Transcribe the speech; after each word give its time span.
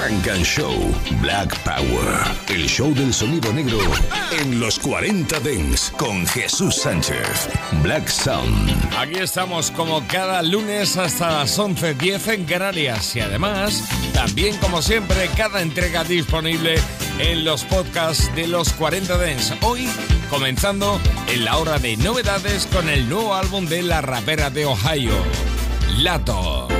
Funk 0.00 0.28
and 0.28 0.44
Show 0.44 0.72
Black 1.20 1.54
Power. 1.62 2.24
El 2.48 2.66
show 2.66 2.94
del 2.94 3.12
sonido 3.12 3.52
negro 3.52 3.78
en 4.32 4.58
los 4.58 4.78
40 4.78 5.40
Dents 5.40 5.92
con 5.98 6.26
Jesús 6.26 6.76
Sánchez. 6.76 7.50
Black 7.82 8.08
Sound. 8.08 8.94
Aquí 8.96 9.18
estamos 9.18 9.70
como 9.70 10.06
cada 10.06 10.42
lunes 10.42 10.96
hasta 10.96 11.30
las 11.30 11.58
11.10 11.58 12.32
en 12.32 12.44
Canarias 12.46 13.14
y 13.14 13.20
además 13.20 13.84
también 14.14 14.56
como 14.56 14.80
siempre 14.80 15.28
cada 15.36 15.60
entrega 15.60 16.02
disponible 16.02 16.76
en 17.18 17.44
los 17.44 17.64
podcasts 17.64 18.34
de 18.34 18.46
los 18.46 18.72
40 18.72 19.18
Dents. 19.18 19.52
Hoy 19.60 19.86
comenzando 20.30 20.98
en 21.28 21.44
la 21.44 21.58
hora 21.58 21.78
de 21.78 21.98
novedades 21.98 22.66
con 22.72 22.88
el 22.88 23.06
nuevo 23.06 23.34
álbum 23.34 23.66
de 23.66 23.82
la 23.82 24.00
rapera 24.00 24.48
de 24.48 24.64
Ohio, 24.64 25.12
Lato. 25.98 26.79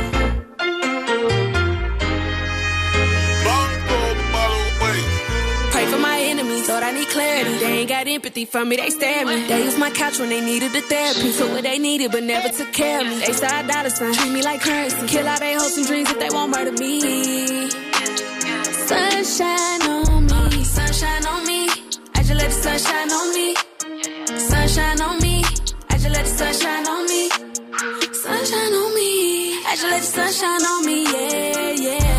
I 6.90 6.92
need 6.92 7.06
clarity. 7.06 7.56
They 7.58 7.78
ain't 7.78 7.88
got 7.88 8.08
empathy 8.08 8.44
for 8.46 8.64
me, 8.64 8.74
they 8.74 8.90
stare 8.90 9.24
me. 9.24 9.46
They 9.46 9.62
use 9.62 9.78
my 9.78 9.90
couch 9.90 10.18
when 10.18 10.28
they 10.28 10.40
needed 10.40 10.72
the 10.72 10.80
therapy. 10.80 11.30
So 11.30 11.46
what 11.52 11.62
they 11.62 11.78
needed, 11.78 12.10
but 12.10 12.24
never 12.24 12.48
took 12.48 12.72
care 12.72 13.00
of 13.00 13.06
me. 13.06 13.20
They 13.20 13.32
start 13.32 13.68
dollar 13.68 13.90
signs, 13.90 14.16
treat 14.18 14.32
me 14.32 14.42
like 14.42 14.60
currency. 14.60 15.06
Kill 15.06 15.28
all 15.28 15.38
they 15.38 15.54
hopes 15.54 15.76
and 15.76 15.86
dreams 15.86 16.10
if 16.10 16.18
they 16.18 16.30
won't 16.30 16.50
murder 16.50 16.72
me. 16.72 17.70
Sunshine 18.90 19.82
on 19.86 20.26
me, 20.50 20.64
sunshine 20.64 21.26
on 21.26 21.46
me. 21.46 21.68
I 22.16 22.22
just 22.26 22.34
let 22.34 22.50
the 22.50 22.58
sunshine 22.58 23.12
on 23.12 23.34
me. 23.36 23.54
Sunshine 24.50 25.00
on 25.00 25.20
me. 25.22 25.44
I 25.90 25.94
just 25.94 26.10
let 26.10 26.24
the 26.24 26.30
sunshine 26.42 26.86
on 26.88 27.06
me. 27.06 27.30
Sunshine 28.18 28.74
on 28.82 28.94
me. 28.96 29.62
I 29.62 29.76
just 29.78 29.90
let 29.94 30.00
the 30.00 30.10
sunshine 30.18 30.64
on 30.72 30.86
me, 30.86 31.04
yeah, 31.04 31.70
yeah. 31.86 32.10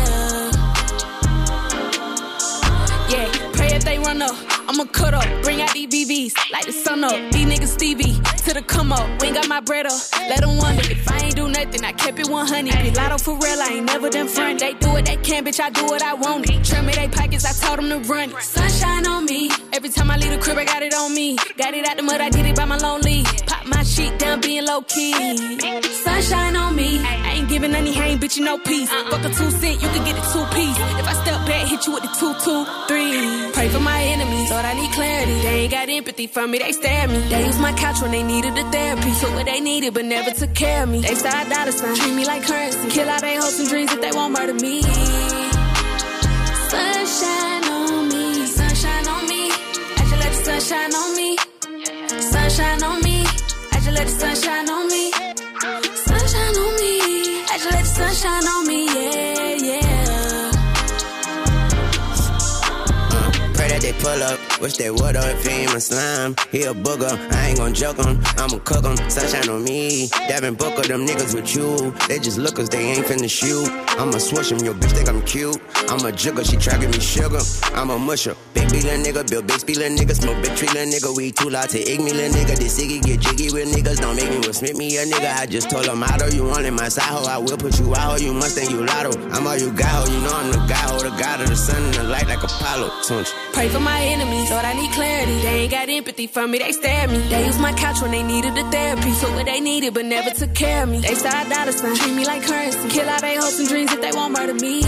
Yeah, 3.12 3.52
pray 3.52 3.70
if 3.76 3.84
they 3.84 3.98
run 3.98 4.22
up. 4.22 4.61
I'ma 4.72 4.84
cut 4.84 5.12
up, 5.12 5.26
bring 5.42 5.60
out 5.60 5.70
these 5.74 5.86
VVs, 5.88 6.32
like 6.50 6.64
the 6.64 6.72
sun 6.72 7.04
up. 7.04 7.12
These 7.30 7.44
niggas 7.44 7.66
Stevie, 7.66 8.14
to 8.46 8.54
the 8.54 8.62
come 8.62 8.90
up. 8.90 9.06
We 9.20 9.26
ain't 9.26 9.36
got 9.36 9.46
my 9.46 9.60
bread 9.60 9.84
up, 9.84 10.00
let 10.30 10.40
them 10.40 10.56
wonder 10.56 10.80
if 10.90 11.06
I 11.10 11.18
ain't 11.26 11.36
do 11.36 11.46
nothing. 11.46 11.84
I 11.84 11.92
kept 11.92 12.18
it 12.18 12.26
100. 12.26 12.82
Be 12.82 12.90
lotto 12.92 13.18
for 13.18 13.34
real, 13.34 13.60
I 13.60 13.68
ain't 13.74 13.84
never 13.84 14.08
done 14.08 14.28
front. 14.28 14.60
They 14.60 14.72
do 14.72 14.88
what 14.88 15.04
they 15.04 15.16
can, 15.16 15.44
bitch, 15.44 15.60
I 15.60 15.68
do 15.68 15.84
what 15.84 16.00
I 16.00 16.14
want. 16.14 16.46
Trim 16.64 16.86
me 16.86 16.94
they 16.94 17.06
pockets, 17.06 17.44
I 17.44 17.52
told 17.52 17.80
them 17.80 17.90
to 17.90 18.08
run. 18.10 18.32
Sunshine 18.40 19.06
on 19.06 19.26
me, 19.26 19.50
every 19.74 19.90
time 19.90 20.10
I 20.10 20.16
leave 20.16 20.30
the 20.30 20.38
crib, 20.38 20.56
I 20.56 20.64
got 20.64 20.82
it 20.82 20.94
on 20.94 21.12
me. 21.14 21.36
Got 21.58 21.74
it 21.74 21.86
out 21.86 21.98
the 21.98 22.02
mud, 22.02 22.22
I 22.22 22.30
did 22.30 22.46
it 22.46 22.56
by 22.56 22.64
my 22.64 22.78
lonely. 22.78 23.24
Pop 23.46 23.66
my 23.66 23.82
shit 23.82 24.18
down, 24.18 24.40
being 24.40 24.64
low 24.64 24.80
key. 24.80 25.12
Sunshine 25.82 26.56
on 26.56 26.74
me, 26.74 26.98
I 26.98 27.32
ain't 27.34 27.48
giving 27.50 27.74
any 27.74 27.92
hang, 27.92 28.18
bitch, 28.18 28.38
you 28.38 28.44
no 28.46 28.56
peace. 28.56 28.88
Fuck 28.88 29.22
a 29.22 29.28
two 29.28 29.50
cent, 29.50 29.82
you 29.82 29.88
can 29.88 30.02
get 30.06 30.16
a 30.16 30.24
two 30.32 30.46
piece. 30.56 30.78
If 30.98 31.06
I 31.06 31.12
step 31.22 31.31
hit 31.82 31.86
you 31.86 31.94
with 31.94 32.02
the 32.02 32.12
two, 32.18 32.32
two, 32.44 32.64
three. 32.88 33.52
Pray 33.52 33.68
for 33.68 33.80
my 33.80 34.02
enemies, 34.02 34.48
thought 34.48 34.64
I 34.64 34.74
need 34.74 34.92
clarity. 34.92 35.32
They 35.42 35.60
ain't 35.62 35.72
got 35.72 35.88
empathy 35.88 36.26
for 36.26 36.46
me, 36.46 36.58
they 36.58 36.72
stare 36.72 37.08
me. 37.08 37.18
They 37.28 37.46
use 37.46 37.58
my 37.58 37.72
couch 37.72 38.00
when 38.00 38.10
they 38.12 38.22
needed 38.22 38.54
the 38.54 38.64
therapy. 38.70 39.12
Took 39.20 39.34
what 39.34 39.46
they 39.46 39.60
needed, 39.60 39.94
but 39.94 40.04
never 40.04 40.30
took 40.30 40.54
care 40.54 40.82
of 40.84 40.88
me. 40.88 41.00
They 41.00 41.14
start 41.14 41.48
dollar 41.48 41.72
signs, 41.72 41.98
treat 41.98 42.14
me 42.14 42.24
like 42.24 42.44
currency. 42.44 42.88
Kill 42.90 43.08
all 43.08 43.20
they 43.20 43.36
hopes 43.36 43.58
and 43.58 43.68
dreams 43.68 43.92
if 43.92 44.00
they 44.00 44.12
won't 44.12 44.32
murder 44.32 44.54
me. 44.54 44.82
Sunshine 46.72 47.64
on 47.76 48.08
me, 48.08 48.46
sunshine 48.46 49.08
on 49.14 49.28
me. 49.28 49.50
I 49.98 50.02
just 50.10 50.20
let 50.22 50.32
the 50.32 50.40
sunshine 50.44 50.94
on 50.94 51.16
me. 51.16 51.36
Sunshine 52.20 52.82
on 52.82 53.02
me. 53.02 53.16
I 53.72 53.76
just 53.84 53.96
let 53.98 54.06
the 54.06 54.14
sunshine 54.22 54.68
on 54.70 54.88
me. 54.88 55.04
Sunshine 56.06 56.56
on 56.64 56.72
me. 56.80 56.92
I 57.52 57.58
just 57.58 57.70
let 57.70 57.84
the 57.84 57.92
sunshine 58.00 58.46
on 58.54 58.66
me, 58.66 58.71
they 63.92 64.02
pull 64.02 64.22
up. 64.22 64.38
Wish 64.60 64.76
they 64.76 64.90
would 64.90 65.16
if 65.16 65.44
he 65.44 65.50
ain't 65.50 65.72
my 65.72 65.78
slime. 65.78 66.34
He 66.50 66.62
a 66.62 66.74
booger, 66.74 67.12
I 67.32 67.48
ain't 67.48 67.58
gon' 67.58 67.74
joke 67.74 67.96
him. 67.98 68.20
I'ma 68.36 68.58
cook 68.58 68.84
him, 68.84 68.96
sunshine 69.10 69.48
on 69.48 69.64
me. 69.64 70.08
Devin 70.28 70.54
Booker, 70.54 70.82
them 70.82 71.06
niggas 71.06 71.34
with 71.34 71.54
you. 71.54 71.92
They 72.08 72.18
just 72.18 72.38
lookers, 72.38 72.68
they 72.68 72.78
ain't 72.78 73.06
finna 73.06 73.28
shoot. 73.28 73.68
I'ma 73.98 74.18
switch 74.18 74.52
him, 74.52 74.58
your 74.58 74.74
bitch 74.74 74.92
think 74.92 75.08
I'm 75.08 75.22
cute. 75.22 75.60
I'm 75.88 76.04
a 76.06 76.12
jigger, 76.12 76.44
she 76.44 76.56
give 76.56 76.90
me 76.90 77.00
sugar. 77.00 77.40
I'm 77.74 77.90
a 77.90 77.98
musher. 77.98 78.36
Big 78.54 78.70
B 78.70 78.78
nigga, 78.78 79.28
build 79.28 79.46
big 79.46 79.76
little 79.76 79.96
nigga, 79.96 80.14
smoke 80.14 80.42
big 80.42 80.56
tree 80.56 80.68
little 80.68 80.92
nigga. 80.92 81.16
We 81.16 81.32
too 81.32 81.50
loud 81.50 81.68
to 81.70 81.78
ig 81.78 82.00
nigga. 82.00 82.56
This 82.56 82.80
Iggy 82.80 83.02
get 83.02 83.20
jiggy 83.20 83.52
with 83.52 83.72
niggas, 83.74 84.00
don't 84.00 84.16
make 84.16 84.30
me 84.30 84.38
with 84.38 84.56
Smith 84.56 84.76
me 84.76 84.96
a 84.96 85.04
nigga. 85.04 85.34
I 85.36 85.46
just 85.46 85.70
told 85.70 85.86
him, 85.86 86.02
out 86.02 86.32
you 86.32 86.44
want 86.44 86.64
in 86.64 86.74
my 86.74 86.88
side 86.88 87.04
hoe. 87.04 87.28
I 87.28 87.38
will 87.38 87.56
put 87.56 87.78
you 87.78 87.94
out, 87.94 88.18
ho. 88.18 88.24
you 88.24 88.32
must 88.32 88.56
think 88.56 88.70
you 88.70 88.84
lotto. 88.84 89.10
I'm 89.30 89.46
all 89.46 89.56
you 89.56 89.72
got, 89.72 90.08
ho. 90.08 90.12
you 90.12 90.20
know 90.20 90.32
I'm 90.32 90.52
the 90.52 90.58
guy, 90.68 90.86
ho. 90.88 90.98
The 91.02 91.10
god 91.10 91.40
of 91.40 91.48
the 91.48 91.56
sun 91.56 91.82
and 91.82 91.94
the 91.94 92.04
light 92.04 92.26
like 92.28 92.42
Apollo. 92.42 92.90
Pray 93.52 93.68
for 93.68 93.80
my 93.82 94.00
enemies, 94.02 94.50
Lord, 94.50 94.64
I 94.64 94.72
need 94.74 94.90
clarity. 94.92 95.36
They 95.42 95.60
ain't 95.62 95.70
got 95.70 95.88
empathy 95.88 96.26
for 96.26 96.46
me, 96.46 96.58
they 96.58 96.72
stare 96.72 97.08
me. 97.08 97.18
They 97.28 97.46
use 97.46 97.58
my 97.58 97.72
couch 97.72 98.00
when 98.00 98.10
they 98.10 98.22
needed 98.22 98.54
the 98.54 98.64
therapy. 98.70 99.12
Took 99.20 99.34
what 99.34 99.46
they 99.46 99.60
needed, 99.60 99.94
but 99.94 100.04
never 100.04 100.30
took 100.30 100.54
care 100.54 100.82
of 100.84 100.88
me. 100.88 101.00
They 101.00 101.14
start 101.14 101.48
dollar 101.48 101.72
signs, 101.72 101.98
treat 102.00 102.14
me 102.14 102.24
like 102.24 102.42
currency. 102.42 102.88
Kill 102.88 103.08
all 103.08 103.20
they 103.20 103.36
hopes 103.36 103.58
and 103.58 103.68
dreams 103.68 103.92
if 103.92 104.00
they 104.00 104.12
won't 104.12 104.32
murder 104.32 104.54
me. 104.54 104.82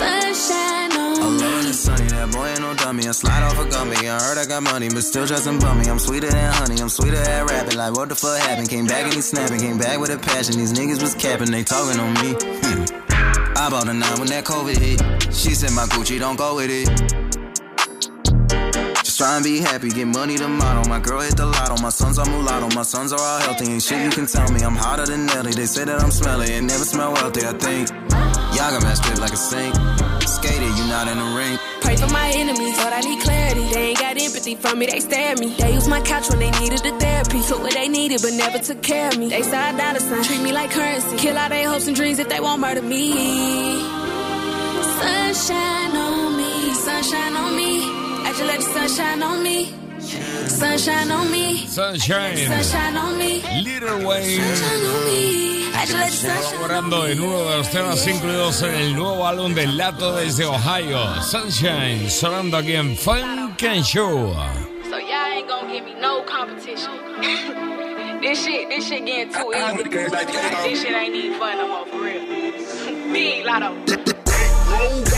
Sunshine 0.00 0.92
on 0.92 1.22
I'm 1.22 1.36
me. 1.36 1.68
it's 1.68 1.80
sunny, 1.80 2.08
that 2.08 2.32
boy 2.32 2.46
ain't 2.46 2.60
no 2.60 2.74
dummy. 2.74 3.06
I 3.06 3.12
slide 3.12 3.42
off 3.42 3.58
a 3.58 3.68
gummy. 3.68 4.08
I 4.08 4.18
heard 4.22 4.38
I 4.38 4.46
got 4.46 4.62
money, 4.62 4.88
but 4.88 5.02
still 5.04 5.26
some 5.26 5.58
bummy. 5.58 5.86
I'm 5.88 5.98
sweeter 5.98 6.30
than 6.30 6.52
honey, 6.54 6.80
I'm 6.80 6.88
sweeter 6.88 7.16
at 7.16 7.50
rapping. 7.50 7.76
Like, 7.76 7.92
what 7.94 8.08
the 8.08 8.14
fuck 8.14 8.38
happened? 8.40 8.68
Came 8.70 8.86
back 8.86 9.04
and 9.04 9.14
he 9.14 9.20
snapping, 9.20 9.60
came 9.60 9.78
back 9.78 9.98
with 10.00 10.10
a 10.10 10.18
passion. 10.18 10.56
These 10.56 10.72
niggas 10.72 11.02
was 11.02 11.14
capping, 11.14 11.50
they 11.50 11.64
talking 11.64 12.00
on 12.00 12.14
me. 12.14 13.00
I 13.60 13.68
bought 13.68 13.88
a 13.88 13.92
nine 13.92 14.18
when 14.18 14.28
that 14.28 14.44
COVID 14.44 14.78
hit. 14.78 15.00
She 15.34 15.50
said 15.50 15.72
my 15.72 15.84
Gucci 15.92 16.18
don't 16.18 16.36
go 16.36 16.56
with 16.56 16.70
it. 16.70 16.88
Just 19.04 19.18
try 19.18 19.36
and 19.36 19.44
be 19.44 19.60
happy, 19.60 19.90
get 19.90 20.06
money 20.06 20.38
to 20.38 20.48
model. 20.48 20.88
My 20.88 20.98
girl 20.98 21.20
hit 21.20 21.36
the 21.36 21.44
lotto, 21.44 21.76
my 21.82 21.90
sons 21.90 22.18
are 22.18 22.24
mulatto, 22.24 22.74
my 22.74 22.80
sons 22.80 23.12
are 23.12 23.20
all 23.20 23.40
healthy. 23.40 23.70
Ain't 23.70 23.82
shit 23.82 24.02
you 24.02 24.10
can 24.10 24.24
tell 24.24 24.50
me, 24.50 24.62
I'm 24.62 24.76
hotter 24.76 25.04
than 25.04 25.26
Nelly. 25.26 25.52
They 25.52 25.66
say 25.66 25.84
that 25.84 26.00
I'm 26.00 26.10
smelly, 26.10 26.54
and 26.54 26.66
never 26.66 26.84
smell 26.84 27.12
wealthy, 27.12 27.44
I 27.44 27.52
think. 27.52 27.90
Y'all 28.56 28.72
got 28.72 28.82
messed 28.82 29.04
up 29.04 29.18
like 29.18 29.34
a 29.34 29.36
sink. 29.36 29.74
Skated, 30.30 30.78
you 30.78 30.86
not 30.86 31.08
in 31.08 31.18
the 31.18 31.24
ring. 31.36 31.58
Pray 31.80 31.96
for 31.96 32.06
my 32.08 32.30
enemies, 32.30 32.78
Lord, 32.78 32.92
I 32.92 33.00
need 33.00 33.20
clarity. 33.20 33.64
They 33.74 33.88
ain't 33.90 33.98
got 33.98 34.16
empathy 34.16 34.54
for 34.54 34.76
me, 34.76 34.86
they 34.86 35.00
stare 35.00 35.32
at 35.32 35.38
me. 35.40 35.54
They 35.58 35.74
use 35.74 35.88
my 35.88 36.00
couch 36.02 36.30
when 36.30 36.38
they 36.38 36.50
needed 36.52 36.80
the 36.80 36.92
therapy. 36.98 37.42
Took 37.42 37.62
what 37.62 37.74
they 37.74 37.88
needed, 37.88 38.22
but 38.22 38.32
never 38.34 38.58
took 38.58 38.80
care 38.80 39.08
of 39.08 39.18
me. 39.18 39.28
They 39.28 39.42
start 39.42 39.76
dollar 39.76 39.98
signs, 39.98 40.28
treat 40.28 40.40
me 40.40 40.52
like 40.52 40.70
currency. 40.70 41.16
Kill 41.16 41.36
all 41.36 41.48
their 41.48 41.68
hopes 41.68 41.88
and 41.88 41.96
dreams 41.96 42.18
if 42.20 42.28
they 42.28 42.38
won't 42.38 42.60
murder 42.60 42.82
me. 42.82 43.12
Sunshine 45.00 45.96
on 45.96 46.36
me, 46.36 46.74
sunshine 46.74 47.34
on 47.34 47.56
me. 47.56 47.82
I 48.22 48.28
just 48.30 48.44
let 48.44 48.58
the 48.58 48.68
sunshine 48.86 49.22
on 49.22 49.42
me. 49.42 49.89
Sunshine 50.00 51.10
on 51.10 51.30
me. 51.30 51.66
Sunshine. 51.66 52.36
Sunshine 52.36 52.96
on 52.96 53.18
me. 53.18 53.42
Little 53.62 54.06
Wayne. 54.06 54.40
Sunshine 54.40 54.86
on 54.86 55.04
me. 55.04 55.50
I 55.72 55.86
just 55.86 55.94
let 55.94 56.10
the 56.10 56.16
sunshine 56.16 56.58
Colaborando 56.58 57.06
en 57.08 57.20
uno 57.20 57.50
de 57.50 57.56
los 57.56 57.70
temas 57.70 58.06
incluidos 58.06 58.62
en 58.62 58.74
el 58.74 58.94
nuevo 58.94 59.26
álbum 59.26 59.54
del 59.54 59.76
Lato 59.76 60.16
desde 60.16 60.44
Ohio, 60.44 61.22
Sunshine, 61.22 62.10
sonando 62.10 62.56
aquí 62.56 62.74
en 62.74 62.96
Funk 62.96 63.62
and 63.62 63.84
Show. 63.84 64.34
So 64.90 64.98
y'all 64.98 65.32
ain't 65.32 65.48
gonna 65.48 65.72
give 65.72 65.84
me 65.84 65.94
no 66.00 66.22
competition. 66.24 66.90
this 68.20 68.44
shit, 68.44 68.68
this 68.68 68.88
shit 68.88 69.04
getting 69.06 69.32
too 69.32 69.52
easy. 69.54 69.88
this 69.88 70.82
shit 70.82 70.92
ain't 70.92 71.14
even 71.14 71.38
fun 71.38 71.56
no 71.56 71.68
more 71.68 71.86
for 71.86 72.02
real. 72.02 72.20
Big 73.12 73.44
lotto. 73.44 75.09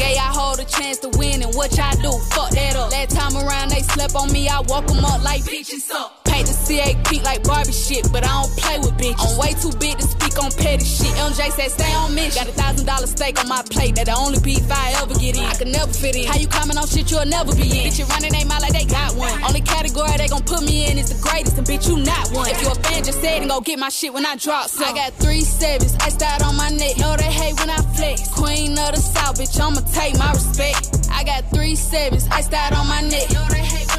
Gay, 0.00 0.16
I 0.16 0.32
hold 0.32 0.58
a 0.60 0.64
chance 0.64 0.96
to 1.00 1.10
win, 1.18 1.42
and 1.42 1.54
what 1.54 1.76
y'all 1.76 1.92
do? 2.00 2.10
Fuck 2.34 2.52
that 2.52 2.74
up. 2.74 2.90
Last 2.90 3.10
time 3.10 3.36
around, 3.36 3.68
they 3.70 3.82
slept 3.82 4.14
on 4.16 4.32
me, 4.32 4.48
I 4.48 4.60
walk 4.60 4.90
'em 4.90 5.04
up 5.04 5.22
like 5.22 5.42
bitches 5.42 5.90
up. 5.90 6.19
Paint 6.30 6.46
the 6.46 6.54
CA 6.54 6.94
peak 7.10 7.22
like 7.24 7.42
Barbie 7.42 7.72
shit, 7.72 8.06
but 8.12 8.22
I 8.22 8.30
don't 8.30 8.54
play 8.56 8.78
with 8.78 8.94
bitches. 8.94 9.18
I'm 9.18 9.34
way 9.42 9.52
too 9.58 9.74
big 9.82 9.98
to 9.98 10.06
speak 10.06 10.38
on 10.38 10.50
petty 10.54 10.84
shit. 10.86 11.10
MJ 11.18 11.50
said 11.50 11.70
stay 11.74 11.92
on 11.94 12.14
mission. 12.14 12.46
Got 12.46 12.48
a 12.48 12.56
thousand 12.56 12.86
dollar 12.86 13.06
steak 13.06 13.38
on 13.42 13.48
my 13.48 13.62
plate, 13.68 13.96
that 13.96 14.06
the 14.06 14.14
only 14.14 14.38
beef 14.38 14.62
I 14.70 14.94
ever 15.02 15.14
get 15.18 15.36
in. 15.36 15.44
I 15.44 15.54
can 15.58 15.72
never 15.72 15.92
fit 15.92 16.14
in. 16.14 16.26
How 16.30 16.38
you 16.38 16.46
comment 16.46 16.78
on 16.78 16.86
shit 16.86 17.10
you'll 17.10 17.26
never 17.26 17.50
be 17.54 17.66
in? 17.66 17.90
Bitch, 17.90 17.98
you 17.98 18.06
running 18.06 18.32
they 18.32 18.44
mouth 18.44 18.62
like 18.62 18.72
they 18.72 18.86
got 18.86 19.14
one. 19.16 19.34
Only 19.42 19.60
category 19.60 20.14
they 20.16 20.28
gon' 20.28 20.46
put 20.46 20.62
me 20.62 20.86
in 20.86 20.98
is 20.98 21.10
the 21.10 21.18
greatest, 21.18 21.58
and 21.58 21.66
bitch, 21.66 21.88
you 21.90 21.98
not 21.98 22.30
one. 22.30 22.48
If 22.48 22.62
you 22.62 22.70
a 22.70 22.74
fan, 22.78 23.02
just 23.02 23.20
say 23.20 23.36
it 23.36 23.42
and 23.42 23.50
go 23.50 23.60
get 23.60 23.78
my 23.78 23.88
shit 23.90 24.14
when 24.14 24.24
I 24.24 24.36
drop 24.36 24.70
some. 24.70 24.86
I 24.86 24.94
got 24.94 25.12
three 25.18 25.42
sevens, 25.42 25.96
iced 26.00 26.22
out 26.22 26.42
on 26.42 26.56
my 26.56 26.70
neck. 26.70 26.96
Know 26.98 27.16
they 27.16 27.30
hate 27.30 27.58
when 27.58 27.70
I 27.70 27.78
flex. 27.98 28.28
Queen 28.30 28.78
of 28.78 28.94
the 28.94 29.02
South, 29.02 29.34
bitch, 29.38 29.58
I'ma 29.58 29.82
take 29.90 30.16
my 30.16 30.30
respect. 30.30 31.10
I 31.10 31.24
got 31.24 31.50
three 31.50 31.74
sevens, 31.74 32.28
iced 32.30 32.54
out 32.54 32.72
on 32.72 32.86
my 32.86 33.00
neck. 33.02 33.26
Know 33.34 33.46
they 33.50 33.58
hate 33.58 33.88
I. 33.88 33.89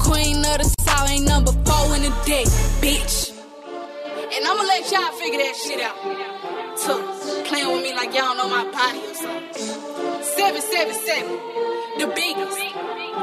Queen 0.00 0.38
of 0.38 0.58
the 0.58 0.74
South, 0.80 0.86
deck, 2.26 2.46
bitch. 2.82 3.30
And 4.34 4.44
I'ma 4.44 4.62
let 4.62 4.90
y'all 4.90 5.12
figure 5.14 5.38
that 5.38 5.54
shit 5.54 5.80
out. 5.80 5.94
So, 6.76 6.98
playing 7.44 7.70
with 7.70 7.82
me 7.82 7.94
like 7.94 8.12
y'all 8.12 8.34
know 8.34 8.50
my 8.50 8.66
body 8.66 8.98
or 8.98 9.14
something. 9.14 9.62
777, 10.34 12.02
the 12.02 12.10
biggest. 12.18 12.58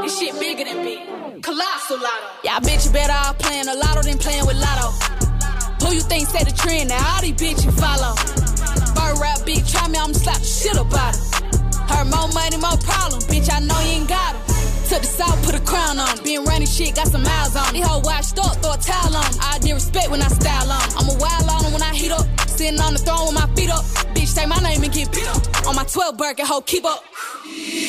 This 0.02 0.18
shit 0.18 0.40
bigger 0.40 0.64
than 0.64 0.84
big. 0.88 1.44
Colossal 1.44 2.00
lotto. 2.00 2.48
Y'all 2.48 2.64
bitch 2.64 2.92
better 2.94 3.12
off 3.12 3.38
playing 3.40 3.68
a 3.68 3.76
lotto 3.76 4.04
than 4.04 4.18
playing 4.18 4.48
with 4.48 4.56
lotto. 4.56 4.96
Who 5.84 5.96
you 5.96 6.02
think 6.02 6.30
set 6.30 6.48
the 6.48 6.56
trend? 6.56 6.90
Now 6.90 7.16
all 7.16 7.22
these 7.22 7.36
bitches 7.36 7.76
follow. 7.76 8.16
Bird 8.96 9.20
rap 9.20 9.46
beat, 9.46 9.68
try 9.68 9.88
me, 9.90 10.00
I'ma 10.00 10.14
slap 10.14 10.40
the 10.40 10.48
shit 10.48 10.78
about 10.80 11.12
her. 11.12 11.92
Her 11.92 12.06
more 12.08 12.32
money, 12.32 12.56
more 12.56 12.80
problem. 12.88 13.20
Bitch, 13.28 13.52
I 13.52 13.60
know 13.60 13.80
you 13.84 14.00
ain't 14.00 14.08
got 14.08 14.36
her. 14.36 14.53
Took 14.94 15.02
the 15.02 15.08
south, 15.08 15.44
put 15.44 15.56
a 15.56 15.60
crown 15.66 15.98
on. 15.98 16.24
Been 16.24 16.46
running 16.46 16.68
shit, 16.68 16.94
got 16.94 17.08
some 17.08 17.24
miles 17.24 17.56
on. 17.56 17.74
These 17.74 17.84
hoe 17.84 17.98
washed 18.06 18.38
up, 18.38 18.62
throw 18.62 18.74
a 18.74 18.78
towel 18.78 19.18
on. 19.18 19.26
I 19.42 19.58
did 19.58 19.74
respect 19.74 20.12
when 20.12 20.22
I 20.22 20.28
style 20.28 20.70
on. 20.70 20.86
I'm 20.94 21.10
a 21.10 21.18
wild 21.18 21.50
on 21.50 21.74
when 21.74 21.82
I 21.82 21.96
heat 21.96 22.12
up. 22.12 22.22
Sitting 22.46 22.80
on 22.80 22.94
the 22.94 23.00
throne 23.00 23.26
with 23.26 23.34
my 23.34 23.50
feet 23.56 23.72
up. 23.72 23.84
Bitch, 24.14 24.28
say 24.28 24.46
my 24.46 24.58
name 24.62 24.84
and 24.84 24.94
get 24.94 25.12
beat 25.12 25.26
up. 25.34 25.66
On 25.66 25.74
my 25.76 25.84
12 25.84 26.16
Birkin, 26.16 26.46
hoe, 26.46 26.62
keep 26.62 26.86
up. 26.86 27.04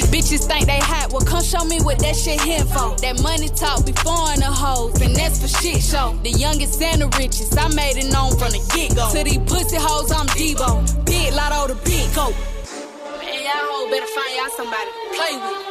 Bitches 0.09 0.49
think 0.49 0.65
they 0.65 0.81
hot, 0.81 1.13
well 1.13 1.21
come 1.21 1.45
show 1.45 1.63
me 1.67 1.77
what 1.83 1.99
that 1.99 2.17
shit 2.17 2.41
here 2.41 2.65
for. 2.65 2.97
That 3.05 3.21
money 3.21 3.49
talk 3.49 3.85
before 3.85 4.33
in 4.33 4.41
the 4.41 4.49
hoes, 4.49 4.99
and 5.03 5.15
that's 5.15 5.43
for 5.43 5.49
shit 5.61 5.83
show. 5.83 6.17
The 6.23 6.31
youngest 6.31 6.81
and 6.81 7.03
the 7.03 7.09
richest, 7.19 7.53
I 7.59 7.69
made 7.69 7.99
it 7.99 8.11
known 8.11 8.33
from 8.39 8.57
the 8.57 8.65
get 8.73 8.97
go. 8.97 9.13
To 9.13 9.21
these 9.23 9.45
pussy 9.45 9.77
hoes, 9.77 10.11
I'm 10.11 10.27
Debo. 10.33 11.05
Big 11.05 11.35
lotto, 11.35 11.75
the 11.75 11.77
big 11.85 12.15
goat. 12.15 12.33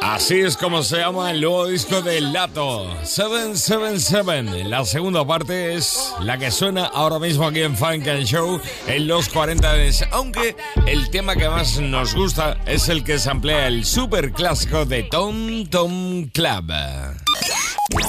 Así 0.00 0.40
es 0.40 0.56
como 0.56 0.82
se 0.82 0.98
llama 0.98 1.30
el 1.30 1.40
nuevo 1.40 1.66
disco 1.66 2.02
de 2.02 2.20
Lato, 2.20 2.88
777. 3.04 4.64
La 4.64 4.84
segunda 4.84 5.26
parte 5.26 5.74
es 5.74 6.12
la 6.20 6.38
que 6.38 6.50
suena 6.50 6.86
ahora 6.86 7.18
mismo 7.18 7.46
aquí 7.46 7.62
en 7.62 7.76
Funk 7.76 8.06
and 8.08 8.24
Show 8.24 8.60
en 8.86 9.06
los 9.08 9.28
40 9.28 9.72
de 9.72 9.94
aunque 10.10 10.56
el 10.86 11.10
tema 11.10 11.36
que 11.36 11.48
más 11.48 11.78
nos 11.78 12.14
gusta 12.14 12.58
es 12.66 12.88
el 12.88 13.04
que 13.04 13.18
se 13.18 13.30
emplea 13.30 13.68
el 13.68 13.84
super 13.84 14.32
clásico 14.32 14.84
de 14.84 15.04
Tom 15.04 15.66
Tom 15.66 16.28
Club. 16.28 16.72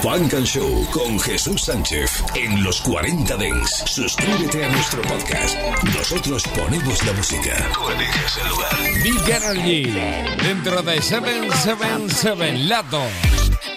Funk 0.01 0.33
and 0.33 0.45
Show 0.45 0.87
con 0.91 1.19
Jesús 1.19 1.63
Sánchez 1.63 2.23
en 2.33 2.63
los 2.63 2.79
40 2.81 3.35
Dents. 3.35 3.83
Suscríbete 3.85 4.63
a 4.63 4.69
nuestro 4.69 5.01
podcast. 5.01 5.57
Nosotros 5.93 6.43
ponemos 6.55 7.05
la 7.05 7.11
música. 7.11 7.71
Tú 7.73 7.89
eliges 7.89 8.37
el 8.37 8.49
lugar. 8.49 8.69
Big 9.03 9.29
Energy 9.29 9.83
dentro 10.41 10.81
de 10.81 11.01
777 11.01 12.57
Lato. 12.69 13.01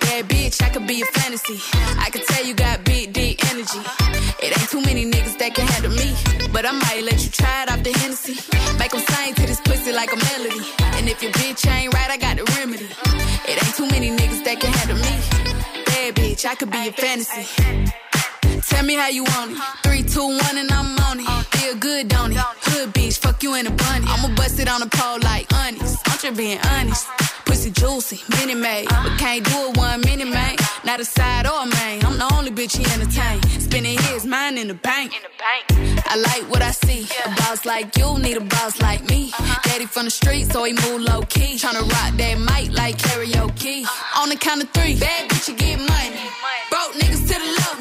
Bad 0.02 0.28
bitch, 0.28 0.62
I 0.62 0.70
could 0.70 0.86
be 0.86 1.02
a 1.02 1.06
fantasy. 1.06 1.58
I 1.98 2.10
could 2.10 2.24
tell 2.28 2.46
you 2.46 2.54
got 2.54 2.84
big, 2.84 3.12
deep 3.12 3.44
energy. 3.50 3.80
It 4.40 4.56
ain't 4.56 4.70
too 4.70 4.80
many 4.82 5.04
niggas 5.04 5.36
that 5.38 5.52
can 5.54 5.66
handle 5.66 5.90
me. 5.90 6.14
But 6.52 6.64
I 6.64 6.72
might 6.72 7.02
let 7.02 7.24
you 7.24 7.30
try 7.30 7.64
it 7.64 7.72
off 7.72 7.82
the 7.82 7.90
Hennessy. 7.90 8.38
Make 8.78 8.92
them 8.92 9.00
sing 9.00 9.34
to 9.34 9.46
this 9.46 9.60
pussy 9.62 9.92
like 9.92 10.12
a 10.12 10.16
melody. 10.16 10.64
And 10.96 11.08
if 11.08 11.20
your 11.22 11.32
bitch 11.32 11.68
ain't 11.68 11.92
right, 11.92 12.10
I 12.10 12.16
got 12.18 12.36
the 12.36 12.44
remedy. 12.56 12.86
It 13.50 13.58
ain't 13.64 13.74
too 13.74 13.88
many 13.88 14.10
niggas 14.10 14.44
that 14.44 14.60
can 14.60 14.72
handle 14.72 14.98
me 14.98 15.57
bad 16.12 16.24
bitch, 16.24 16.44
I 16.44 16.54
could 16.54 16.70
be 16.70 16.78
your 16.78 16.92
fantasy. 16.92 17.46
Tell 18.68 18.84
me 18.84 18.94
how 18.94 19.08
you 19.08 19.24
want 19.24 19.52
it. 19.52 19.58
Three, 19.82 20.02
two, 20.02 20.26
one, 20.26 20.58
and 20.58 20.70
I'm 20.70 20.98
on 21.00 21.20
it. 21.20 21.26
Uh. 21.28 21.42
Feel 21.42 21.74
good, 21.76 22.08
don't 22.08 22.32
it? 22.32 22.38
Hood 22.38 22.92
bitch, 22.94 23.18
fuck 23.18 23.42
you 23.42 23.54
in 23.54 23.66
a 23.66 23.70
bunny. 23.70 24.06
Uh. 24.06 24.14
I'ma 24.14 24.34
bust 24.34 24.58
it 24.60 24.68
on 24.68 24.80
the 24.80 24.88
pole 24.88 25.18
like 25.20 25.46
honest. 25.52 25.98
I'm 26.06 26.18
just 26.18 26.36
being 26.36 26.58
honest. 26.58 27.08
Uh-huh. 27.08 27.27
Pussy 27.48 27.70
juicy, 27.70 28.20
mini 28.36 28.54
made. 28.54 28.88
But 28.88 29.18
can't 29.18 29.44
do 29.44 29.70
it 29.70 29.76
one 29.76 30.00
minute, 30.02 30.28
man. 30.28 30.56
Not 30.84 31.00
a 31.00 31.04
side 31.04 31.46
or 31.46 31.62
a 31.62 31.66
main. 31.66 32.04
I'm 32.04 32.18
the 32.18 32.28
only 32.34 32.50
bitch 32.50 32.76
he 32.76 32.84
entertain. 32.92 33.40
Spending 33.58 33.98
his 33.98 34.24
mind 34.26 34.58
in 34.58 34.68
the 34.68 34.74
bank. 34.74 35.12
I 36.06 36.16
like 36.16 36.44
what 36.50 36.62
I 36.62 36.70
see. 36.72 37.08
A 37.24 37.30
boss 37.40 37.64
like 37.64 37.96
you 37.96 38.18
need 38.18 38.36
a 38.36 38.44
boss 38.44 38.80
like 38.80 39.02
me. 39.08 39.32
Daddy 39.64 39.86
from 39.86 40.04
the 40.04 40.10
street, 40.10 40.52
so 40.52 40.62
he 40.64 40.74
move 40.74 41.00
low 41.00 41.22
key. 41.22 41.56
Tryna 41.56 41.88
rock 41.96 42.16
that 42.20 42.38
mic 42.38 42.76
like 42.76 42.98
karaoke. 42.98 43.86
On 44.18 44.28
the 44.28 44.36
count 44.36 44.62
of 44.62 44.70
three, 44.70 44.94
bad 44.98 45.30
bitch, 45.30 45.48
you 45.48 45.56
get 45.56 45.78
money. 45.78 46.20
Broke 46.70 46.92
niggas 47.00 47.26
to 47.28 47.34
the 47.34 47.50
left, 47.58 47.80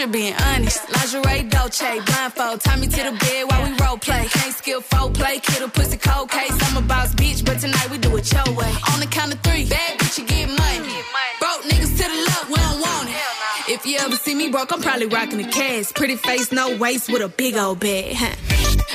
I'm 0.00 0.12
being 0.12 0.34
honest. 0.34 0.88
Lingerie, 0.90 1.50
Dolce, 1.50 2.00
blindfold. 2.00 2.60
Tie 2.60 2.76
me 2.76 2.86
to 2.86 3.02
the 3.02 3.16
bed 3.18 3.50
while 3.50 3.64
we 3.64 3.76
role 3.82 3.98
play. 3.98 4.26
Can't 4.30 4.54
skill 4.54 4.80
folk 4.80 5.14
play. 5.14 5.40
Kid 5.40 5.62
a 5.62 5.68
pussy 5.68 5.96
cold 5.96 6.30
case. 6.30 6.56
I'm 6.62 6.76
a 6.76 6.86
boss 6.86 7.14
bitch, 7.14 7.44
but 7.44 7.58
tonight 7.58 7.90
we 7.90 7.98
do 7.98 8.14
it 8.16 8.32
your 8.32 8.44
way. 8.54 8.72
On 8.92 9.00
the 9.00 9.06
count 9.10 9.34
of 9.34 9.40
three, 9.40 9.64
bad 9.64 9.98
bitch, 9.98 10.18
you 10.18 10.24
get 10.26 10.46
money. 10.46 10.94
Broke 11.40 11.62
niggas 11.64 11.96
to 11.98 12.04
the 12.04 12.18
left, 12.28 12.48
we 12.48 12.54
don't 12.56 12.80
want 12.80 13.08
it. 13.08 13.72
If 13.72 13.86
you 13.86 13.98
ever 13.98 14.14
see 14.16 14.34
me 14.36 14.50
broke, 14.50 14.72
I'm 14.72 14.80
probably 14.80 15.06
rocking 15.06 15.40
a 15.40 15.48
cash. 15.50 15.92
Pretty 15.92 16.16
face, 16.16 16.52
no 16.52 16.76
waist, 16.76 17.10
with 17.10 17.22
a 17.22 17.28
big 17.28 17.56
old 17.56 17.80
bag. 17.80 18.16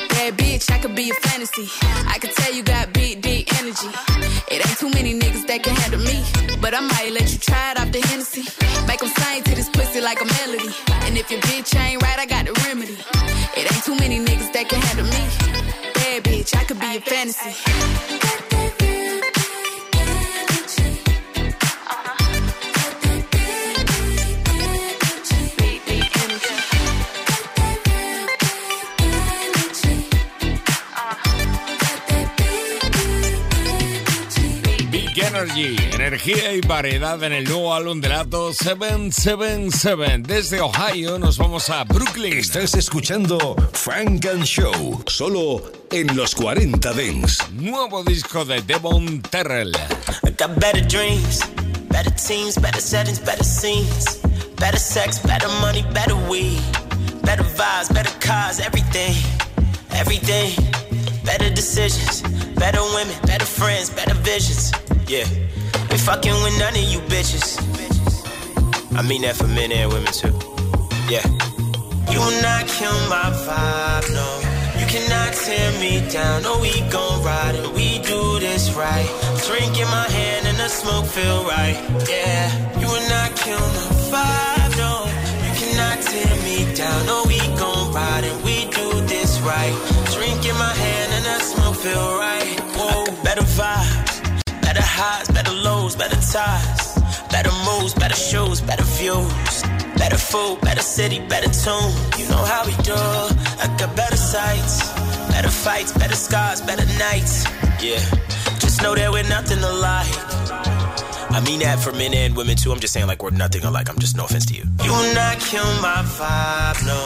Bad 0.10 0.38
bitch, 0.38 0.72
I 0.72 0.78
could 0.78 0.96
be 0.96 1.10
a 1.10 1.14
fantasy. 1.16 1.68
I 2.08 2.18
could 2.20 2.32
tell 2.32 2.54
you 2.54 2.64
got 2.64 2.94
big, 2.94 3.22
deep 3.22 3.52
energy. 3.60 3.90
It 4.50 4.66
ain't 4.66 4.78
too 4.78 4.90
many 4.90 5.20
niggas 5.20 5.48
that 5.48 5.64
can 5.64 5.76
handle 5.76 6.00
me. 6.00 6.24
But 6.62 6.74
I 6.74 6.80
might 6.80 7.12
let 7.12 7.32
you 7.34 7.40
try 7.40 7.72
it 7.72 7.80
off 7.80 7.92
the 7.92 8.00
Hennessy. 8.00 8.44
Make 8.88 9.00
them 9.00 9.10
sing 9.10 9.44
to 9.44 9.56
this 9.56 9.70
pussy 9.70 10.00
like 10.00 10.22
a 10.22 10.26
melody. 10.26 10.93
And 11.14 11.20
if 11.20 11.30
your 11.30 11.42
bitch 11.42 11.80
ain't 11.80 12.02
right, 12.02 12.18
I 12.18 12.26
got 12.26 12.46
the 12.48 12.54
remedy. 12.66 12.98
It 13.56 13.72
ain't 13.72 13.84
too 13.84 13.96
many 13.98 14.18
niggas 14.18 14.52
that 14.54 14.68
can 14.68 14.82
handle 14.82 15.06
me. 15.06 15.94
Bad 15.94 16.24
bitch, 16.24 16.56
I 16.58 16.64
could 16.64 16.80
be 16.80 16.98
a 16.98 17.02
fantasy. 17.02 18.23
Energy, 35.44 35.76
energía 35.92 36.54
y 36.54 36.62
variedad 36.62 37.22
en 37.22 37.34
el 37.34 37.44
nuevo 37.44 37.74
álbum 37.74 38.00
de 38.00 38.08
Lato 38.08 38.54
777. 38.54 40.20
Desde 40.20 40.62
Ohio 40.62 41.20
nos 41.20 41.38
vamos 41.38 41.70
a 41.70 41.84
Brooklyn. 41.84 42.38
Estás 42.38 42.76
escuchando 42.76 43.58
Frank 43.74 44.26
and 44.26 44.46
Show, 44.46 45.04
solo 45.06 45.62
en 45.92 46.16
los 46.16 46.34
40 46.34 46.94
Dents. 46.94 47.40
Nuevo 47.52 48.06
disco 48.06 48.46
de 48.46 48.62
Devon 48.62 49.22
Terrell. 49.22 49.74
I 50.24 50.32
got 50.32 50.58
better 50.62 50.82
dreams, 50.88 51.42
better 51.90 52.14
teams, 52.16 52.56
better 52.58 52.80
settings, 52.80 53.20
better 53.20 53.44
scenes, 53.44 54.22
better 54.56 54.80
sex, 54.80 55.20
better 55.20 55.50
money, 55.60 55.84
better 55.94 56.16
weed, 56.30 56.62
better 57.22 57.44
vibes, 57.44 57.94
better 57.94 58.18
cars, 58.22 58.62
everything, 58.62 59.14
everything, 59.92 60.56
better 61.26 61.50
decisions, 61.50 62.22
better 62.56 62.82
women, 62.96 63.18
better 63.26 63.46
friends, 63.46 63.90
better 63.90 64.16
visions. 64.24 64.72
Yeah, 65.14 65.30
we 65.92 65.98
fucking 66.00 66.34
with 66.42 66.58
none 66.58 66.74
of 66.74 66.90
you 66.90 66.98
bitches. 67.06 67.62
I 68.98 69.04
mean 69.04 69.22
that 69.22 69.36
for 69.36 69.46
men 69.46 69.72
and 69.72 69.94
women 69.94 70.12
too. 70.12 70.34
Yeah. 71.06 71.22
You 72.10 72.18
will 72.18 72.42
not 72.42 72.66
kill 72.66 72.98
my 73.14 73.30
vibe, 73.46 74.10
no. 74.10 74.30
You 74.80 74.88
cannot 74.90 75.34
tear 75.38 75.70
me 75.78 76.02
down. 76.10 76.42
No, 76.42 76.58
we 76.58 76.74
gon' 76.90 77.22
ride 77.22 77.54
and 77.54 77.76
we 77.76 78.00
do 78.02 78.40
this 78.40 78.74
right. 78.74 79.06
Drink 79.46 79.78
in 79.78 79.86
my 79.94 80.10
hand 80.10 80.48
and 80.48 80.58
the 80.58 80.68
smoke 80.68 81.06
feel 81.06 81.44
right. 81.46 81.78
Yeah. 82.10 82.50
You 82.80 82.88
will 82.88 83.08
not 83.08 83.36
kill 83.36 83.66
my 83.78 83.86
vibe, 84.10 84.74
no. 84.82 84.94
You 85.46 85.54
cannot 85.62 86.02
tear 86.10 86.34
me 86.42 86.74
down. 86.74 87.06
No, 87.06 87.22
we 87.28 87.38
gon' 87.62 87.94
ride 87.94 88.24
and 88.24 88.44
we 88.44 88.66
do 88.66 88.90
this 89.06 89.40
right. 89.42 89.76
Drink 90.18 90.44
in 90.44 90.58
my 90.58 90.74
hand 90.74 91.14
and 91.14 91.26
the 91.26 91.38
smoke 91.46 91.76
feel 91.76 92.18
right. 92.18 92.60
Whoa, 92.74 93.06
better 93.22 93.44
vibe 93.44 94.13
highs, 94.86 95.28
better 95.30 95.54
lows, 95.54 95.96
better 95.96 96.16
ties. 96.16 97.00
Better 97.32 97.52
moves, 97.66 97.94
better 97.94 98.16
shoes, 98.16 98.62
better 98.62 98.84
views. 98.84 99.64
Better 99.98 100.18
food, 100.18 100.60
better 100.62 100.82
city, 100.82 101.20
better 101.28 101.50
tune. 101.50 101.94
You 102.20 102.28
know 102.30 102.44
how 102.44 102.66
we 102.66 102.76
do. 102.84 102.94
I 102.96 103.74
got 103.80 103.96
better 103.96 104.18
sights, 104.18 104.92
better 105.30 105.50
fights, 105.50 105.92
better 105.94 106.16
scars, 106.16 106.62
better 106.62 106.86
nights. 107.00 107.46
Yeah, 107.82 108.04
just 108.60 108.82
know 108.82 108.96
that 108.96 109.12
we're 109.12 109.30
nothing 109.30 109.60
alike. 109.64 110.73
I 111.34 111.40
mean 111.42 111.60
that 111.60 111.80
for 111.80 111.92
men 111.92 112.14
and 112.14 112.36
women 112.38 112.56
too. 112.56 112.72
I'm 112.72 112.80
just 112.80 112.94
saying 112.94 113.08
like 113.08 113.24
we're 113.24 113.32
nothing 113.32 113.64
alike. 113.64 113.90
I'm 113.90 113.98
just 113.98 114.16
no 114.16 114.26
offense 114.26 114.46
to 114.48 114.54
you. 114.54 114.64
You 114.84 114.92
will 114.92 115.14
not 115.16 115.40
kill 115.40 115.66
my 115.82 116.02
vibe, 116.18 116.86
no. 116.86 117.00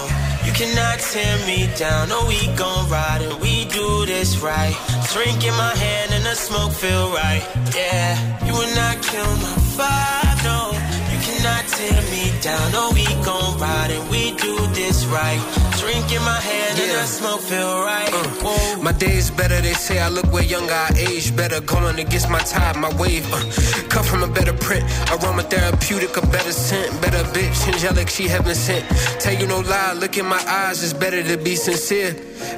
You 0.46 0.52
cannot 0.54 1.00
tear 1.00 1.34
me 1.48 1.70
down. 1.78 2.10
No, 2.10 2.26
we 2.28 2.40
gon' 2.56 2.90
ride 2.90 3.22
and 3.22 3.40
we 3.42 3.66
do 3.66 4.06
this 4.06 4.38
right. 4.40 4.76
Drink 5.14 5.44
in 5.46 5.54
my 5.56 5.74
hand 5.76 6.12
and 6.14 6.26
the 6.26 6.36
smoke 6.36 6.72
feel 6.74 7.08
right. 7.12 7.44
Yeah, 7.74 8.46
you 8.46 8.54
will 8.54 8.74
not 8.76 8.96
kill 9.02 9.32
my 9.46 9.56
vibe, 9.80 10.27
no. 11.44 11.48
You 11.48 11.54
cannot 11.54 11.68
tear 11.68 12.02
me 12.12 12.42
down. 12.42 12.72
No, 12.72 12.92
we 12.94 13.06
gon' 13.24 13.60
ride 13.60 13.92
and 13.92 14.10
we 14.10 14.32
do 14.38 14.56
this 14.74 15.06
right. 15.06 15.40
Drink 15.80 16.12
in 16.12 16.22
my 16.24 16.40
hand 16.40 16.78
yeah. 16.78 16.84
and 16.84 16.92
the 16.94 17.08
smoke 17.08 17.42
feel 17.42 17.82
right. 17.82 18.10
Uh, 18.12 18.82
my 18.82 18.92
days 18.92 19.30
better, 19.32 19.62
they 19.62 19.74
say 19.74 20.00
I 20.00 20.10
look 20.10 20.32
way 20.32 20.44
younger, 20.44 20.74
I 20.74 20.92
age 20.98 21.36
better. 21.36 21.62
Going 21.62 22.00
against 22.00 22.30
my 22.30 22.40
tide, 22.40 22.78
my 22.78 22.94
wave. 22.98 23.26
Uh, 23.32 23.38
cut 23.90 24.06
from 24.06 24.24
a 24.24 24.28
better 24.28 24.54
print, 24.54 24.86
aromatherapeutic, 25.14 26.18
a 26.18 26.28
better 26.28 26.52
scent. 26.52 27.02
Better 27.02 27.24
bitch, 27.32 27.68
angelic, 27.68 28.10
she 28.10 28.28
heaven 28.28 28.56
sent. 28.56 28.86
Tell 29.22 29.34
you 29.34 29.48
no 29.48 29.60
lie, 29.60 29.94
look 29.94 30.18
in 30.18 30.26
my 30.26 30.44
eyes, 30.48 30.84
it's 30.84 30.94
better 30.94 31.22
to 31.24 31.38
be 31.38 31.56
sincere. 31.56 32.14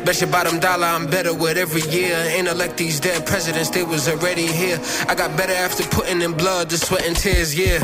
Bet 0.05 0.21
your 0.21 0.29
bottom 0.29 0.59
dollar 0.59 0.87
I'm 0.87 1.07
better 1.07 1.33
with 1.33 1.57
every 1.57 1.81
year. 1.91 2.15
Ain't 2.15 2.47
elect 2.47 2.77
these 2.77 2.99
dead 2.99 3.25
presidents, 3.25 3.69
they 3.69 3.83
was 3.83 4.07
already 4.07 4.47
here. 4.47 4.79
I 5.07 5.15
got 5.15 5.35
better 5.35 5.53
after 5.53 5.83
putting 5.83 6.21
in 6.21 6.33
blood, 6.33 6.69
the 6.69 6.77
sweat 6.77 7.05
and 7.05 7.15
tears, 7.15 7.57
yeah. 7.57 7.79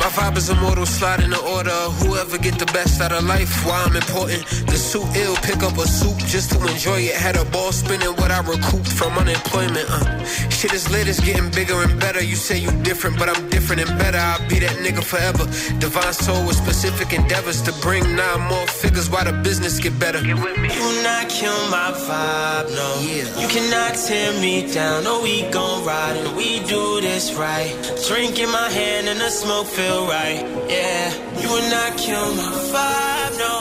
My 0.00 0.08
vibe 0.08 0.36
is 0.36 0.50
immortal, 0.50 0.86
slide 0.86 1.20
in 1.20 1.30
the 1.30 1.40
order. 1.40 1.78
Whoever 2.02 2.38
get 2.38 2.58
the 2.58 2.66
best 2.66 3.00
out 3.00 3.12
of 3.12 3.24
life, 3.24 3.64
why 3.66 3.82
I'm 3.86 3.96
important. 3.96 4.44
The 4.66 4.76
suit 4.76 5.06
ill, 5.16 5.36
pick 5.36 5.62
up 5.62 5.76
a 5.78 5.86
soup 5.86 6.18
just 6.18 6.52
to 6.52 6.58
enjoy 6.66 7.00
it. 7.10 7.14
Had 7.14 7.36
a 7.36 7.44
ball 7.46 7.72
spinning 7.72 8.14
what 8.20 8.30
I 8.30 8.40
recouped 8.40 8.88
from 8.88 9.12
unemployment. 9.18 9.86
Uh. 9.88 10.24
Shit 10.50 10.72
is 10.72 10.90
lit, 10.90 11.08
it's 11.08 11.20
getting 11.20 11.50
bigger 11.50 11.82
and 11.82 11.98
better. 12.00 12.22
You 12.22 12.36
say 12.36 12.58
you 12.58 12.70
different, 12.82 13.18
but 13.18 13.28
I'm 13.28 13.48
different 13.50 13.82
and 13.82 13.98
better. 13.98 14.18
I'll 14.18 14.48
be 14.48 14.58
that 14.60 14.76
nigga 14.84 15.02
forever. 15.04 15.44
Divine 15.78 16.12
soul 16.12 16.46
with 16.46 16.56
specific 16.56 17.12
endeavors 17.12 17.62
to 17.62 17.72
bring 17.80 18.02
nine 18.16 18.42
more 18.48 18.66
figures 18.66 19.10
while 19.10 19.24
the 19.24 19.32
business 19.42 19.78
get 19.78 19.98
better. 19.98 20.20
Get 20.22 20.36
with 20.36 20.58
me. 20.58 20.68
You 20.72 21.02
not 21.02 21.28
kill 21.28 21.60
my 21.70 21.90
vibe, 22.06 22.68
no. 22.78 22.88
Yeah. 23.02 23.40
You 23.40 23.48
cannot 23.48 23.94
tear 23.96 24.32
me 24.40 24.72
down. 24.72 25.04
No, 25.04 25.22
we 25.22 25.42
gon' 25.50 25.84
ride 25.84 26.16
and 26.16 26.36
we 26.36 26.60
do 26.66 27.00
this 27.00 27.34
right. 27.34 27.72
Drink 28.08 28.38
in 28.38 28.50
my 28.50 28.68
hand 28.70 29.08
and 29.08 29.20
the 29.20 29.30
smoke 29.30 29.66
fill 29.66 29.81
feel 29.82 30.06
right. 30.06 30.42
Yeah, 30.68 31.06
you 31.40 31.48
will 31.52 31.68
not 31.70 31.90
kill 31.98 32.28
my 32.40 32.52
vibe, 32.72 33.34
no. 33.44 33.56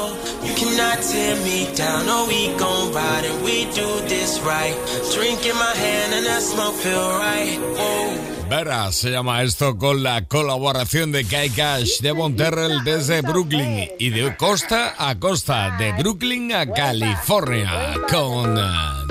You 0.46 0.54
cannot 0.62 0.98
tear 1.10 1.36
me 1.48 1.60
down. 1.76 2.06
No, 2.06 2.26
we 2.28 2.42
gon' 2.58 2.94
ride 2.94 3.26
and 3.30 3.44
we 3.44 3.66
do 3.82 3.90
this 4.08 4.40
right. 4.42 4.76
Drink 5.16 5.46
in 5.46 5.56
my 5.56 5.76
hand 5.86 6.14
and 6.14 6.26
that 6.26 6.42
smoke 6.42 6.76
feel 6.76 7.10
right. 7.28 7.58
Whoa. 7.78 8.48
Vera 8.50 8.92
se 8.92 9.12
llama 9.12 9.44
esto 9.44 9.78
con 9.78 10.04
la 10.04 10.26
colaboración 10.26 11.14
de 11.14 11.24
Kai 11.24 11.50
Cash 11.50 12.02
de 12.02 12.14
Monterrell 12.14 12.84
desde 12.84 13.22
Brooklyn 13.22 13.88
y 13.98 14.10
de 14.10 14.36
costa 14.36 14.94
a 14.98 15.18
costa, 15.18 15.78
de 15.80 15.94
Brooklyn 15.94 16.52
a 16.52 16.66
California 16.66 17.94
con 18.10 18.56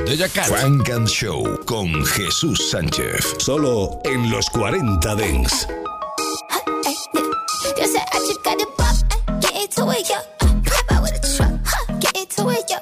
Doja 0.04 0.28
Cat. 0.28 0.44
Frank 0.44 0.90
and 0.90 1.08
Show 1.08 1.58
con 1.64 2.04
Jesús 2.04 2.70
Sánchez, 2.70 3.36
solo 3.38 3.98
en 4.04 4.30
los 4.30 4.50
40 4.50 5.14
Dents. 5.14 5.66
Into 8.58 9.84
uh, 9.84 9.90
it, 9.90 10.10
yeah. 10.10 10.22
Uh, 10.40 10.60
pop 10.64 10.92
out 10.92 11.02
with 11.02 11.14
a 11.14 11.36
truck, 11.36 11.60
huh? 11.64 11.98
Get 12.00 12.16
into 12.16 12.48
it, 12.50 12.64
yeah. 12.68 12.80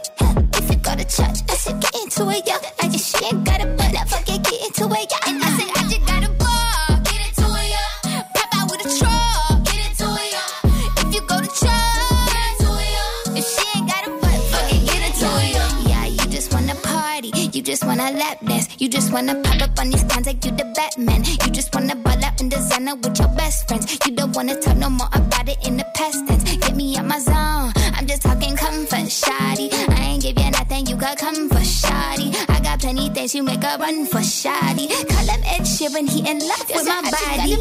If 0.55 0.71
you 0.71 0.77
go 0.77 0.95
to 0.97 1.05
church, 1.05 1.45
I 1.49 1.55
said 1.61 1.81
get 1.81 1.95
into 1.95 2.29
it, 2.31 2.43
yeah. 2.47 2.59
I 2.81 2.89
just 2.89 3.17
she 3.17 3.25
ain't 3.27 3.45
got 3.45 3.61
a 3.61 3.67
butt, 3.77 3.93
get 3.93 4.63
into 4.65 4.85
it, 4.89 5.13
yeah. 5.13 5.29
And 5.29 5.43
I 5.43 5.49
said 5.57 5.69
I 5.77 5.83
just 5.89 6.07
got 6.07 6.25
a 6.25 6.31
ball, 6.41 7.01
get 7.05 7.21
into 7.29 7.47
it, 7.53 7.69
yeah. 8.05 8.23
Pop 8.35 8.49
out 8.57 8.71
with 8.71 8.87
a 8.87 8.91
truck, 8.99 9.65
get 9.65 9.81
into 9.89 10.09
it, 10.09 10.33
yeah. 10.33 11.05
If 11.05 11.15
you 11.15 11.21
go 11.29 11.37
to 11.37 11.51
church, 11.53 12.01
get 12.33 12.45
into 12.49 12.69
it, 12.73 12.91
yeah. 12.97 13.39
If 13.39 13.45
she 13.45 13.65
ain't 13.77 13.89
got 13.89 14.07
a 14.07 14.11
butt, 14.23 14.41
fuck 14.49 14.73
it, 14.73 14.83
get 14.89 15.03
into 15.05 15.29
it, 15.29 15.53
yeah. 15.53 15.89
Yeah, 15.91 16.05
you 16.07 16.27
just 16.31 16.53
wanna 16.55 16.75
party, 16.77 17.29
you 17.29 17.63
just 17.63 17.85
wanna 17.85 18.11
lap 18.13 18.39
dance, 18.45 18.69
you 18.79 18.89
just 18.89 19.13
wanna 19.13 19.35
pop 19.43 19.61
up 19.61 19.79
on 19.79 19.91
these 19.91 20.05
cons 20.05 20.27
like 20.27 20.45
you 20.45 20.53
the 20.53 20.65
Batman. 20.75 21.25
You 21.25 21.53
just 21.53 21.75
wanna 21.75 21.95
in 22.41 22.49
designer 22.49 22.95
with 22.95 23.19
your 23.19 23.29
best 23.29 23.69
friends. 23.69 23.99
You 24.07 24.15
don't 24.15 24.35
wanna 24.35 24.55
talk 24.61 24.77
no 24.77 24.91
more 24.91 25.09
about 25.13 25.49
it 25.49 25.59
in 25.67 25.77
the 25.77 25.85
past 25.95 26.27
tense 26.27 26.45
Get 26.57 26.77
me 26.77 26.97
out 26.97 27.07
my 27.07 27.19
zone. 27.19 27.73
I'm 27.97 28.07
just 28.07 28.23
talking 28.23 28.57
comfort, 28.57 29.11
shoddy. 29.11 29.71
I 29.73 30.13
ain't 30.13 30.23
give 30.23 30.39
you 30.39 30.51
nothing, 30.51 30.87
you 30.87 30.97
got 30.97 31.19
comfort, 31.19 31.67
shoddy. 31.67 32.33
I 32.49 32.61
got 32.61 32.81
plenty 32.81 33.09
things 33.11 33.35
you 33.35 33.43
make 33.43 33.63
a 33.65 33.77
run 33.79 34.07
for 34.07 34.23
shoddy. 34.23 34.89
Call 34.89 35.27
him 35.27 35.43
Ed 35.45 35.63
Sheeran, 35.63 36.09
he 36.09 36.21
in 36.29 36.39
love 36.41 36.69
with 36.69 36.87
my 36.87 37.03
body. 37.03 37.57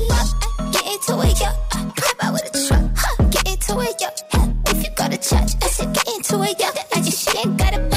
Get 0.72 0.86
into 0.94 1.14
it, 1.26 1.40
yo. 1.40 1.50
Pop 1.96 2.24
out 2.24 2.34
with 2.34 2.46
a 2.54 2.68
truck, 2.68 2.92
huh? 2.96 3.24
Get 3.32 3.48
into 3.48 3.80
it, 3.80 4.02
yo. 4.02 4.10
If 4.68 4.84
you 4.84 4.90
go 4.96 5.08
to 5.08 5.18
church, 5.18 5.52
I 5.62 5.68
said 5.68 5.94
get 5.94 6.08
into 6.08 6.42
it, 6.44 6.60
yo. 6.60 6.68
I 6.94 7.02
just 7.02 7.30
she 7.30 7.38
ain't 7.40 7.58
got 7.58 7.74
a 7.74 7.97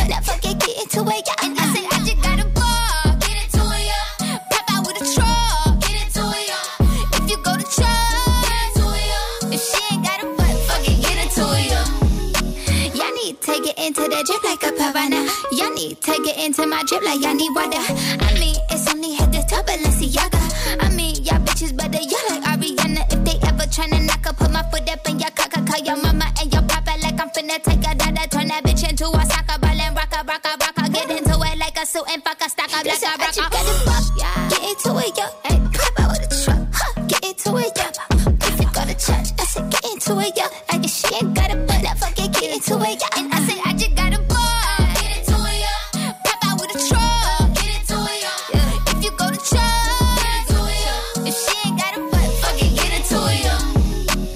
into 13.31 14.03
the 14.03 14.23
drip 14.27 14.43
like 14.43 14.63
a 14.67 14.73
piranha. 14.75 15.23
Y'all 15.53 15.71
need 15.71 16.01
to 16.03 16.13
get 16.25 16.37
into 16.39 16.67
my 16.67 16.83
drip 16.83 17.03
like 17.03 17.21
y'all 17.23 17.35
need 17.35 17.55
water. 17.55 17.79
I 17.79 18.35
mean, 18.35 18.57
it's 18.71 18.91
only 18.91 19.15
head 19.15 19.33
to 19.33 19.43
toe, 19.47 19.63
Balenciaga. 19.63 20.41
I 20.83 20.91
mean, 20.95 21.15
y'all 21.23 21.39
bitches 21.39 21.77
better 21.77 22.03
y'all 22.03 22.27
like 22.29 22.43
Ariana. 22.43 23.07
If 23.13 23.23
they 23.23 23.39
ever 23.47 23.67
tryna 23.71 24.07
knock 24.07 24.27
up, 24.27 24.37
put 24.37 24.51
my 24.51 24.63
foot 24.71 24.89
up 24.91 25.07
in 25.09 25.19
your 25.21 25.31
cock, 25.31 25.53
call 25.53 25.79
your 25.79 25.97
mama 26.03 26.27
and 26.41 26.53
your 26.53 26.63
papa 26.63 26.99
like 27.03 27.21
I'm 27.21 27.31
finna 27.31 27.63
take 27.63 27.87
a 27.87 27.95
dada, 27.95 28.27
turn 28.29 28.49
that 28.49 28.65
bitch 28.65 28.89
into 28.89 29.07
a 29.07 29.23
soccer 29.27 29.59
ball 29.61 29.79
and 29.79 29.95
rock 29.95 30.13
a, 30.13 30.25
rock 30.27 30.45
a, 30.45 30.59
rock 30.59 30.79
a. 30.79 30.91
Get 30.91 31.11
into 31.11 31.35
it 31.39 31.59
like 31.59 31.79
a 31.79 31.87
suit 31.87 32.05
and 32.11 32.23
fuck 32.25 32.41
a 32.43 32.51
stock 32.51 32.73
up 32.75 32.85
like 32.85 33.03
a 33.03 33.15
rock 33.15 33.31
a. 33.31 33.71
Get 34.51 34.63
into 34.67 34.91
it, 34.99 35.15
yo. 35.15 35.27
Hey, 35.47 35.59
pop 35.71 36.01
out 36.03 36.11
with 36.19 36.27
a 36.27 36.31
truck. 36.35 36.67
Huh. 36.75 37.07
Get 37.07 37.23
into 37.23 37.51
it, 37.63 37.71
yo. 37.79 37.87
If 38.43 38.59
you 38.59 38.67
go 38.75 38.83
to 38.83 38.97
church, 38.99 39.31
I 39.39 39.45
said 39.47 39.71
get 39.71 39.85
into 39.87 40.19
it, 40.19 40.35
yo. 40.37 40.47
Fuck 42.71 42.87
it, 42.87 43.01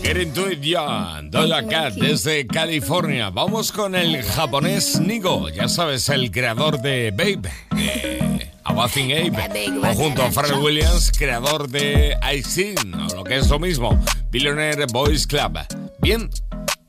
get 0.05 0.17
into 0.17 0.47
it, 0.47 0.61
yo. 0.61 0.85
And 0.85 0.97
I 0.97 1.11
said 1.11 1.23
I 1.23 1.31
Doja 1.31 1.69
Cat 1.69 1.95
desde 1.95 2.47
California. 2.47 3.31
Vamos 3.31 3.71
con 3.71 3.95
el 3.95 4.23
japonés 4.23 4.99
Nigo, 5.01 5.49
ya 5.49 5.69
sabes, 5.69 6.09
el 6.09 6.33
creador 6.33 6.81
de 6.81 7.13
BAPE, 7.13 7.49
eh, 7.77 8.51
A 8.65 8.73
Bathing 8.73 9.13
Ape, 9.13 9.71
o 9.79 9.95
junto 9.95 10.23
a 10.23 10.33
Pharrell 10.33 10.59
Williams, 10.59 11.13
creador 11.17 11.69
de 11.69 12.17
I 12.23 12.43
Seen, 12.43 12.95
o 12.95 13.15
lo 13.15 13.25
que 13.25 13.37
es 13.37 13.49
lo 13.49 13.61
mismo, 13.61 13.97
Billionaire 14.31 14.87
Boys 14.87 15.27
Club. 15.27 15.59
Bien, 16.01 16.29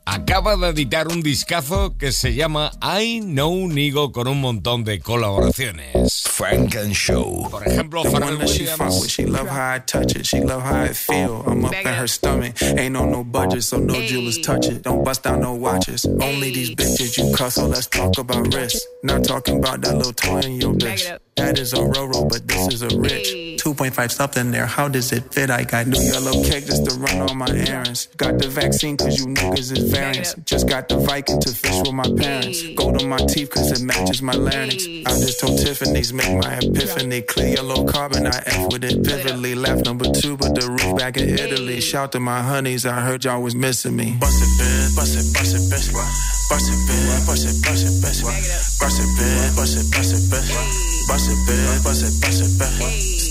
acaba 0.06 0.56
de 0.56 0.70
editar 0.70 1.08
un 1.08 1.22
discazo 1.22 1.98
que 1.98 2.12
se 2.12 2.34
llama 2.34 2.72
I 2.82 3.22
Know 3.22 3.68
Nigo 3.68 4.12
con 4.12 4.28
un 4.28 4.42
montón 4.42 4.84
de 4.84 5.00
colaboraciones. 5.00 6.24
Frank 6.24 6.76
and 6.76 6.94
Show. 6.94 7.50
Por 7.50 7.68
ejemplo, 7.68 8.04
Pharrell 8.04 8.38
Williams. 8.38 9.08
She 9.08 9.26
love 9.26 9.48
how 9.48 9.76
I 9.76 9.80
touch 9.80 10.16
it. 10.16 10.26
She 10.26 10.42
love 10.42 10.64
how 10.64 10.84
it 10.84 10.96
feel. 10.96 11.44
I'm 11.48 11.66
up 11.66 11.74
in 11.74 11.88
her 11.88 12.08
stomach. 12.08 12.62
Ain't 12.62 12.96
on 12.96 13.12
no 13.12 13.24
budget, 13.24 13.64
so 13.64 13.78
no 13.78 13.94
jewelers 14.02 14.40
touch 14.40 14.68
it. 14.68 14.84
Don't 14.84 15.04
bust 15.04 15.26
out 15.26 15.40
no 15.40 15.54
watches. 15.54 16.06
Only 16.06 16.52
these 16.52 16.76
bitches 16.76 17.18
you 17.18 17.34
cuss, 17.36 17.56
so 17.56 17.68
let's 17.68 17.88
talk 17.88 18.18
about 18.18 18.54
risk. 18.54 18.78
Not 19.04 19.24
talking 19.24 19.60
about 19.60 19.82
that 19.82 19.96
little 19.96 20.14
toy 20.14 20.40
in 20.42 20.62
your 20.62 20.74
bitch. 20.74 21.25
That 21.36 21.60
is 21.60 21.74
a 21.74 21.78
Roro, 21.78 22.30
but 22.30 22.48
this 22.48 22.74
is 22.74 22.82
a 22.82 22.88
rich. 22.98 23.60
2.5 23.60 24.10
something 24.10 24.52
there, 24.52 24.66
how 24.66 24.88
does 24.88 25.12
it 25.12 25.34
fit? 25.34 25.50
I 25.50 25.66
got 25.66 25.86
new 25.86 26.00
yellow 26.00 26.32
cake 26.46 26.66
just 26.66 26.86
to 26.86 26.96
run 26.96 27.20
all 27.20 27.36
my 27.36 27.50
errands. 27.50 28.08
Got 28.16 28.40
the 28.40 28.48
vaccine 28.48 28.96
cause 28.96 29.20
you 29.20 29.26
niggas 29.26 29.76
is 29.76 29.92
variants. 29.92 30.34
Just 30.46 30.70
got 30.70 30.88
the 30.88 30.98
Viking 30.98 31.42
to 31.42 31.50
fish 31.50 31.78
with 31.82 31.92
my 31.92 32.08
parents. 32.18 32.64
Gold 32.76 33.02
on 33.02 33.10
my 33.10 33.18
teeth 33.18 33.50
cause 33.50 33.70
it 33.74 33.84
matches 33.84 34.22
my 34.22 34.32
larynx. 34.32 34.86
I 35.06 35.12
just 35.20 35.42
told 35.42 35.60
Tiffany's 35.60 36.14
make 36.14 36.32
my 36.32 36.56
epiphany. 36.56 37.22
Clear 37.24 37.56
yellow 37.56 37.84
carbon, 37.86 38.28
I 38.28 38.42
F 38.46 38.72
with 38.72 38.86
it 38.86 39.06
vividly. 39.06 39.56
Left 39.56 39.84
number 39.84 40.06
two, 40.06 40.38
but 40.38 40.56
the 40.56 40.72
roof 40.72 40.98
back 40.98 41.18
in 41.18 41.28
Italy. 41.28 41.82
Shout 41.82 42.14
to 42.14 42.22
my 42.22 42.42
honeys, 42.42 42.86
I 42.86 43.02
heard 43.02 43.26
y'all 43.26 43.42
was 43.42 43.56
missing 43.56 43.98
me. 43.98 44.16
Bust 44.22 44.42
it, 44.42 44.64
bitch, 44.64 44.96
bust 44.96 45.18
it, 45.20 45.34
bust 45.34 45.54
it, 45.54 45.64
bitch. 45.68 45.92
Bust 46.50 46.72
it, 46.72 46.80
bitch, 46.88 47.28
bust 47.28 47.44
it, 47.44 47.56
bust 47.66 47.84
it, 47.84 47.94
bitch. 48.00 48.80
Bust 48.80 49.02
it, 49.02 49.10
bitch, 49.20 49.56
bust 49.58 49.78
it, 49.78 49.92
bust 49.92 50.14
it, 50.16 50.24
bitch. 50.32 50.95
Bust 51.08 51.30
it, 51.30 51.38
bitch, 51.46 51.84
bust 51.84 52.04
it, 52.04 52.14
bust 52.22 52.42
it, 52.42 52.52
bitch. 52.58 52.82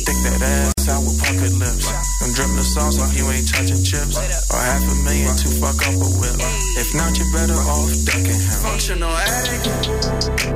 Stick 0.06 0.18
that 0.22 0.42
ass 0.42 0.88
out 0.88 1.02
with 1.02 1.18
puckered 1.18 1.58
lips. 1.58 1.90
And 2.22 2.34
drip 2.34 2.48
the 2.54 2.62
sauce 2.62 2.98
if 3.02 3.18
you 3.18 3.28
ain't 3.30 3.48
touching 3.48 3.82
chips. 3.82 4.16
Or 4.52 4.60
half 4.62 4.82
a 4.82 4.94
million 5.02 5.34
to 5.34 5.48
fuck 5.58 5.82
up 5.82 5.94
a 5.94 6.08
whip. 6.22 6.38
If 6.78 6.94
not, 6.94 7.18
you're 7.18 7.32
better 7.32 7.58
off 7.66 7.90
ducking 8.06 8.38
him. 8.38 8.62
Functional 8.62 9.10
addict. 9.10 10.54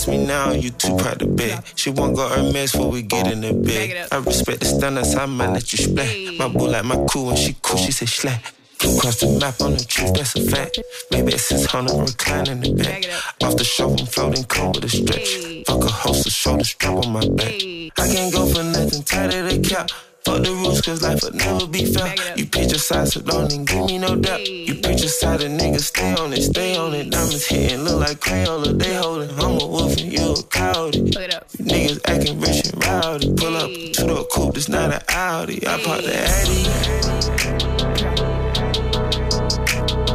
Ask 0.00 0.08
me 0.08 0.24
now, 0.24 0.50
you 0.52 0.70
too 0.70 0.96
proud 0.96 1.18
to 1.18 1.26
bet. 1.26 1.72
She 1.76 1.90
won't 1.90 2.16
go 2.16 2.26
Hermes 2.26 2.72
before 2.72 2.90
we 2.90 3.02
get 3.02 3.26
in 3.26 3.42
the 3.42 3.52
bed. 3.52 4.08
I 4.10 4.16
respect 4.18 4.60
the 4.60 4.66
standards, 4.66 5.14
I 5.14 5.26
might 5.26 5.50
let 5.50 5.70
you 5.72 5.78
splat. 5.78 6.38
My 6.38 6.48
boo 6.48 6.68
like 6.68 6.86
my 6.86 6.96
cool, 7.10 7.26
when 7.26 7.36
she 7.36 7.54
cool, 7.60 7.76
she 7.76 7.92
say 7.92 8.06
slack. 8.06 8.54
Across 8.82 9.20
the 9.20 9.38
map 9.38 9.60
on 9.60 9.74
the 9.74 9.84
truth, 9.84 10.14
that's 10.14 10.34
a 10.36 10.50
fact. 10.50 10.80
Maybe 11.10 11.34
it's 11.34 11.44
600 11.48 12.00
reclining 12.00 12.52
in 12.52 12.60
the 12.62 12.82
back. 12.82 13.04
Off 13.42 13.56
the 13.56 13.64
show, 13.64 13.90
I'm 13.90 14.06
floating 14.06 14.44
cold 14.44 14.76
with 14.76 14.86
a 14.86 14.88
stretch. 14.88 15.66
Fuck 15.66 15.84
a 15.84 15.92
host 15.92 16.26
of 16.26 16.32
shoulder 16.32 16.64
strap 16.64 16.94
on 16.94 17.12
my 17.12 17.28
back. 17.28 17.54
I 17.98 18.08
can't 18.08 18.32
go 18.32 18.46
for 18.46 18.62
nothing 18.62 19.02
tighter 19.02 19.42
than 19.42 19.62
cap. 19.62 19.90
Fuck 20.24 20.42
the 20.42 20.50
rules, 20.50 20.82
cause 20.82 21.02
life 21.02 21.22
will 21.22 21.32
never 21.32 21.66
be 21.66 21.86
fair. 21.86 22.14
You 22.36 22.46
pick 22.46 22.70
your 22.70 22.78
side, 22.78 23.08
so 23.08 23.20
don't 23.20 23.50
even 23.50 23.64
give 23.64 23.86
me 23.86 23.98
no 23.98 24.16
doubt. 24.16 24.46
You 24.46 24.74
pick 24.74 24.98
your 25.00 25.08
side, 25.08 25.40
a 25.40 25.48
nigga, 25.48 25.80
stay 25.80 26.14
on 26.14 26.32
it, 26.34 26.42
stay 26.42 26.76
on 26.76 26.94
it. 26.94 27.10
Diamonds 27.10 27.46
hitting, 27.46 27.80
look 27.84 28.00
like 28.00 28.20
Crayola, 28.20 28.78
they 28.78 28.94
holding. 28.94 29.30
I'm 29.30 29.60
a 29.60 29.66
wolf 29.66 29.96
and 29.96 30.12
you 30.12 30.32
a 30.32 30.42
coyote. 30.42 31.00
Look 31.00 31.22
it 31.22 31.34
up. 31.34 31.46
You 31.58 31.64
niggas 31.64 32.00
acting 32.04 32.38
rich 32.40 32.66
and 32.66 32.84
rowdy. 32.84 33.32
Pull 33.34 33.56
up 33.56 33.70
to 33.70 34.04
the 34.04 34.26
coupe, 34.30 34.56
it's 34.56 34.68
not 34.68 34.92
an 34.92 35.00
Audi. 35.08 35.66
I 35.66 35.82
pop 35.82 36.02
the 36.02 36.14
Addy. 36.14 36.64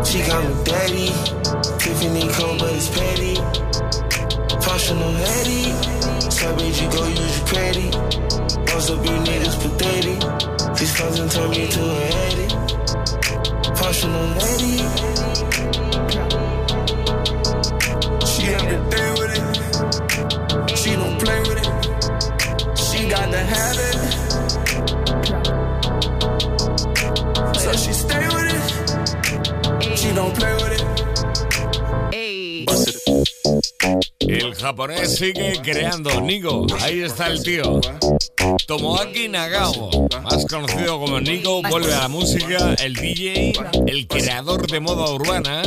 She 0.05 0.19
got 0.27 0.43
me 0.45 0.63
daddy. 0.63 1.07
Tiffany 1.79 2.29
cold, 2.33 2.59
but 2.59 2.73
it's 2.73 2.89
petty. 2.89 3.35
Functional 4.61 5.11
heady. 5.13 5.73
So 6.29 6.55
bitch, 6.55 6.81
you 6.81 6.89
go 6.91 7.07
use 7.07 7.37
your 7.39 7.47
credit. 7.47 8.24
Most 8.75 8.89
of 8.89 9.05
you 9.05 9.11
niggas 9.11 9.55
pathetic. 9.61 10.19
These 10.77 10.93
fucking 10.97 11.29
turn 11.29 11.49
me 11.49 11.67
to 11.75 11.81
a 11.81 12.05
heady. 12.11 12.47
Functional 13.79 14.27
lady. 14.35 14.75
She 18.27 18.43
every 18.53 18.77
day 18.91 19.07
with 19.17 19.31
it. 19.31 19.34
Japonés 34.65 35.17
sigue 35.17 35.61
creando. 35.61 36.21
Nigo, 36.21 36.65
ahí 36.81 37.01
está 37.01 37.27
el 37.27 37.43
tío. 37.43 37.79
Tomoaki 38.65 39.27
Nagao, 39.27 40.07
más 40.23 40.43
conocido 40.47 40.99
como 40.99 41.19
Nigo, 41.19 41.61
vuelve 41.61 41.93
a 41.93 41.99
la 41.99 42.07
música, 42.07 42.73
el 42.79 42.95
DJ, 42.95 43.53
el 43.85 44.07
creador 44.07 44.65
de 44.65 44.79
moda 44.79 45.13
urbana, 45.13 45.61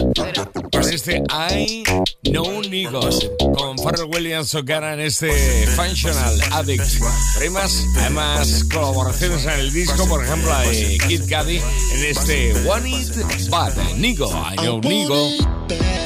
con 0.72 0.82
este 0.92 1.22
I 1.30 1.84
Know 2.24 2.60
Nigo, 2.62 3.08
con 3.56 3.76
Pharrell 3.78 4.10
Williams 4.12 4.52
O'Gara 4.56 4.94
en 4.94 5.00
este 5.00 5.30
Functional 5.76 6.40
Addict. 6.50 6.84
Pero 7.34 7.44
hay 7.44 7.50
más, 7.50 7.84
hay 7.98 8.10
más 8.10 8.64
colaboraciones 8.64 9.44
en 9.44 9.60
el 9.60 9.72
disco, 9.72 10.08
por 10.08 10.24
ejemplo 10.24 10.50
de 10.58 10.98
Kid 11.06 11.22
Cudi 11.22 11.60
en 11.94 12.04
este 12.04 12.68
One 12.68 12.90
It 12.90 13.48
Bad. 13.48 13.74
Nigo, 13.96 14.28
I 14.52 14.56
Know 14.56 14.80
Nigo. 14.80 15.97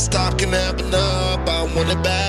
Stop, 0.00 0.38
can 0.38 0.50
happen 0.50 0.94
up. 0.94 1.46
I 1.48 1.62
want 1.74 1.90
it 1.90 2.02
back. 2.02 2.20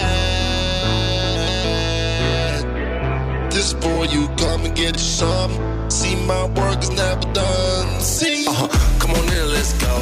This 3.52 3.74
boy, 3.74 4.04
you 4.12 4.28
come 4.38 4.66
and 4.66 4.76
get 4.76 5.00
some. 5.00 5.52
See, 5.90 6.16
my 6.26 6.46
work 6.60 6.80
is 6.84 6.90
never 6.90 7.26
done. 7.34 8.02
See, 8.02 8.46
Uh-huh. 8.48 8.68
Come 9.00 9.12
on 9.12 9.24
in, 9.38 9.48
let's 9.56 9.74
go. 9.86 9.94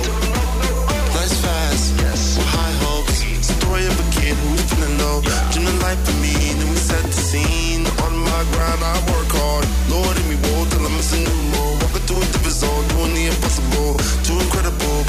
Nice 1.16 1.36
fast, 1.44 1.94
with 2.38 2.50
high 2.58 2.76
hopes. 2.86 3.20
Story 3.46 3.86
of 3.86 3.96
a 4.04 4.06
kid 4.18 4.36
who's 4.44 4.62
feeling 4.70 4.98
low. 5.04 5.22
Dreaming 5.52 5.80
life 5.86 6.02
for 6.06 6.16
me, 6.24 6.34
then 6.58 6.70
we 6.74 6.78
set 6.90 7.04
the 7.04 7.12
scene. 7.30 7.86
On 8.06 8.14
my 8.30 8.42
grind, 8.52 8.82
I 8.94 8.96
work 9.12 9.30
hard. 9.40 9.66
Lord, 9.94 10.16
in 10.20 10.26
me, 10.30 10.36
whoa, 10.44 10.66
till 10.70 10.86
I'm 10.88 10.94
missing 10.98 11.24
new 11.24 11.42
more. 11.54 11.74
Walking 11.82 12.04
through 12.08 12.22
a 12.24 12.26
different 12.34 12.58
zone, 12.62 12.86
doing 12.94 13.14
the 13.14 13.24
impossible. 13.32 13.94
Too 14.26 14.38
incredible. 14.46 15.09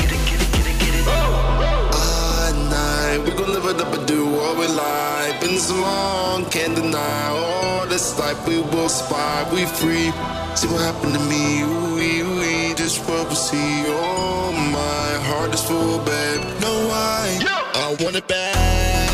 Long, 5.69 6.45
can't 6.47 6.75
deny. 6.75 7.29
All 7.29 7.87
this 7.87 8.19
life 8.19 8.47
we 8.47 8.61
will 8.61 8.89
survive, 8.89 9.53
we 9.53 9.67
free. 9.67 10.11
See 10.55 10.69
what 10.69 10.81
happened 10.81 11.15
to 11.15 11.21
me, 11.29 11.65
we, 11.97 12.23
we, 12.23 12.73
this 12.75 12.99
what 13.07 13.29
we 13.29 13.35
see. 13.35 13.85
Oh, 13.89 14.53
my 14.73 15.09
heart 15.29 15.53
is 15.53 15.63
full, 15.63 15.99
babe. 15.99 16.41
No, 16.61 16.73
I, 16.91 17.39
I 17.75 17.97
want 18.03 18.17
it 18.17 18.27
back. 18.27 19.11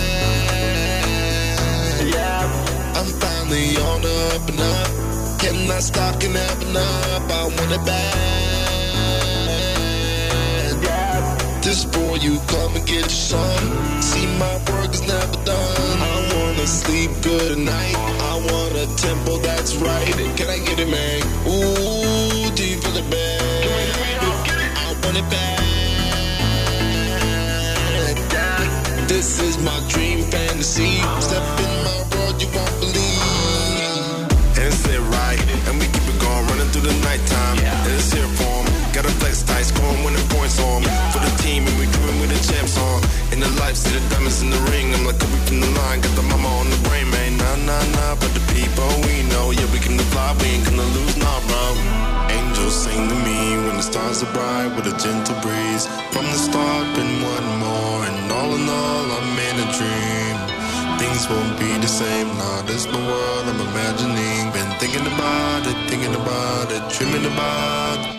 Yeah, 2.14 2.46
I'm 2.98 3.06
finally 3.24 3.76
on 3.88 4.04
up 4.04 4.48
and 4.50 4.60
up. 4.60 4.90
Cannot 5.40 5.82
stop, 5.82 6.20
can 6.20 6.32
happen 6.32 6.76
up. 6.76 7.30
I 7.30 7.44
want 7.44 7.72
it 7.72 7.84
back. 7.84 8.14
Yeah, 10.82 11.60
this 11.62 11.84
boy, 11.84 12.16
you 12.16 12.38
come 12.46 12.76
and 12.76 12.86
get 12.86 13.00
your 13.00 13.08
son. 13.08 14.02
See, 14.02 14.26
my 14.38 14.54
work 14.70 14.92
is 14.94 15.02
never 15.06 15.44
done. 15.44 16.15
Sleep 16.66 17.10
good 17.22 17.52
at 17.52 17.58
night. 17.58 17.94
I 17.94 18.34
want 18.50 18.74
a 18.74 18.86
tempo 18.96 19.38
that's 19.38 19.76
right. 19.76 20.12
Can 20.36 20.50
I 20.50 20.58
get 20.58 20.80
it, 20.80 20.88
man? 20.88 21.22
Ooh, 21.46 22.50
do 22.54 22.66
you 22.66 22.80
feel 22.82 22.96
it, 22.96 23.08
man? 23.08 23.40
I 24.76 24.92
want 25.02 25.16
it 25.16 25.30
back. 25.30 25.60
This 29.06 29.38
is 29.40 29.58
my 29.58 29.78
dream 29.88 30.24
fantasy. 30.30 30.98
Step 31.20 31.42
in 31.60 31.84
my 31.86 32.02
world, 32.12 32.42
you 32.42 32.48
won't 32.54 32.80
believe. 32.80 34.26
And 34.58 34.66
it's 34.66 34.86
lit 34.86 35.00
right, 35.00 35.40
and 35.68 35.78
we 35.78 35.86
keep 35.86 36.02
it 36.02 36.18
going, 36.20 36.46
running 36.48 36.68
through 36.70 36.90
the 36.90 36.94
nighttime. 37.06 37.58
And 37.62 37.92
it's 37.94 38.12
here 38.12 38.28
for 38.38 38.42
'em. 38.42 38.66
Got 38.92 39.06
a 39.06 39.10
flex 39.20 39.42
tight, 39.42 39.66
scoring 39.66 40.02
winning 40.04 40.28
points 40.34 40.58
on 40.58 40.82
'em. 40.82 41.12
For 41.12 41.20
the 41.20 41.30
team, 41.42 41.66
and 41.66 41.78
we 41.78 41.86
crewing 41.86 42.18
with 42.20 42.30
the 42.34 42.40
champs 42.52 42.76
on. 42.76 43.02
In 43.32 43.38
the 43.40 43.48
life, 43.62 43.76
see 43.76 43.90
the 43.90 44.00
diamonds 44.10 44.42
in 44.42 44.50
the 44.50 44.60
ring. 44.72 44.85
I'm 45.22 45.40
from 45.46 45.60
the 45.60 45.70
line, 45.80 46.00
got 46.00 46.14
the 46.16 46.22
mama 46.22 46.48
on 46.60 46.68
the 46.70 46.80
brain, 46.88 47.08
man. 47.10 47.36
Nah, 47.38 47.56
nah, 47.68 47.84
nah, 47.96 48.14
but 48.20 48.32
the 48.36 48.44
people 48.52 48.88
we 49.06 49.22
know, 49.32 49.50
yeah, 49.50 49.68
we 49.72 49.78
can 49.78 49.98
fly, 50.12 50.34
we 50.40 50.46
ain't 50.56 50.64
gonna 50.64 50.88
lose, 50.96 51.16
nah, 51.16 51.40
bro. 51.48 51.64
Angels 52.28 52.74
sing 52.84 53.08
to 53.08 53.16
me 53.26 53.56
when 53.64 53.76
the 53.76 53.86
stars 53.86 54.22
are 54.22 54.32
bright 54.32 54.70
with 54.74 54.86
a 54.92 54.96
gentle 54.98 55.38
breeze. 55.44 55.86
From 56.12 56.26
the 56.32 56.38
start, 56.38 56.84
been 56.96 57.14
one 57.34 57.48
more, 57.62 58.00
and 58.08 58.32
all 58.32 58.50
in 58.58 58.64
all, 58.68 59.06
I'm 59.16 59.38
in 59.48 59.56
a 59.64 59.68
dream. 59.78 60.36
Things 61.00 61.28
won't 61.28 61.54
be 61.60 61.70
the 61.78 61.88
same, 61.88 62.28
nah, 62.40 62.62
this 62.62 62.86
my 62.86 63.00
world 63.00 63.44
I'm 63.50 63.60
imagining. 63.70 64.52
Been 64.52 64.70
thinking 64.80 65.06
about 65.06 65.62
it, 65.70 65.76
thinking 65.90 66.14
about 66.14 66.72
it, 66.72 66.82
dreaming 66.90 67.26
about 67.26 68.15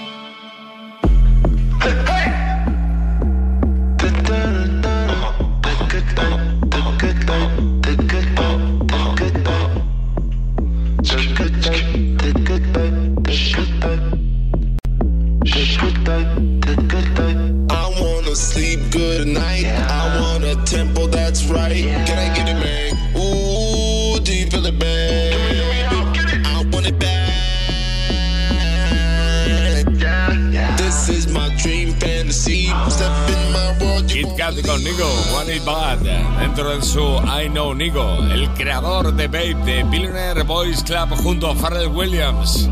dentro 36.58 36.76
de 36.76 36.82
su 36.84 37.22
I 37.40 37.50
Know 37.50 37.76
Nigo, 37.76 38.18
el 38.32 38.50
creador 38.56 39.14
de 39.14 39.28
Babe 39.28 39.54
de 39.64 39.84
Billionaire 39.84 40.42
Boys 40.42 40.82
Club 40.82 41.10
junto 41.22 41.52
a 41.52 41.56
Pharrell 41.56 41.90
Williams. 41.90 42.68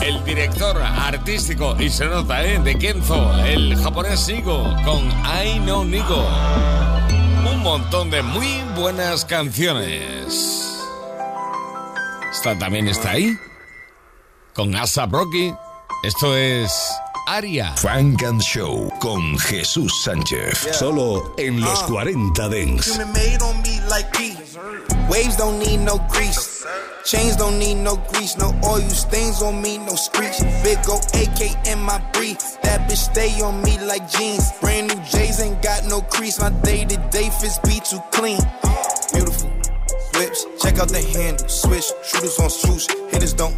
El 0.00 0.24
director 0.24 0.80
artístico, 0.80 1.76
y 1.78 1.90
se 1.90 2.06
nota, 2.06 2.42
¿eh? 2.42 2.58
de 2.58 2.78
Kenzo, 2.78 3.30
el 3.44 3.76
japonés 3.76 4.26
Nigo, 4.28 4.74
con 4.86 5.06
I 5.44 5.58
Know 5.64 5.84
Nigo. 5.84 6.26
Un 7.52 7.62
montón 7.62 8.10
de 8.10 8.22
muy 8.22 8.62
buenas 8.74 9.26
canciones. 9.26 10.82
Esta 12.32 12.58
también 12.58 12.88
está 12.88 13.10
ahí, 13.10 13.36
con 14.54 14.74
Asa 14.76 15.04
Rocky. 15.04 15.52
Esto 16.04 16.34
es 16.34 16.90
Arya. 17.26 17.74
Funk 17.76 18.22
and 18.22 18.42
Show 18.42 18.90
con 19.00 19.38
Jesús 19.38 19.92
Sánchez. 20.04 20.56
Solo 20.72 21.34
en 21.36 21.60
los 21.60 21.82
uh. 21.82 21.86
40 21.86 22.48
Dance. 22.48 22.98
Waves 25.08 25.36
don't 25.36 25.58
need 25.58 25.78
no 25.78 25.98
grease. 26.08 26.64
Chains 27.04 27.36
don't 27.36 27.58
need 27.58 27.76
no 27.76 27.96
grease. 28.12 28.36
No 28.36 28.54
oil 28.64 28.88
stains 28.90 29.42
on 29.42 29.60
me, 29.60 29.78
no 29.78 29.94
screech. 29.96 30.38
Big 30.62 30.78
O 30.88 30.98
AK 31.14 31.66
in 31.66 31.80
my 31.82 31.98
brief. 32.12 32.38
That 32.62 32.88
bitch 32.88 33.10
stay 33.10 33.40
on 33.40 33.62
me 33.62 33.78
like 33.80 34.08
jeans. 34.08 34.52
Brand 34.60 34.88
new 34.88 35.00
J's 35.04 35.40
ain't 35.40 35.62
got 35.62 35.84
no 35.86 36.02
crease. 36.02 36.38
My 36.40 36.50
day 36.62 36.84
to 36.84 36.96
day 37.10 37.30
fits 37.40 37.58
be 37.58 37.80
too 37.80 38.00
clean. 38.12 38.38
Beautiful 39.12 39.50
whips. 40.14 40.46
Check 40.62 40.78
out 40.78 40.88
the 40.88 41.02
handle. 41.02 41.48
Swish. 41.48 41.90
Shooters 42.04 42.38
on 42.38 42.50
swoosh. 42.50 42.86
Hitters 43.10 43.32
don't 43.34 43.56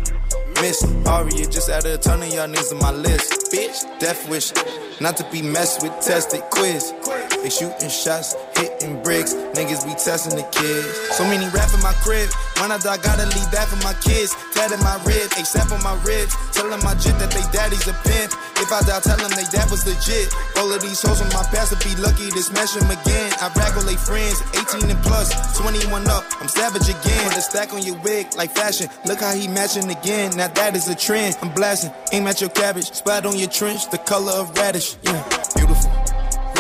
miss. 0.63 0.85
Arya 1.07 1.47
just 1.47 1.69
added 1.69 1.93
a 1.93 1.99
ton 1.99 2.23
of 2.23 2.33
y'all 2.33 2.47
niggas 2.47 2.73
on 2.73 2.79
my 2.79 2.93
list. 2.93 3.51
Bitch, 3.53 3.79
death 3.99 4.29
wish. 4.31 4.53
Not 5.01 5.17
to 5.17 5.29
be 5.33 5.43
messed 5.43 5.83
with, 5.83 5.93
tested 6.01 6.43
quiz. 6.51 6.95
They 7.43 7.51
shooting 7.51 7.91
shots, 7.91 8.37
hitting 8.55 9.03
bricks. 9.03 9.35
Niggas 9.35 9.83
be 9.85 9.93
testing 9.99 10.37
the 10.39 10.47
kids. 10.55 10.87
So 11.19 11.25
many 11.25 11.51
rap 11.51 11.75
in 11.75 11.83
my 11.83 11.93
crib. 12.07 12.31
When 12.63 12.71
I 12.71 12.79
gotta 12.79 13.27
leave 13.27 13.51
that 13.51 13.67
for 13.67 13.83
my 13.83 13.95
kids. 13.99 14.31
Tatted 14.55 14.79
my 14.87 14.95
rib, 15.03 15.27
except 15.35 15.73
on 15.75 15.83
my 15.83 15.99
ribs. 16.07 16.39
Telling 16.55 16.79
my 16.87 16.95
jit 16.95 17.19
that 17.19 17.35
they 17.35 17.43
daddy's 17.51 17.83
a 17.91 17.95
pimp. 18.07 18.31
If 18.63 18.71
I 18.71 18.79
die, 18.87 19.03
tell 19.03 19.19
them 19.19 19.35
they 19.35 19.43
dad 19.51 19.67
was 19.75 19.83
legit. 19.83 20.31
All 20.63 20.71
of 20.71 20.79
these 20.81 21.03
hoes 21.03 21.19
on 21.19 21.27
my 21.35 21.43
past 21.51 21.75
would 21.75 21.83
be 21.83 21.99
lucky 21.99 22.31
to 22.31 22.39
smash 22.39 22.79
them 22.79 22.87
again. 22.87 23.35
I 23.43 23.51
brag 23.51 23.75
on 23.75 23.87
they 23.91 23.99
friends, 23.99 24.39
18 24.55 24.87
and 24.87 25.03
plus, 25.03 25.35
21 25.59 26.07
up. 26.07 26.23
I'm 26.39 26.47
savage 26.47 26.87
again. 26.87 27.27
Put 27.27 27.37
a 27.37 27.43
stack 27.43 27.75
on 27.75 27.83
your 27.83 27.99
wig 28.07 28.31
like 28.39 28.55
fashion. 28.55 28.87
Look 29.05 29.19
how 29.19 29.35
he 29.35 29.49
matching 29.49 29.91
again. 29.91 30.31
Now 30.39 30.47
that 30.47 30.77
is 30.79 30.87
a 30.87 30.95
trend. 30.95 31.35
I'm 31.43 31.51
blasting. 31.51 31.91
Aim 32.13 32.31
at 32.31 32.41
your 32.41 32.51
cabbage. 32.51 32.95
Spot 32.95 33.27
on 33.27 33.37
your 33.37 33.51
trench, 33.51 33.91
the 33.91 33.99
color 33.99 34.31
of 34.31 34.55
radish. 34.55 34.95
Yeah, 35.03 35.19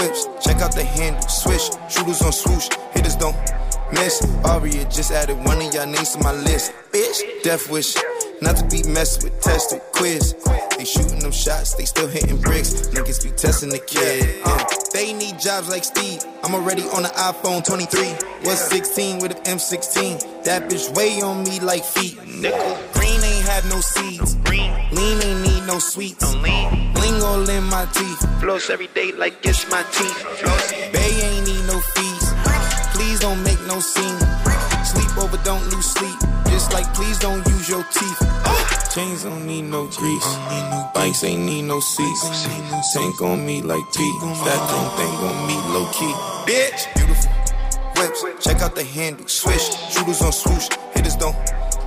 whips. 0.02 0.28
Check 0.40 0.60
out 0.60 0.74
the 0.74 0.84
handle, 0.84 1.22
swish, 1.28 1.70
shooters 1.88 2.22
on 2.22 2.32
swoosh, 2.32 2.68
hitters 2.92 3.16
don't 3.16 3.36
miss. 3.92 4.22
Arya 4.44 4.84
just 4.86 5.10
added 5.10 5.36
one 5.44 5.60
of 5.60 5.74
y'all 5.74 5.86
names 5.86 6.10
to 6.10 6.18
my 6.22 6.32
list. 6.32 6.72
Bitch, 6.92 7.42
death 7.42 7.70
wish, 7.70 7.96
not 8.40 8.56
to 8.56 8.64
be 8.66 8.82
messed 8.90 9.22
with, 9.22 9.38
tested, 9.40 9.80
quiz. 9.92 10.34
They 10.76 10.84
shooting 10.84 11.20
them 11.20 11.32
shots, 11.32 11.74
they 11.74 11.84
still 11.84 12.08
hitting 12.08 12.38
bricks. 12.38 12.88
Niggas 12.88 13.22
be 13.22 13.30
testing 13.30 13.70
the 13.70 13.78
kid. 13.78 14.42
Uh, 14.44 14.64
they 14.92 15.12
need 15.12 15.38
jobs 15.38 15.68
like 15.68 15.84
Steve. 15.84 16.22
I'm 16.42 16.54
already 16.54 16.82
on 16.82 17.02
the 17.02 17.08
iPhone 17.10 17.64
23. 17.64 18.14
Was 18.44 18.58
16 18.68 19.20
with 19.20 19.32
an 19.32 19.42
M16. 19.44 20.44
That 20.44 20.68
bitch 20.68 20.94
way 20.96 21.20
on 21.22 21.44
me 21.44 21.60
like 21.60 21.84
feet. 21.84 22.18
Nickel. 22.26 22.78
Green 22.92 23.20
ain't 23.22 23.46
have 23.46 23.64
no 23.70 23.80
seeds. 23.80 24.36
Lean 24.92 25.22
ain't 25.22 25.40
need 25.46 25.51
no 25.66 25.78
sweets. 25.78 26.24
all 26.24 27.48
in 27.48 27.64
my 27.64 27.86
teeth. 27.92 28.40
Floss 28.40 28.70
every 28.70 28.88
day 28.88 29.12
like 29.12 29.34
it's 29.44 29.70
my 29.70 29.82
teeth. 29.92 30.92
Bay 30.92 31.12
ain't 31.22 31.46
need 31.46 31.64
no 31.66 31.78
fees. 31.94 32.26
Please 32.94 33.20
don't 33.20 33.42
make 33.42 33.60
no 33.66 33.80
scene. 33.80 34.18
Sleep 34.84 35.16
over, 35.18 35.38
don't 35.44 35.64
lose 35.72 35.86
sleep. 35.86 36.18
Just 36.46 36.72
like 36.72 36.86
please 36.94 37.18
don't 37.18 37.46
use 37.46 37.68
your 37.68 37.84
teeth. 37.84 38.20
Chains 38.94 39.24
don't 39.24 39.46
need 39.46 39.62
no 39.62 39.86
grease. 39.86 40.36
Bikes 40.94 41.24
ain't 41.24 41.42
need 41.42 41.62
no 41.62 41.80
seats. 41.80 42.46
Tank 42.92 43.20
on 43.22 43.44
me 43.46 43.62
like 43.62 43.84
Pete. 43.94 44.20
That 44.20 44.60
thing 44.70 44.88
thing 44.98 45.14
on 45.28 45.46
me 45.46 45.56
low 45.74 45.86
key. 45.92 46.12
Bitch, 46.46 46.94
beautiful 46.94 47.30
whips. 48.22 48.44
Check 48.44 48.60
out 48.60 48.74
the 48.74 48.84
handle. 48.84 49.26
Swish, 49.28 49.70
shooters 49.92 50.20
on 50.22 50.32
swoosh. 50.32 50.68
Hitters 50.94 51.16
don't 51.16 51.36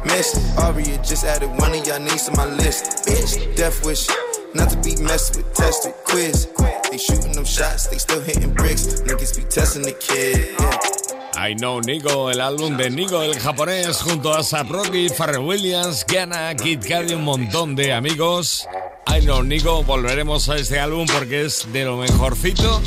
miss. 0.06 0.58
Aria 0.58 0.98
just 1.04 1.26
added 1.26 1.50
one 1.60 1.74
of 1.74 1.86
y'all 1.86 2.00
names 2.00 2.24
to 2.24 2.32
my 2.38 2.46
list. 2.46 3.06
Bitch, 3.06 3.56
death 3.56 3.86
wish. 3.86 4.08
Not 4.54 4.70
to 4.70 4.78
be 4.78 4.96
messed 5.04 5.36
with, 5.36 5.54
tested, 5.54 5.94
quiz. 6.06 6.48
They 6.90 6.98
shooting 6.98 7.34
them 7.34 7.46
shots, 7.46 7.88
they 7.88 7.98
still 7.98 8.22
hitting 8.22 8.54
bricks. 8.54 9.02
Niggas 9.02 9.36
be 9.36 9.44
testing 9.44 9.84
the 9.84 9.92
kid. 9.92 10.56
Yeah. 10.60 10.96
I 11.38 11.54
Know 11.56 11.82
Nigo, 11.82 12.32
el 12.32 12.40
álbum 12.40 12.78
de 12.78 12.90
Nigo, 12.90 13.22
el 13.22 13.38
japonés, 13.38 14.02
junto 14.02 14.34
a 14.34 14.42
Saproki, 14.42 15.10
Pharrell 15.10 15.46
Williams, 15.46 16.06
Gana, 16.08 16.56
Kid 16.56 16.80
Cudi, 16.80 17.14
un 17.14 17.26
montón 17.26 17.76
de 17.76 17.92
amigos. 17.92 18.66
I 19.08 19.20
Know 19.20 19.44
Nigo, 19.44 19.84
volveremos 19.84 20.48
a 20.48 20.56
este 20.56 20.80
álbum 20.80 21.06
porque 21.12 21.46
es 21.46 21.72
de 21.74 21.84
lo 21.84 21.98
mejorcito 21.98 22.82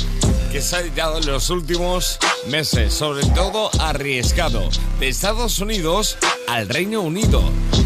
que 0.51 0.61
se 0.61 0.75
ha 0.75 0.79
editado 0.79 1.17
en 1.19 1.27
los 1.27 1.49
últimos 1.49 2.17
meses, 2.47 2.93
sobre 2.93 3.25
todo 3.27 3.69
arriesgado, 3.79 4.69
de 4.99 5.09
Estados 5.09 5.59
Unidos 5.59 6.17
al 6.47 6.67
Reino 6.67 7.01
Unido, 7.01 7.43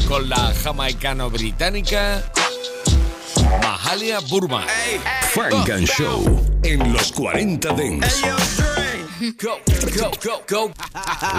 con 0.07 0.29
la 0.29 0.53
jamaicano-británica 0.63 2.23
Mahalia 3.61 4.19
Burma. 4.29 4.65
Frank 5.31 5.69
and 5.69 5.87
Show 5.87 6.59
en 6.63 6.93
los 6.93 7.11
40 7.11 7.73
Dents. 7.73 8.21
Go, 9.37 9.59
go, 9.95 10.11
go, 10.21 10.43
go. 10.47 10.71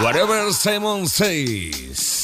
Whatever 0.03 0.51
Simon 0.51 1.07
says. 1.07 2.23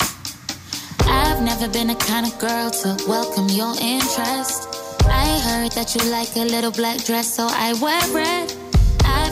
I've 1.02 1.42
never 1.42 1.68
been 1.68 1.88
the 1.88 1.96
kind 1.96 2.28
of 2.28 2.38
girl 2.40 2.70
to 2.70 2.98
welcome 3.08 3.50
your 3.50 3.74
interest. 3.80 4.68
I 5.06 5.40
heard 5.40 5.72
that 5.74 5.96
you 5.96 6.12
like 6.12 6.36
a 6.36 6.46
little 6.46 6.72
black 6.72 7.04
dress, 7.04 7.36
so 7.36 7.48
I 7.50 7.74
wear 7.82 8.02
red. 8.14 8.61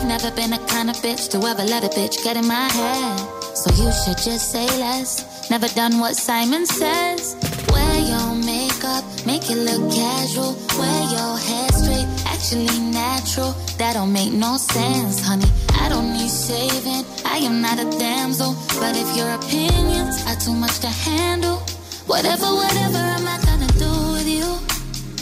I've 0.00 0.08
never 0.08 0.30
been 0.34 0.48
the 0.48 0.58
kind 0.66 0.88
of 0.88 0.96
bitch 0.96 1.28
to 1.28 1.36
ever 1.46 1.62
let 1.62 1.84
a 1.84 1.88
bitch 1.88 2.24
get 2.24 2.34
in 2.34 2.46
my 2.48 2.72
head. 2.72 3.20
So 3.54 3.68
you 3.76 3.92
should 3.92 4.16
just 4.16 4.50
say 4.50 4.64
less. 4.80 5.50
Never 5.50 5.68
done 5.68 6.00
what 6.00 6.16
Simon 6.16 6.64
says. 6.64 7.36
Wear 7.68 7.96
your 8.00 8.34
makeup, 8.34 9.04
make 9.26 9.50
it 9.50 9.60
look 9.60 9.92
casual. 9.92 10.56
Wear 10.80 11.02
your 11.12 11.36
hair 11.36 11.68
straight, 11.76 12.08
actually 12.24 12.80
natural. 12.80 13.52
That 13.76 13.92
don't 13.92 14.10
make 14.10 14.32
no 14.32 14.56
sense, 14.56 15.20
honey. 15.20 15.44
I 15.78 15.90
don't 15.90 16.14
need 16.14 16.30
saving. 16.30 17.04
I 17.26 17.36
am 17.44 17.60
not 17.60 17.78
a 17.78 17.84
damsel. 17.98 18.56
But 18.80 18.96
if 18.96 19.14
your 19.14 19.28
opinions 19.34 20.24
are 20.26 20.36
too 20.40 20.54
much 20.54 20.78
to 20.78 20.88
handle, 20.88 21.58
whatever, 22.06 22.46
whatever 22.46 22.96
am 22.96 23.28
I 23.28 23.38
gonna 23.44 23.72
do 23.76 23.92
with 24.16 24.26
you? 24.26 24.48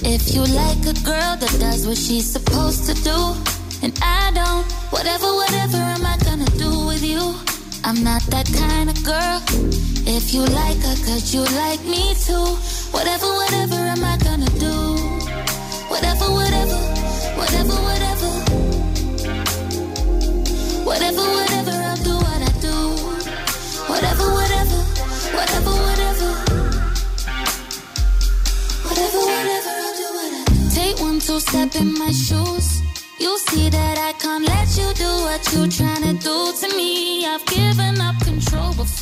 If 0.09 0.33
you 0.33 0.43
like 0.55 0.79
a 0.87 0.95
girl 1.03 1.35
that 1.35 1.57
does 1.59 1.85
what 1.85 1.99
she's 1.99 2.31
supposed 2.31 2.87
to 2.87 2.95
do, 3.03 3.58
and 3.83 3.99
I 4.03 4.31
don't, 4.35 4.65
whatever, 4.91 5.27
whatever 5.35 5.77
am 5.77 6.05
I 6.05 6.17
gonna 6.25 6.51
do 6.57 6.87
with 6.87 7.03
you? 7.03 7.35
I'm 7.85 8.03
not 8.03 8.23
that 8.35 8.47
kind 8.53 8.91
of 8.91 8.97
girl. 9.05 9.41
If 10.07 10.35
you 10.35 10.41
like 10.41 10.79
her, 10.79 10.97
could 11.05 11.33
you 11.33 11.43
like 11.63 11.83
me 11.85 12.15
too? 12.15 12.57
Whatever, 12.91 13.27
whatever 13.27 13.77
am 13.77 14.05
I 14.05 14.17
gonna 14.19 14.51
do? 14.59 14.75
Whatever, 15.89 16.27
whatever, 16.33 16.79
whatever, 17.41 17.77
whatever. 17.89 18.31
Whatever, 20.85 21.23
whatever, 21.23 21.48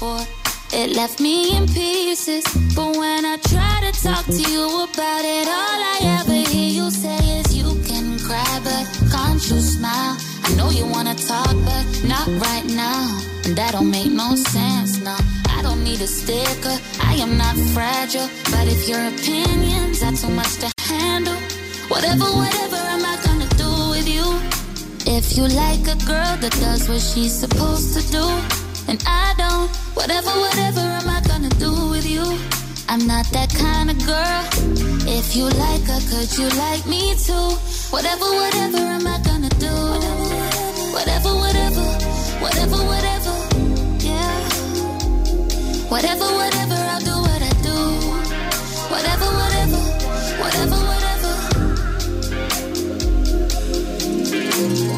before. 0.06 0.26
It 0.72 0.96
left 0.96 1.20
me 1.20 1.56
in 1.56 1.66
pieces. 1.66 2.44
But 2.74 2.96
when 2.96 3.24
I 3.24 3.36
try 3.48 3.76
to 3.86 3.92
talk 4.02 4.24
to 4.26 4.42
you 4.52 4.66
about 4.84 5.24
it, 5.24 5.46
all 5.46 5.78
I 5.94 5.98
ever 6.20 6.50
hear 6.50 6.70
you 6.78 6.90
say 6.90 7.18
is 7.38 7.56
you 7.56 7.68
can 7.84 8.18
cry, 8.18 8.60
but 8.64 8.84
can't 9.12 9.40
you 9.48 9.60
smile? 9.60 10.16
I 10.44 10.54
know 10.56 10.70
you 10.70 10.86
wanna 10.86 11.14
talk, 11.14 11.54
but 11.70 11.84
not 12.04 12.26
right 12.46 12.66
now. 12.66 13.02
And 13.44 13.56
that 13.56 13.72
don't 13.72 13.90
make 13.90 14.10
no 14.10 14.34
sense, 14.34 14.98
no. 14.98 15.16
I 15.56 15.62
don't 15.62 15.82
need 15.84 16.00
a 16.00 16.06
sticker, 16.06 16.76
I 17.00 17.14
am 17.24 17.38
not 17.38 17.56
fragile. 17.74 18.28
But 18.50 18.66
if 18.66 18.88
your 18.88 19.02
opinions 19.12 20.02
are 20.02 20.16
too 20.22 20.32
much 20.34 20.54
to 20.62 20.68
handle, 20.82 21.38
whatever, 21.88 22.26
whatever 22.40 22.80
am 22.94 23.04
I 23.12 23.16
gonna 23.24 23.50
do 23.64 23.70
with 23.94 24.08
you? 24.08 24.26
If 25.06 25.36
you 25.36 25.44
like 25.64 25.86
a 25.86 25.98
girl 26.04 26.32
that 26.42 26.54
does 26.60 26.88
what 26.88 27.00
she's 27.00 27.32
supposed 27.32 27.94
to 27.96 28.02
do, 28.10 28.26
and 28.88 29.02
I 29.04 29.34
don't, 29.36 29.45
whatever, 29.96 30.30
whatever 30.44 30.80
am 30.80 31.08
I 31.08 31.20
gonna 31.26 31.48
do 31.58 31.72
with 31.90 32.06
you? 32.06 32.24
I'm 32.88 33.06
not 33.06 33.26
that 33.32 33.50
kind 33.50 33.90
of 33.90 33.98
girl. 34.06 34.42
If 35.08 35.34
you 35.34 35.44
like 35.44 35.84
her, 35.90 36.00
could 36.10 36.30
you 36.38 36.48
like 36.60 36.86
me 36.86 37.16
too? 37.16 37.48
Whatever, 37.90 38.26
whatever 38.40 38.82
am 38.96 39.06
I 39.06 39.18
gonna 39.28 39.48
do? 39.66 39.74
Whatever, 40.96 41.32
whatever, 41.42 41.86
whatever, 42.44 42.78
whatever, 42.92 43.34
yeah. 44.04 44.38
Whatever, 45.88 46.26
whatever, 46.40 46.78
I'll 46.92 47.04
do 47.10 47.16
what 47.28 47.42
I 47.50 47.52
do. 47.68 47.78
Whatever, 48.92 49.28
whatever, 49.40 49.80
whatever, 50.42 50.78
whatever. 50.90 51.32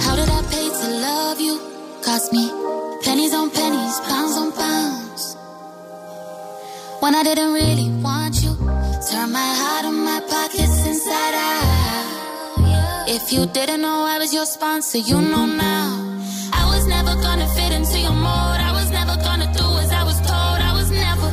How 0.05 0.15
did 0.17 0.29
I 0.29 0.43
pay 0.53 0.67
to 0.81 0.89
love 1.07 1.41
you? 1.41 1.55
Cost 2.03 2.33
me 2.33 2.51
pennies 3.05 3.33
on 3.33 3.51
pennies, 3.51 4.01
pounds 4.01 4.37
on 4.37 4.53
pounds. 4.53 4.58
When 7.01 7.15
I 7.15 7.23
didn't 7.23 7.53
really 7.53 7.91
want 8.03 8.43
you, 8.43 8.57
turn 9.09 9.31
my 9.31 9.51
heart 9.61 9.85
and 9.85 10.05
my 10.05 10.21
pockets 10.29 10.85
inside 10.85 11.35
out. 11.35 13.07
If 13.09 13.33
you 13.33 13.47
didn't 13.47 13.83
know 13.83 14.03
I 14.03 14.19
was 14.19 14.35
your 14.35 14.45
sponsor, 14.45 14.99
you 14.99 15.21
know 15.23 15.47
now. 15.47 15.95
I 16.53 16.65
was 16.75 16.87
never 16.89 17.15
gonna 17.23 17.47
fit 17.55 17.71
into 17.71 18.01
your 18.01 18.19
mold. 18.27 18.59
I 18.69 18.73
was 18.73 18.91
never 18.91 19.15
gonna 19.23 19.47
do 19.55 19.67
as 19.79 19.93
I 19.93 20.03
was 20.03 20.19
told. 20.27 20.59
I 20.71 20.73
was 20.75 20.91
never. 20.91 21.31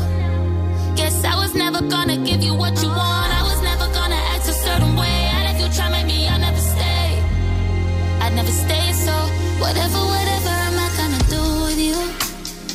Guess 0.95 1.25
I 1.25 1.35
was 1.35 1.55
never 1.55 1.81
gonna 1.81 2.17
give 2.17 2.43
you 2.43 2.53
what 2.53 2.79
you 2.83 2.89
want. 2.89 3.29
I 3.33 3.41
was 3.41 3.59
never 3.63 3.87
gonna 3.91 4.21
act 4.33 4.47
a 4.47 4.53
certain 4.53 4.95
way. 4.95 5.19
And 5.35 5.45
if 5.51 5.57
you 5.61 5.67
try 5.75 5.89
make 5.89 6.05
me, 6.05 6.27
I'll 6.27 6.39
never 6.39 6.61
stay. 6.61 7.09
I'd 8.21 8.35
never 8.35 8.51
stay. 8.51 8.85
So 8.93 9.13
whatever, 9.57 10.14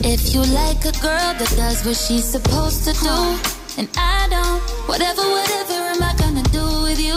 If 0.03 0.33
you 0.35 0.41
like 0.41 0.81
a 0.87 0.93
girl 1.03 1.35
that 1.37 1.53
does 1.57 1.85
what 1.85 1.95
she's 1.95 2.25
supposed 2.25 2.85
to 2.85 2.93
do, 2.95 3.37
and 3.77 3.89
I 3.99 4.29
don't, 4.31 4.61
whatever, 4.89 5.21
whatever 5.21 5.75
am 5.75 6.03
I 6.03 6.15
gonna 6.17 6.43
do 6.45 6.83
with 6.83 6.99
you? 6.99 7.17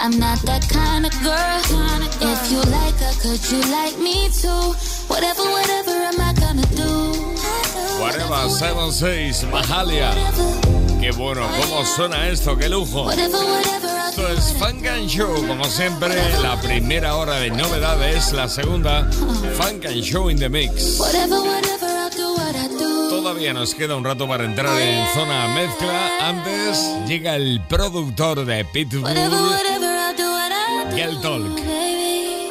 I'm 0.00 0.18
not 0.18 0.42
that 0.42 0.68
kind 0.68 1.06
of 1.06 1.12
girl. 1.22 1.62
If 2.20 2.50
you 2.50 2.58
like 2.74 2.98
her, 2.98 3.14
could 3.22 3.42
you 3.50 3.60
like 3.70 3.98
me 3.98 4.28
too? 4.30 4.74
Whatever, 5.06 5.42
whatever 5.42 5.90
am 5.90 6.20
I 6.20 6.32
gonna 6.34 6.66
do? 6.74 7.12
Whatever, 8.02 8.48
7-6, 8.50 9.48
Mahalia. 9.50 10.12
Qué 11.00 11.12
bueno, 11.12 11.48
cómo 11.60 11.84
suena 11.86 12.28
esto, 12.28 12.56
qué 12.56 12.68
lujo. 12.68 13.10
Esto 13.12 14.28
es 14.28 14.52
Funk 14.58 14.84
and 14.86 15.08
Show, 15.08 15.46
como 15.46 15.64
siempre, 15.66 16.16
la 16.42 16.60
primera 16.60 17.14
hora 17.14 17.38
de 17.38 17.50
novedades, 17.50 18.32
la 18.32 18.48
segunda, 18.48 19.08
Funk 19.56 19.86
and 19.86 20.02
Show 20.02 20.28
in 20.28 20.38
the 20.38 20.48
Mix. 20.48 20.98
Todavía 23.28 23.52
nos 23.52 23.74
queda 23.74 23.94
un 23.94 24.04
rato 24.04 24.26
para 24.26 24.46
entrar 24.46 24.80
en 24.80 25.06
zona 25.12 25.48
mezcla. 25.48 26.30
Antes 26.30 26.82
llega 27.06 27.36
el 27.36 27.60
productor 27.68 28.46
de 28.46 28.64
Pitbull, 28.64 29.04
Talk. 31.20 31.54
baby. 31.56 32.48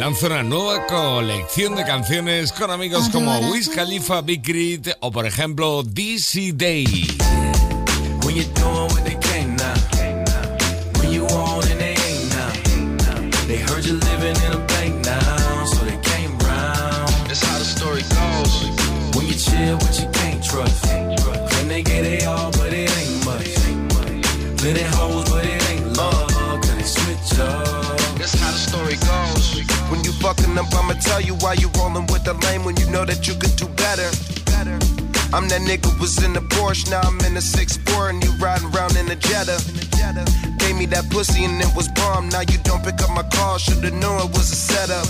Lanza 0.00 0.26
una 0.26 0.42
nueva 0.42 0.84
colección 0.88 1.76
de 1.76 1.84
canciones 1.84 2.50
con 2.50 2.72
amigos 2.72 3.08
como 3.10 3.38
Wiz 3.50 3.68
Khalifa, 3.68 4.20
Big 4.20 4.42
Crit 4.42 4.88
o 4.98 5.12
por 5.12 5.26
ejemplo 5.26 5.84
DC 5.84 6.54
Day. 6.54 7.06
But 24.66 25.44
it 25.46 25.70
ain't 25.70 25.96
love, 25.96 26.26
cause 26.26 26.90
switch 26.98 27.38
up. 27.38 27.98
That's 28.18 28.34
how 28.34 28.50
the 28.50 28.58
story 28.58 28.96
goes. 29.06 29.62
When 29.90 30.02
you 30.02 30.10
fucking 30.18 30.58
up, 30.58 30.66
I'ma 30.74 30.94
tell 30.94 31.20
you 31.20 31.34
why 31.36 31.52
you 31.52 31.70
rolling 31.78 32.06
with 32.08 32.24
the 32.24 32.34
lame 32.34 32.64
when 32.64 32.76
you 32.76 32.90
know 32.90 33.04
that 33.04 33.28
you 33.28 33.34
could 33.34 33.54
do 33.54 33.68
better. 33.78 34.10
I'm 35.32 35.46
that 35.54 35.62
nigga 35.62 35.94
was 36.00 36.20
in 36.24 36.32
the 36.32 36.40
Porsche, 36.40 36.90
now 36.90 37.00
I'm 37.02 37.14
in 37.20 37.34
the 37.34 37.40
6'4 37.40 38.10
and 38.10 38.24
you 38.24 38.32
riding 38.42 38.66
around 38.74 38.96
in 38.96 39.06
the 39.06 39.14
Jetta. 39.14 39.62
Gave 40.58 40.74
me 40.74 40.86
that 40.86 41.10
pussy 41.10 41.44
and 41.44 41.62
it 41.62 41.70
was 41.76 41.86
bomb. 41.94 42.28
Now 42.30 42.40
you 42.40 42.58
don't 42.64 42.82
pick 42.82 43.00
up 43.02 43.10
my 43.10 43.22
call, 43.22 43.58
shoulda 43.58 43.92
known 43.92 44.18
it 44.18 44.34
was 44.34 44.50
a 44.50 44.56
setup. 44.56 45.06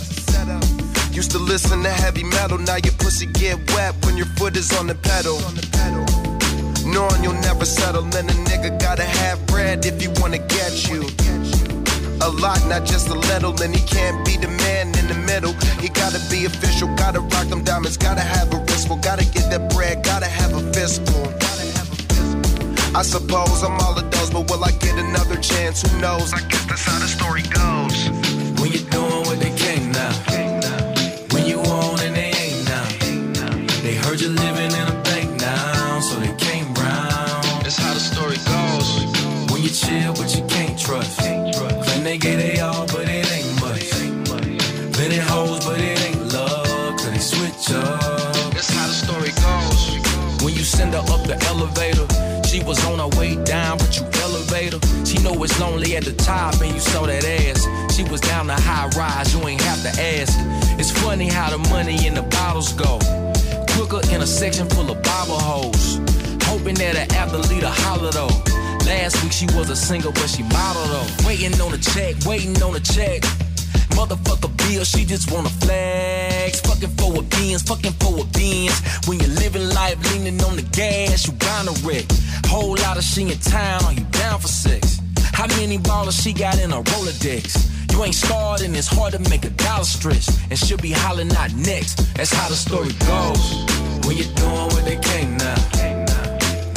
Used 1.17 1.31
to 1.31 1.39
listen 1.39 1.83
to 1.83 1.91
heavy 1.91 2.25
metal, 2.25 2.59
now 2.59 2.77
your 2.77 2.93
pussy 3.01 3.25
get 3.25 3.57
wet 3.73 3.95
when 4.05 4.19
your 4.19 4.29
foot 4.37 4.55
is 4.55 4.71
on 4.77 4.87
the 4.87 4.95
pedal. 4.97 5.41
Knowing 6.97 7.23
you'll 7.23 7.43
never 7.45 7.67
settle, 7.67 8.01
then 8.01 8.25
a 8.25 8.33
nigga 8.49 8.81
gotta 8.81 9.05
have 9.05 9.47
bread 9.47 9.85
if 9.85 10.01
he 10.01 10.09
wanna 10.19 10.39
get 10.39 10.89
you. 10.89 11.03
A 12.23 12.31
lot, 12.41 12.59
not 12.73 12.87
just 12.87 13.09
a 13.11 13.19
little, 13.31 13.53
and 13.63 13.77
he 13.77 13.83
can't 13.87 14.25
be 14.25 14.39
the 14.39 14.49
man 14.65 14.87
in 15.01 15.07
the 15.07 15.19
middle. 15.27 15.53
He 15.79 15.91
gotta 15.91 16.19
be 16.31 16.47
official, 16.47 16.89
gotta 16.97 17.21
rock 17.21 17.49
them 17.49 17.63
diamonds, 17.65 17.99
gotta 17.99 18.23
have 18.23 18.49
a 18.55 18.61
wristful, 18.61 18.97
gotta 18.97 19.27
get 19.27 19.51
that 19.51 19.69
bread, 19.75 20.03
gotta 20.05 20.25
have 20.25 20.55
a 20.55 20.63
fistful. 20.73 21.25
I 22.97 23.03
suppose 23.03 23.63
I'm 23.63 23.79
all 23.85 23.99
of 23.99 24.11
those, 24.11 24.31
but 24.31 24.51
will 24.51 24.65
I 24.65 24.71
get 24.71 24.97
another 24.97 25.37
chance? 25.37 25.83
Who 25.83 26.01
knows? 26.01 26.33
I 26.33 26.41
guess 26.49 26.65
that's 26.65 26.85
how 26.89 26.99
the 26.99 27.09
story 27.19 27.43
goes. 27.61 27.97
When 28.59 28.73
you're 28.73 28.89
doing 28.89 29.23
what 29.29 29.39
they 29.39 29.53
came 29.65 29.93
now. 29.93 30.15
When 31.33 31.45
you 31.45 31.61
on 31.61 32.01
and 32.01 32.17
they 32.17 32.33
ain't 32.45 32.65
now. 32.73 32.87
They 33.85 33.97
heard 33.97 34.19
you 34.19 34.31
living 34.31 34.73
in 34.81 34.87
a 34.95 35.06
was 52.77 52.87
on 52.87 52.99
her 52.99 53.19
way 53.19 53.37
down, 53.45 53.79
but 53.79 53.97
you 53.97 54.05
elevate 54.23 54.73
her. 54.73 55.07
She 55.07 55.19
know 55.23 55.43
it's 55.43 55.59
lonely 55.61 55.97
at 55.97 56.05
the 56.05 56.13
top, 56.13 56.61
and 56.61 56.73
you 56.73 56.81
saw 56.81 57.07
that 57.07 57.25
ass. 57.25 57.67
She 57.95 58.05
was 58.05 58.21
down 58.21 58.47
the 58.47 58.55
high 58.55 58.89
rise, 58.97 59.35
you 59.35 59.47
ain't 59.47 59.61
have 59.63 59.83
to 59.83 59.89
ask. 60.01 60.37
It's 60.79 60.91
funny 60.91 61.29
how 61.29 61.51
the 61.51 61.59
money 61.71 62.07
and 62.07 62.17
the 62.17 62.23
bottles 62.23 62.73
go. 62.73 62.99
Quicker 63.75 64.03
in 64.15 64.23
a 64.23 64.27
section 64.27 64.69
full 64.69 64.91
of 64.91 65.03
bobble 65.03 65.39
holes. 65.39 66.01
Hoping 66.45 66.75
that 66.77 66.97
an 66.97 67.13
athlete 67.15 67.63
a 67.63 67.71
holler 67.71 68.11
though. 68.11 68.35
Last 68.87 69.23
week 69.23 69.33
she 69.33 69.47
was 69.57 69.71
a 69.71 69.77
single, 69.77 70.13
but 70.13 70.29
she 70.29 70.43
modeled 70.43 70.91
though. 70.91 71.27
Waiting 71.27 71.59
on 71.61 71.73
a 71.73 71.79
check, 71.79 72.17
waiting 72.25 72.61
on 72.63 72.77
a 72.77 72.81
check. 72.81 73.23
Motherfucker 73.97 74.55
bill, 74.59 74.85
she 74.85 75.05
just 75.05 75.33
wanna 75.33 75.49
flex. 75.49 76.61
Fucking 76.61 76.95
for 76.99 77.19
a 77.19 77.23
beans, 77.23 77.63
fucking 77.63 77.93
for 77.93 78.21
a 78.21 78.25
beans. 78.37 78.79
When 79.07 79.19
you're 79.21 79.37
living 79.41 79.69
life 79.71 79.97
leaning 80.13 80.43
on 80.45 80.57
the 80.57 80.67
gas, 80.77 81.27
you 81.27 81.33
bound 81.33 81.69
to 81.69 81.87
wreck. 81.87 82.05
Whole 82.49 82.77
lot 82.77 82.97
of 82.97 83.05
she 83.05 83.23
in 83.23 83.39
town, 83.39 83.85
are 83.85 83.93
you 83.93 84.05
down 84.11 84.41
for 84.41 84.49
six? 84.49 85.01
How 85.33 85.47
many 85.59 85.79
ballers 85.79 86.23
she 86.23 86.33
got 86.33 86.59
in 86.59 86.73
a 86.73 86.83
Rolodex? 86.83 87.93
You 87.93 88.05
ain't 88.05 88.15
scarred 88.15 88.63
and 88.63 88.75
it's 88.77 88.89
hard 88.89 89.13
to 89.13 89.19
make 89.31 89.45
a 89.45 89.51
dollar 89.51 89.85
stretch. 89.85 90.29
And 90.51 90.59
she'll 90.59 90.79
be 90.79 90.93
hollering 90.93 91.33
out 91.33 91.53
next. 91.55 91.97
That's 92.15 92.33
how 92.33 92.49
the 92.49 92.55
story 92.55 92.93
goes. 93.07 93.43
When 94.07 94.17
you're 94.17 94.35
doing 94.35 94.69
what 94.73 94.85
they 94.85 94.97
came 94.97 95.37
now. 95.37 95.57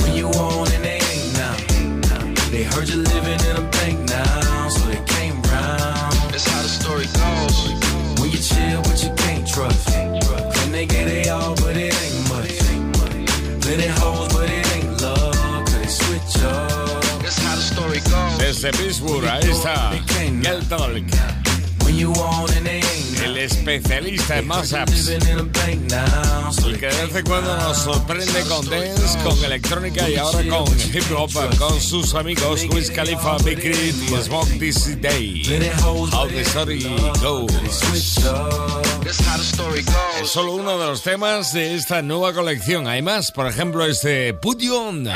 When 0.02 0.16
you 0.16 0.28
on 0.28 0.72
and 0.72 0.84
they 0.84 1.00
ain't 1.00 1.34
now. 1.34 1.56
They 2.52 2.64
heard 2.64 2.90
you 2.90 2.98
living 2.98 3.40
in 3.50 3.56
a 3.58 3.70
bank 3.70 4.10
now, 4.10 4.39
Desde 18.50 18.72
Pittsburgh, 18.72 19.28
ahí 19.28 19.48
está, 19.48 19.92
Girl 20.42 20.68
Talk, 20.68 21.06
el 23.24 23.38
especialista 23.38 24.40
en 24.40 24.48
mashups. 24.48 25.10
El 25.10 26.80
que 26.80 26.88
de 26.88 27.06
vez 27.06 27.16
en 27.16 27.26
cuando 27.26 27.56
nos 27.58 27.78
sorprende 27.78 28.42
con 28.48 28.68
dance, 28.68 29.20
con 29.24 29.46
electrónica 29.46 30.10
y 30.10 30.16
ahora 30.16 30.40
con 30.50 30.68
hip 30.80 31.04
hop, 31.16 31.58
con 31.60 31.80
sus 31.80 32.16
amigos 32.16 32.66
Wiz 32.72 32.90
Khalifa, 32.90 33.38
Big 33.44 33.60
Crit 33.60 33.96
y 34.02 34.24
Smoke 34.24 34.58
This 34.58 35.00
Day. 35.00 35.44
How 35.84 36.28
the 36.28 36.42
story 36.42 36.84
goes. 37.22 37.52
Es 40.24 40.30
solo 40.32 40.54
uno 40.54 40.80
de 40.80 40.88
los 40.88 41.04
temas 41.04 41.54
de 41.54 41.76
esta 41.76 42.02
nueva 42.02 42.34
colección. 42.34 42.88
Hay 42.88 43.04
más, 43.04 43.32
por 43.32 43.46
ejemplo, 43.46 43.86
este 43.86 44.34
Put 44.34 44.60
You 44.60 44.74
On. 44.74 45.08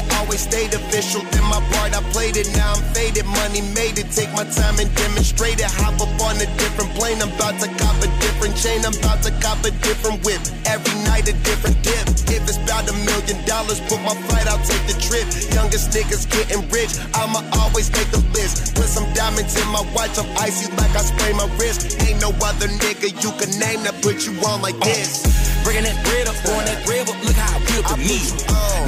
It, 0.00 0.12
always 0.16 0.40
stayed 0.40 0.72
official. 0.72 1.22
Then 1.30 1.44
my 1.44 1.60
part, 1.76 1.92
I 1.92 2.02
played 2.12 2.36
it, 2.36 2.48
now 2.56 2.72
I'm 2.72 2.82
faded. 2.96 3.26
Money 3.26 3.62
made 3.76 3.98
it, 3.98 4.08
take 4.12 4.32
my 4.32 4.44
time 4.44 4.78
and 4.80 4.88
demonstrate 4.96 5.60
it. 5.60 5.70
Hop 5.80 6.00
up 6.00 6.12
on 6.24 6.36
a 6.40 6.48
different 6.56 6.90
plane, 6.96 7.20
I'm 7.20 7.32
about 7.32 7.60
to 7.60 7.68
cop 7.76 7.96
a 8.00 8.08
different 8.20 8.56
chain, 8.56 8.84
I'm 8.84 8.96
about 8.96 9.22
to 9.24 9.32
cop 9.40 9.60
a 9.64 9.70
different 9.84 10.24
whip. 10.24 10.40
Every 10.66 10.94
night 11.04 11.28
a 11.28 11.34
different 11.44 11.76
dip. 11.82 12.08
If 12.30 12.42
it's 12.48 12.56
about 12.56 12.88
a 12.88 12.94
million 13.04 13.38
dollars, 13.44 13.80
book 13.88 14.00
my 14.02 14.16
flight, 14.28 14.46
I'll 14.48 14.62
take 14.64 14.84
the 14.88 14.96
trip. 14.98 15.26
Youngest 15.52 15.92
niggas 15.92 16.24
getting 16.30 16.64
rich, 16.70 16.96
I'ma 17.14 17.44
always 17.60 17.90
make 17.92 18.10
the 18.10 18.22
list. 18.32 18.74
Put 18.74 18.88
some 18.88 19.06
diamonds 19.14 19.56
in 19.56 19.68
my 19.68 19.84
watch, 19.94 20.16
I'm 20.18 20.28
icy 20.38 20.70
like 20.76 20.94
I 20.96 21.02
spray 21.04 21.32
my 21.32 21.48
wrist. 21.58 22.00
Ain't 22.06 22.20
no 22.20 22.30
other 22.42 22.68
nigga 22.80 23.12
you 23.22 23.30
can 23.36 23.50
name 23.58 23.82
that 23.84 24.00
put 24.02 24.26
you 24.26 24.32
on 24.46 24.62
like 24.62 24.78
this. 24.80 25.39
Bringing 25.64 25.84
that 25.84 25.98
bread 26.04 26.26
up, 26.26 26.36
throwing 26.42 26.66
that 26.66 26.80
bread 26.86 27.08
up, 27.08 27.18
look 27.24 27.36
how 27.36 27.56
I 27.56 27.60
built 27.68 27.86
the 27.88 27.96
needle. 28.00 28.36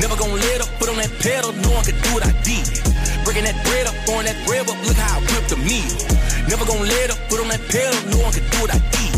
Never 0.01 0.17
gonna 0.17 0.41
let 0.41 0.61
up, 0.65 0.71
put 0.79 0.89
on 0.89 0.97
that 0.97 1.13
pedal, 1.21 1.53
no 1.53 1.71
one 1.71 1.85
can 1.85 1.97
do 2.01 2.11
what 2.17 2.25
I 2.25 2.33
did. 2.43 2.65
Bringing 3.25 3.45
that 3.45 3.59
bread 3.65 3.87
up, 3.87 3.95
throwing 4.09 4.27
that 4.27 4.39
bread 4.47 4.65
up, 4.67 4.79
look 4.83 4.97
how 4.97 5.19
I 5.19 5.21
whipped 5.21 5.51
the 5.53 5.59
meal. 5.61 5.93
Never 6.49 6.65
gonna 6.65 6.89
let 6.89 7.13
up, 7.13 7.21
put 7.29 7.41
on 7.41 7.49
that 7.49 7.63
pedal, 7.69 7.99
no 8.11 8.19
one 8.25 8.33
can 8.33 8.45
do 8.51 8.59
what 8.65 8.73
I 8.73 8.81
did. 8.91 9.13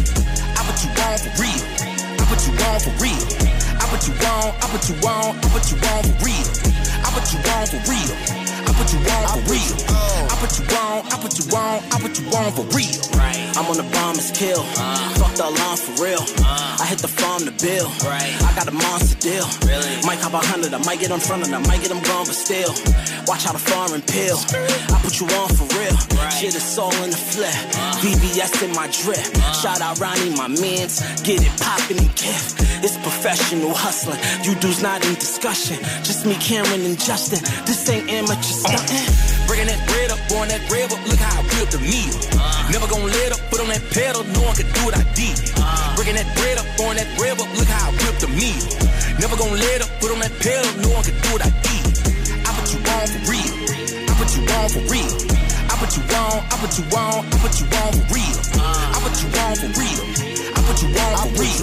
I 0.55 0.61
put 0.67 0.77
you 0.83 0.91
on 0.93 1.17
for 1.23 1.33
real. 1.41 1.63
I 2.19 2.25
put 2.27 2.41
you 2.47 2.53
on 2.59 2.79
for 2.83 2.95
real. 3.01 3.23
I 3.81 3.85
put 3.89 4.03
you 4.07 4.15
on, 4.19 4.47
I 4.59 4.67
put 4.69 4.85
you 4.91 4.97
on, 5.07 5.39
I 5.39 5.47
put 5.55 5.65
you 5.71 5.77
on 5.79 6.01
for 6.05 6.17
real. 6.27 6.47
I 7.05 7.09
put 7.15 7.27
you 7.33 7.39
on 7.39 7.65
for 7.71 7.81
real. 7.87 8.13
I 8.67 8.71
put 8.75 8.89
you 8.93 9.01
on 9.05 9.25
for 9.31 9.43
real. 9.47 9.75
I 10.27 10.35
put 10.43 10.53
you 10.59 10.65
on, 10.75 11.07
I 11.07 11.17
put 11.23 11.33
you 11.39 11.45
on, 11.55 11.77
I 11.93 11.97
put 12.03 12.15
you 12.19 12.27
on 12.35 12.51
for 12.53 12.67
real. 12.75 13.44
I'm 13.57 13.71
on 13.71 13.77
the 13.77 13.87
bomb 13.95 14.19
is 14.19 14.31
kill. 14.35 14.67
Uh. 14.75 15.15
Fuck 15.15 15.35
the 15.39 15.47
alarm 15.47 15.77
for 15.79 15.95
real. 16.03 16.23
Uh. 16.43 16.83
I 16.83 16.87
hit 16.87 16.99
the 16.99 17.09
farm 17.09 17.47
to 17.47 17.55
bill. 17.63 17.87
Right. 18.03 18.35
I 18.43 18.51
got 18.59 18.67
a 18.67 18.75
monster 18.75 19.15
deal. 19.23 19.47
Really? 19.63 19.95
Might 20.03 20.19
cop 20.19 20.35
a 20.35 20.43
hundred, 20.43 20.75
I 20.75 20.83
might 20.83 20.99
get 20.99 21.11
in 21.11 21.21
front 21.21 21.43
of 21.43 21.51
them, 21.51 21.63
might 21.71 21.81
get 21.81 21.95
them 21.95 22.03
gone, 22.03 22.27
but 22.27 22.35
still. 22.35 22.75
Watch 23.31 23.45
how 23.47 23.53
the 23.55 23.63
foreign 23.63 24.03
pill. 24.03 24.39
I 24.91 24.99
put 25.07 25.21
you 25.23 25.27
on 25.39 25.49
for 25.55 25.71
real. 25.79 25.95
Shit 26.35 26.55
is 26.59 26.79
all 26.79 26.95
in 27.07 27.11
the 27.11 27.17
flip. 27.17 27.55
Uh. 27.79 28.03
VVS 28.03 28.63
in 28.67 28.73
my 28.75 28.91
drip. 28.91 29.23
Shout 29.63 29.81
out 29.81 30.01
Ronnie, 30.03 30.35
my 30.35 30.49
mans. 30.49 30.99
Get 31.23 31.39
it 31.39 31.55
poppin' 31.63 31.99
and 32.03 32.11
gift. 32.19 32.59
It's 32.83 32.99
professional 32.99 33.73
hustling. 33.73 34.19
You 34.43 34.59
dudes 34.59 34.83
not 34.83 35.07
in 35.07 35.15
discussion. 35.15 35.79
Just 36.03 36.27
me, 36.27 36.35
Cameron, 36.37 36.83
and 36.85 36.99
Justin. 36.99 37.41
This 37.65 37.89
ain't 37.89 38.11
amateur 38.11 38.43
stunting. 38.43 39.09
Bringing 39.47 39.69
that 39.69 39.81
bread 39.89 40.11
up, 40.11 40.19
throwing 40.29 40.49
that 40.49 40.61
bread 40.69 40.93
up, 40.93 41.01
look 41.09 41.21
how 41.21 41.41
I 41.41 41.43
whipped 41.57 41.73
the 41.73 41.81
meal. 41.81 42.17
Never 42.73 42.89
gonna 42.89 43.09
let 43.09 43.33
up, 43.33 43.44
on 43.65 43.71
that 43.73 43.85
pedal, 43.91 44.23
no 44.37 44.41
one 44.45 44.55
can 44.55 44.69
do 44.77 44.81
what 44.85 44.95
I 44.95 45.05
did. 45.17 45.37
Bringing 45.97 46.21
that 46.21 46.29
bread 46.37 46.59
up, 46.61 46.67
throwing 46.77 47.01
that 47.01 47.09
bread 47.17 47.41
up, 47.41 47.49
look 47.57 47.69
how 47.69 47.89
I 47.89 47.93
whipped 47.97 48.21
the 48.21 48.29
meal. 48.29 48.61
Never 49.17 49.37
gonna 49.41 49.57
let 49.57 49.81
up, 49.81 49.91
put 50.01 50.13
on 50.13 50.21
that 50.21 50.35
pedal, 50.39 50.69
no 50.85 50.93
one 50.93 51.05
can 51.05 51.17
do 51.25 51.29
what 51.33 51.43
I 51.49 51.51
did. 51.65 51.85
I 52.45 52.51
put 52.61 52.69
you 52.69 52.81
on 52.85 53.07
for 53.09 53.23
real. 53.25 53.55
I 54.05 54.13
put 54.21 54.29
you 54.37 54.43
on 54.45 54.69
for 54.69 54.85
real. 54.93 55.13
I 55.65 55.75
put 55.81 55.97
you 55.97 56.05
on, 56.13 56.37
I 56.45 56.55
put 56.61 56.73
you 56.77 56.85
on, 56.93 57.25
I 57.25 57.37
put 57.41 57.55
you 57.57 57.67
on 57.81 57.91
for 57.97 58.07
real. 58.13 58.37
I 58.61 58.97
put 59.01 59.15
you 59.25 59.29
on 59.33 59.55
for 59.57 59.71
real. 59.81 60.34
I 60.65 60.67
put 60.67 60.81
you 60.81 60.89
on 60.97 61.29
for 61.29 61.43
real. 61.43 61.61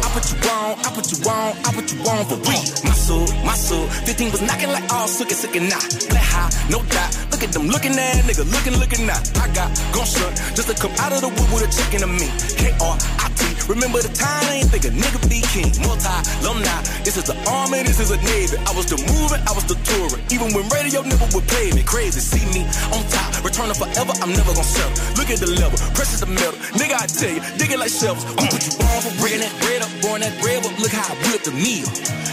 I 0.00 0.08
put 0.08 0.24
you 0.32 0.38
on, 0.48 0.78
I 0.80 0.88
put 0.96 1.12
you 1.12 1.18
on, 1.28 1.52
I 1.52 1.72
put 1.74 1.92
you 1.92 2.00
on 2.08 2.24
for 2.24 2.36
real. 2.48 2.64
My 2.88 2.96
soul, 2.96 3.26
my 3.44 3.54
soul, 3.54 3.86
15 4.08 4.30
was 4.32 4.40
knocking 4.40 4.72
like 4.72 4.90
all 4.90 5.06
suck 5.06 5.30
it, 5.30 5.60
now. 5.60 5.78
Black 6.08 6.24
high, 6.24 6.70
no 6.70 6.82
doubt. 6.88 7.12
Look 7.30 7.42
at 7.44 7.52
them 7.52 7.68
looking 7.68 7.92
at 7.92 8.24
nigga, 8.24 8.50
looking, 8.50 8.80
looking 8.80 9.06
now. 9.06 9.20
I 9.36 9.48
got 9.52 9.68
gun 9.92 10.06
shut 10.06 10.32
just 10.56 10.68
to 10.68 10.74
come 10.74 10.92
out 10.98 11.12
of 11.12 11.20
the 11.20 11.28
wood 11.28 11.52
with 11.52 11.68
a 11.68 11.70
chicken 11.76 12.00
to 12.00 12.06
me. 12.06 12.28
K-R-I-T. 12.56 13.27
Remember 13.68 14.00
the 14.00 14.08
time 14.16 14.48
I 14.48 14.64
ain't 14.64 14.72
think 14.72 14.88
a 14.88 14.92
nigga 14.96 15.20
be 15.28 15.44
king. 15.52 15.68
Multi, 15.84 16.08
alumni. 16.40 16.72
This 17.04 17.20
is 17.20 17.28
the 17.28 17.36
army, 17.44 17.84
this 17.84 18.00
is 18.00 18.08
a 18.08 18.16
navy. 18.24 18.56
I 18.64 18.72
was 18.72 18.88
the 18.88 18.96
moving, 19.12 19.44
I 19.44 19.52
was 19.52 19.68
the 19.68 19.76
touring. 19.84 20.24
Even 20.32 20.56
when 20.56 20.64
radio 20.72 21.04
never 21.04 21.28
would 21.36 21.44
play 21.44 21.68
me. 21.76 21.84
Crazy, 21.84 22.16
see 22.16 22.40
me 22.56 22.64
on 22.96 23.04
top. 23.12 23.28
Returning 23.44 23.76
forever, 23.76 24.16
I'm 24.24 24.32
never 24.32 24.56
gonna 24.56 24.64
settle. 24.64 24.96
Look 25.20 25.28
at 25.28 25.44
the 25.44 25.52
level, 25.60 25.76
precious 25.92 26.24
the 26.24 26.32
metal. 26.32 26.56
Nigga, 26.80 26.96
I 26.96 27.04
tell 27.04 27.28
you, 27.28 27.44
dig 27.60 27.76
like 27.76 27.92
shovels. 27.92 28.24
I'm 28.40 28.48
put 28.48 28.64
you 28.64 28.72
on 28.88 29.04
for 29.04 29.12
bringing 29.20 29.44
that 29.44 29.52
bread 29.60 29.84
up, 29.84 29.92
pouring 30.00 30.24
that 30.24 30.32
bread 30.40 30.64
up. 30.64 30.72
Look 30.80 30.96
how 30.96 31.04
I 31.04 31.14
whipped 31.28 31.44
the 31.44 31.52
meal. 31.52 31.84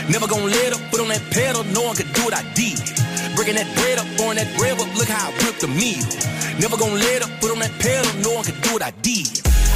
Never 0.08 0.32
gonna 0.32 0.48
let 0.48 0.72
up, 0.72 0.80
put 0.88 1.04
on 1.04 1.12
that 1.12 1.24
pedal. 1.36 1.68
No 1.76 1.84
one 1.84 2.00
could 2.00 2.08
do 2.16 2.24
what 2.24 2.32
I 2.32 2.48
did. 2.56 2.80
Bringing 3.36 3.60
that 3.60 3.68
bread 3.76 4.00
up, 4.00 4.08
pouring 4.16 4.40
that 4.40 4.48
bread 4.56 4.80
up. 4.80 4.88
Look 4.96 5.12
how 5.12 5.28
I 5.28 5.36
whipped 5.44 5.60
the 5.60 5.68
meal. 5.68 6.00
Never 6.64 6.80
gonna 6.80 6.96
let 6.96 7.28
up, 7.28 7.32
put 7.44 7.52
on 7.52 7.60
that 7.60 7.76
pedal. 7.84 8.08
No 8.24 8.40
one 8.40 8.48
could 8.48 8.56
do 8.64 8.72
what 8.80 8.84
I 8.88 8.96
did. 9.04 9.28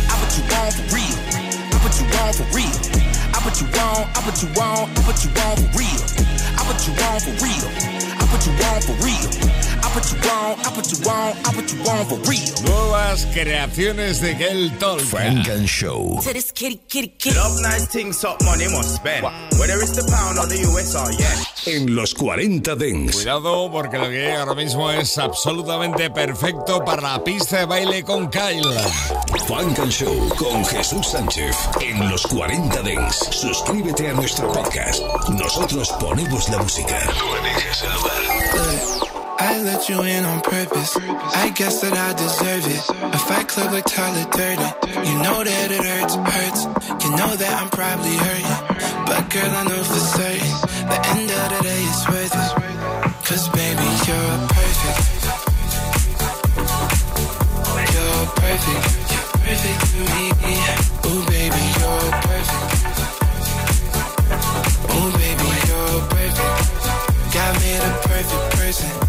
I 0.07 0.15
put 0.23 0.31
you 0.39 0.43
on 0.55 0.71
for 0.71 0.87
real. 0.95 1.28
I 1.99 2.01
put 2.01 2.13
you 2.13 2.19
on 2.19 2.33
for 2.33 2.55
real. 2.55 2.71
I 3.33 3.39
put 3.41 3.61
you 3.61 3.67
on, 3.67 4.07
I 4.15 4.21
put 4.23 4.41
you 4.41 4.49
on, 4.61 4.89
I 4.89 5.01
put 5.03 5.23
you 5.25 5.31
on 5.41 5.57
for 5.57 5.77
real. 5.77 6.01
I 6.55 6.63
put 6.65 6.87
you 6.87 6.93
on 7.03 7.19
for 7.19 7.43
real. 7.43 7.98
I 8.29 8.31
put 8.31 8.45
you 8.45 8.53
on 8.53 8.81
for 8.81 8.93
real. 9.03 9.29
I 9.81 9.89
put 9.91 10.11
you 10.11 10.29
on, 10.29 10.59
I 10.59 10.69
put 10.69 10.91
you 10.91 11.09
on, 11.09 11.33
I 11.45 11.51
put 11.51 11.73
you 11.73 11.79
on 11.89 12.05
for 12.05 12.19
real. 12.29 12.53
Nuevas 12.63 13.25
creaciones 13.33 14.21
de 14.21 14.37
Kel 14.37 14.71
Tolka. 14.77 15.03
Funk 15.03 15.47
and 15.49 15.67
Show. 15.67 16.19
To 16.21 16.33
this 16.33 16.51
kitty, 16.51 16.79
kitty, 16.87 17.07
kitty. 17.17 17.35
Love 17.35 17.59
nice 17.63 17.87
things, 17.87 18.23
up 18.23 18.37
money 18.43 18.67
must 18.67 18.97
spend. 18.97 19.23
Whether 19.57 19.81
it's 19.81 19.95
the 19.95 20.05
pound 20.11 20.37
or 20.37 20.45
the 20.45 20.61
US 20.69 20.95
or 20.95 21.11
yen. 21.11 21.37
En 21.65 21.95
los 21.95 22.13
40 22.13 22.75
Dance. 22.75 23.13
Cuidado 23.13 23.71
porque 23.71 23.97
lo 23.97 24.09
que 24.09 24.27
hay 24.27 24.35
ahora 24.37 24.53
mismo 24.53 24.91
es 24.91 25.17
absolutamente 25.17 26.11
perfecto 26.11 26.85
para 26.85 27.01
la 27.01 27.23
pista 27.23 27.57
de 27.57 27.65
baile 27.65 28.03
con 28.03 28.29
Kyle. 28.29 28.77
Funk 29.47 29.79
and 29.79 29.91
Show 29.91 30.29
con 30.37 30.63
Jesús 30.65 31.07
Sánchez 31.07 31.55
en 31.81 32.07
los 32.09 32.27
40 32.27 32.83
Dance. 32.83 33.31
Suscríbete 33.31 34.09
a 34.09 34.13
nuestro 34.13 34.51
podcast. 34.51 35.01
Nosotros 35.29 35.89
ponemos 35.99 36.47
la 36.49 36.59
música. 36.59 36.99
Tú 37.17 37.35
eliges 37.35 37.81
el 37.81 37.93
lugar. 37.93 38.18
I 39.59 39.61
let 39.61 39.89
you 39.89 40.01
in 40.03 40.23
on 40.23 40.39
purpose. 40.39 40.95
I 41.35 41.49
guess 41.49 41.81
that 41.81 41.91
I 41.91 42.13
deserve 42.15 42.63
it. 42.63 42.79
A 43.13 43.17
fight 43.27 43.49
club 43.49 43.73
like 43.73 43.83
Tyler 43.83 44.23
Durden. 44.31 44.71
You 45.03 45.15
know 45.19 45.43
that 45.43 45.67
it 45.67 45.83
hurts, 45.83 46.15
hurts. 46.15 46.63
You 47.03 47.11
know 47.19 47.35
that 47.35 47.53
I'm 47.59 47.67
probably 47.67 48.15
hurting. 48.15 48.55
But 49.03 49.27
girl, 49.27 49.51
I 49.51 49.67
know 49.67 49.83
for 49.83 49.99
certain. 50.15 50.55
The 50.87 50.99
end 51.11 51.27
of 51.27 51.43
the 51.51 51.59
day 51.59 51.81
is 51.91 52.07
worth 52.07 52.31
it. 52.39 52.51
Cause 53.27 53.51
baby, 53.51 53.83
you're 54.07 54.39
perfect. 54.47 55.27
You're 57.83 58.31
perfect. 58.39 58.83
You're 59.11 59.27
perfect 59.43 59.79
to 59.91 59.99
me. 60.07 60.23
Ooh, 61.03 61.19
baby, 61.27 61.63
you're 61.75 62.07
perfect. 62.23 62.63
Ooh, 64.87 65.11
baby, 65.19 65.51
you're 65.67 65.99
perfect. 66.15 66.47
To 67.35 67.43
me. 67.59 67.75
A 67.75 67.91
perfect 68.07 68.45
person. 68.55 69.08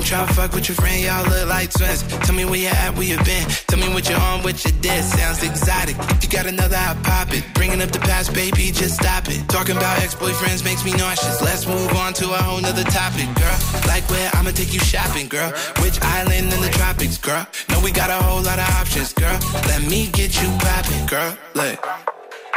I'm 0.00 0.06
tryna 0.06 0.32
fuck 0.32 0.54
with 0.54 0.66
your 0.66 0.76
friend, 0.76 1.04
y'all 1.04 1.28
look 1.28 1.46
like 1.50 1.70
twins. 1.76 2.02
Tell 2.24 2.34
me 2.34 2.46
where 2.46 2.58
you 2.58 2.68
at, 2.68 2.96
where 2.96 3.04
you 3.04 3.18
been. 3.18 3.44
Tell 3.68 3.78
me 3.78 3.92
what 3.92 4.08
you're 4.08 4.18
on, 4.18 4.42
what 4.42 4.64
you 4.64 4.72
did. 4.80 5.04
Sounds 5.04 5.42
exotic. 5.42 5.94
If 6.16 6.24
you 6.24 6.30
got 6.30 6.46
another, 6.46 6.74
I 6.74 6.96
pop 7.04 7.34
it. 7.34 7.44
Bringing 7.52 7.82
up 7.82 7.90
the 7.90 7.98
past, 7.98 8.32
baby, 8.32 8.72
just 8.72 8.94
stop 8.94 9.28
it. 9.28 9.46
Talking 9.50 9.76
about 9.76 10.00
ex-boyfriends 10.00 10.64
makes 10.64 10.86
me 10.86 10.92
nauseous. 10.92 11.42
Let's 11.42 11.66
move 11.66 11.92
on 12.00 12.14
to 12.14 12.32
a 12.32 12.40
whole 12.40 12.62
nother 12.62 12.84
topic, 12.84 13.28
girl. 13.36 13.58
Like 13.86 14.08
where 14.08 14.30
I'ma 14.32 14.52
take 14.52 14.72
you 14.72 14.80
shopping, 14.80 15.28
girl. 15.28 15.52
Which 15.84 16.00
island 16.00 16.50
in 16.50 16.60
the 16.64 16.70
tropics, 16.72 17.18
girl? 17.18 17.46
Know 17.68 17.80
we 17.84 17.92
got 17.92 18.08
a 18.08 18.24
whole 18.24 18.40
lot 18.40 18.58
of 18.58 18.68
options, 18.80 19.12
girl. 19.12 19.38
Let 19.68 19.82
me 19.82 20.08
get 20.12 20.32
you 20.40 20.48
popping, 20.64 21.04
girl. 21.12 21.36
Look. 21.52 21.76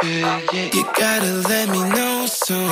You 0.02 0.82
gotta 0.96 1.44
let 1.52 1.68
me 1.68 1.80
know 1.92 2.24
soon. 2.24 2.70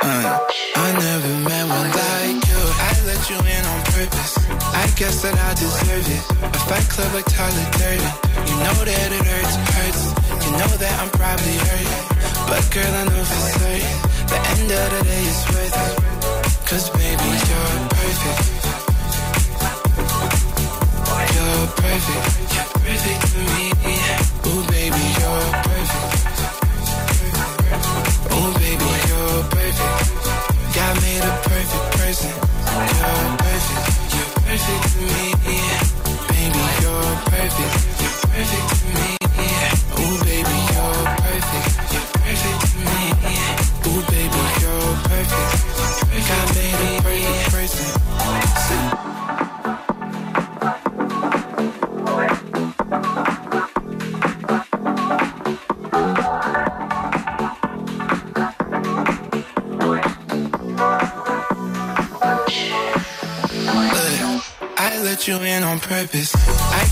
Uh, 0.00 0.46
I 0.76 0.92
never 0.94 1.32
met 1.42 1.66
one 1.66 1.90
like 1.90 2.48
you. 2.48 2.57
I 2.78 2.90
let 3.06 3.20
you 3.30 3.38
in 3.38 3.64
on 3.66 3.80
purpose. 3.90 4.32
I 4.74 4.86
guess 4.94 5.22
that 5.22 5.34
I 5.34 5.50
deserve 5.54 6.06
it. 6.06 6.22
A 6.54 6.58
fight 6.70 6.86
club 6.88 7.10
like 7.14 7.26
Tyler 7.26 7.66
Durden. 7.78 8.12
You 8.48 8.56
know 8.62 8.78
that 8.86 9.10
it 9.18 9.24
hurts, 9.26 9.54
hurts. 9.74 10.02
You 10.46 10.52
know 10.54 10.72
that 10.78 10.94
I'm 11.02 11.10
probably 11.10 11.56
hurting. 11.58 12.02
But 12.46 12.62
girl, 12.70 12.92
I 12.94 13.04
know 13.10 13.24
for 13.26 13.42
certain. 13.58 13.96
The 14.30 14.38
end 14.54 14.70
of 14.70 14.86
the 14.94 15.00
day 15.10 15.24
is 15.26 15.40
worth 15.50 15.78
it. 15.86 15.94
Cause 16.68 16.86
baby, 16.90 17.28
you're 17.48 17.78
perfect. 17.96 18.42
You're 21.34 21.66
perfect. 21.82 22.24
You're 22.54 22.70
perfect 22.84 23.20
to 23.32 23.40
me. 23.56 23.64
Ooh, 24.48 24.62
perfect, 37.48 38.00
you're 38.00 38.16
perfect 38.28 38.68
to 38.78 38.86
me. 38.94 39.16
Baby, 40.24 40.56
you're 40.72 41.00
perfect, 41.16 41.70
you're 41.92 42.08
perfect 42.12 42.60
to 42.68 42.78
me. 42.78 43.00
Baby, 43.82 44.42
you're 44.60 44.96
perfect. 45.08 45.48
I 64.80 65.02
made 65.02 65.26
you 65.26 65.36
in 65.42 65.62
on 65.62 65.78
purpose 65.80 66.37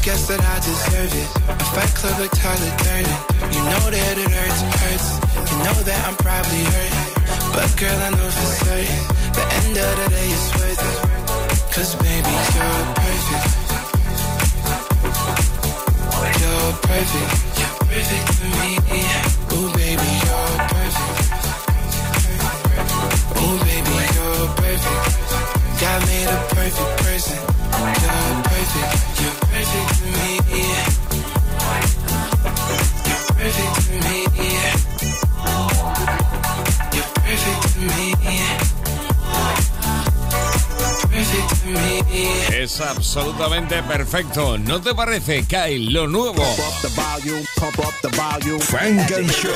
guess 0.07 0.29
that 0.29 0.39
I 0.39 0.57
deserve 0.63 1.11
it. 1.19 1.29
A 1.51 1.67
fight 1.75 1.91
club 1.99 2.15
like 2.23 2.31
Tyler 2.31 2.71
Durden. 2.79 3.11
You 3.51 3.63
know 3.67 3.85
that 3.91 4.15
it 4.15 4.31
hurts, 4.31 4.63
hurts. 4.79 5.19
You 5.51 5.59
know 5.67 5.79
that 5.83 6.01
I'm 6.07 6.15
probably 6.15 6.63
hurt. 6.63 6.95
But 7.51 7.75
girl, 7.75 7.99
I 8.07 8.15
know 8.15 8.31
for 8.31 8.51
certain. 8.63 9.03
The 9.35 9.43
end 9.59 9.75
of 9.75 9.93
the 9.99 10.07
day 10.15 10.31
is 10.31 10.47
worth 10.55 10.79
it. 10.79 10.99
Cause 11.75 11.99
baby, 11.99 12.35
you're 12.55 12.87
perfect. 13.03 13.51
You're 16.39 16.71
perfect. 16.87 17.31
You're 17.59 17.75
perfect 17.91 18.27
to 18.39 18.47
me. 18.63 19.06
Es 42.77 42.83
absolutamente 42.83 43.83
perfecto. 43.85 44.59
¿No 44.59 44.83
te 44.83 44.95
parece, 44.95 45.45
Kyle, 45.45 45.91
lo 45.91 46.07
nuevo? 46.07 46.45
Frank 48.61 49.11
and 49.13 49.31
Show. 49.31 49.49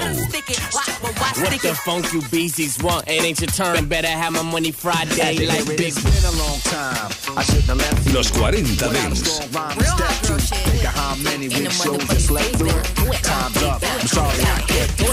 What 1.42 1.60
the 1.60 1.74
funk 1.84 2.10
you 2.14 2.22
beasties 2.30 2.82
want? 2.82 3.06
It 3.08 3.22
ain't 3.22 3.38
your 3.38 3.50
turn. 3.50 3.88
Better 3.88 4.08
have 4.08 4.32
my 4.32 4.40
money 4.40 4.72
Friday 4.72 5.46
like 5.46 5.66
big. 5.66 5.92
Been 5.96 6.24
a 6.24 6.32
long 6.38 6.60
time. 6.64 7.12
I 7.36 7.42
should 7.42 7.64
have 7.64 7.76
left. 7.76 8.14
Los 8.14 8.30
40 8.30 8.62
Dents. 8.78 9.38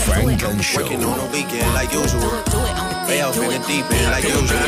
Frank 0.06 0.44
and 0.44 0.64
Show. 0.64 0.80
Working 0.82 1.04
on 1.04 1.20
a 1.20 1.26
weekend 1.34 1.74
like 1.74 1.92
usual. 1.92 2.22
Way 3.06 3.22
off 3.22 3.36
in 3.36 3.50
the 3.50 3.60
deep 3.68 3.92
end 3.92 4.12
like 4.12 4.24
usual. 4.24 4.64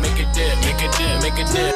Make 0.00 0.20
it 0.20 0.32
dip, 0.32 0.56
make 0.62 0.80
it 0.80 0.92
dip, 0.96 1.22
make 1.22 1.38
it 1.40 1.52
dip. 1.52 1.75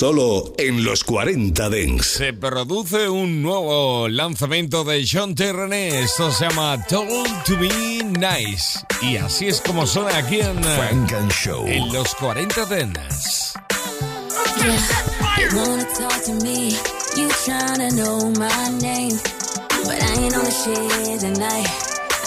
Solo 0.00 0.54
en 0.56 0.82
los 0.82 1.04
40 1.04 1.68
Dents. 1.68 2.06
Se 2.06 2.32
produce 2.32 3.10
un 3.10 3.42
nuevo 3.42 4.08
lanzamiento 4.08 4.82
de 4.82 5.06
John 5.06 5.34
Terrené. 5.34 6.00
Esto 6.00 6.32
se 6.32 6.48
llama 6.48 6.82
Told 6.86 7.28
to 7.44 7.58
Be 7.58 8.02
Nice. 8.18 8.80
Y 9.02 9.18
así 9.18 9.48
es 9.48 9.60
como 9.60 9.86
suena 9.86 10.16
aquí 10.16 10.40
en, 10.40 10.64
Frank 10.64 11.12
and 11.12 11.30
Show. 11.30 11.66
en 11.66 11.92
los 11.92 12.14
40 12.14 12.64
Dents. 12.64 13.52
To. 13.52 14.68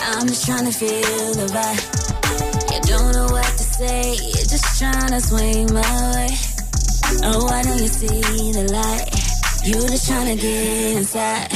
I'm 0.06 0.28
just 0.28 0.46
tryna 0.46 0.72
feel 0.72 1.34
the 1.34 1.48
vibe. 1.52 1.82
You 2.72 2.80
don't 2.82 3.14
know 3.16 3.28
what 3.32 3.58
to 3.58 3.64
say, 3.64 4.12
you're 4.12 4.46
just 4.46 4.64
tryna 4.80 5.20
swing 5.20 5.74
my 5.74 5.82
way. 6.14 6.53
Oh, 7.26 7.48
I 7.48 7.62
know 7.64 7.76
you 7.76 7.88
see 7.88 8.52
the 8.52 8.70
light. 8.74 9.08
You 9.66 9.76
just 9.88 10.10
tryna 10.10 10.40
get 10.40 10.98
inside. 10.98 11.48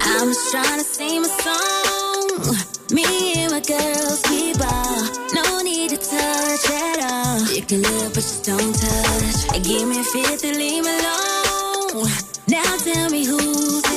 I'm 0.00 0.28
just 0.28 0.54
tryna 0.54 0.84
sing 0.84 1.22
my 1.22 1.28
song. 1.28 2.56
Me 2.90 3.04
and 3.36 3.52
my 3.52 3.60
girls 3.60 4.20
keep 4.22 4.60
on. 4.60 5.08
No 5.34 5.62
need 5.62 5.88
to 5.90 5.96
touch 5.96 6.70
at 6.70 6.98
all. 7.10 7.40
You 7.54 7.62
can 7.62 7.80
look, 7.80 8.12
but 8.12 8.22
just 8.22 8.44
don't 8.44 8.74
touch. 8.74 9.62
Give 9.64 9.88
me 9.88 10.00
a 10.00 10.04
fifth 10.04 10.44
leave 10.44 10.84
me 10.84 10.90
alone. 10.90 12.10
Now 12.48 12.76
tell 12.76 13.08
me 13.08 13.24
who's 13.24 13.93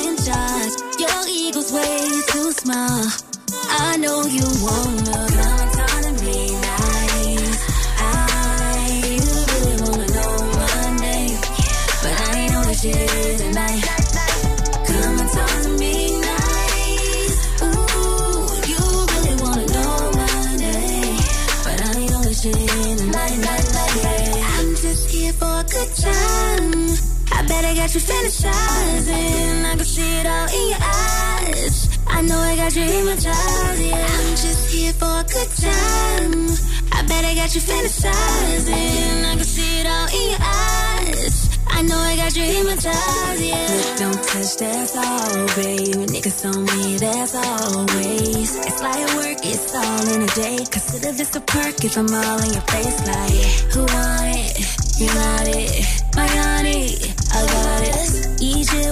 got 27.88 27.94
you 27.94 28.00
fantasizing. 28.02 29.64
I 29.64 29.76
can 29.76 29.84
see 29.84 30.20
it 30.20 30.26
all 30.26 30.48
in 30.52 30.68
your 30.68 30.78
eyes. 30.82 31.98
I 32.06 32.20
know 32.20 32.36
I 32.36 32.54
got 32.54 32.76
you 32.76 32.82
hypnotized, 32.82 33.80
yeah. 33.80 33.96
I'm 33.96 34.36
just 34.36 34.70
here 34.70 34.92
for 34.92 35.06
a 35.06 35.24
good 35.24 35.48
time. 35.56 36.52
I 36.92 37.00
bet 37.08 37.24
I 37.24 37.34
got 37.34 37.54
you 37.54 37.62
fantasizing. 37.62 39.24
I 39.24 39.36
can 39.36 39.44
see 39.44 39.80
it 39.80 39.86
all 39.86 40.08
in 40.12 40.30
your 40.32 40.44
eyes. 40.44 41.58
I 41.68 41.80
know 41.80 41.96
I 41.96 42.16
got 42.16 42.36
you 42.36 42.42
hypnotized, 42.42 43.40
yeah. 43.40 43.66
Look, 43.72 43.98
don't 43.98 44.22
touch, 44.22 44.56
that's 44.58 44.94
all, 44.94 45.46
baby. 45.56 46.12
Niggas 46.12 46.44
on 46.44 46.66
me, 46.66 46.98
that's 46.98 47.34
always. 47.34 48.56
It's 48.68 48.82
like 48.82 49.16
work, 49.16 49.38
it's 49.42 49.74
all 49.74 50.08
in 50.12 50.22
a 50.28 50.30
day. 50.36 50.58
Consider 50.70 51.12
this 51.12 51.34
a 51.36 51.40
perk 51.40 51.82
if 51.82 51.96
I'm 51.96 52.12
all 52.12 52.38
in 52.44 52.52
your 52.52 52.68
face, 52.68 53.00
like, 53.06 53.72
who 53.72 53.80
want 53.80 54.36
it? 54.36 55.00
You 55.00 55.06
got 55.06 55.48
it. 55.48 56.04
My 56.14 56.26
honey, 56.26 57.07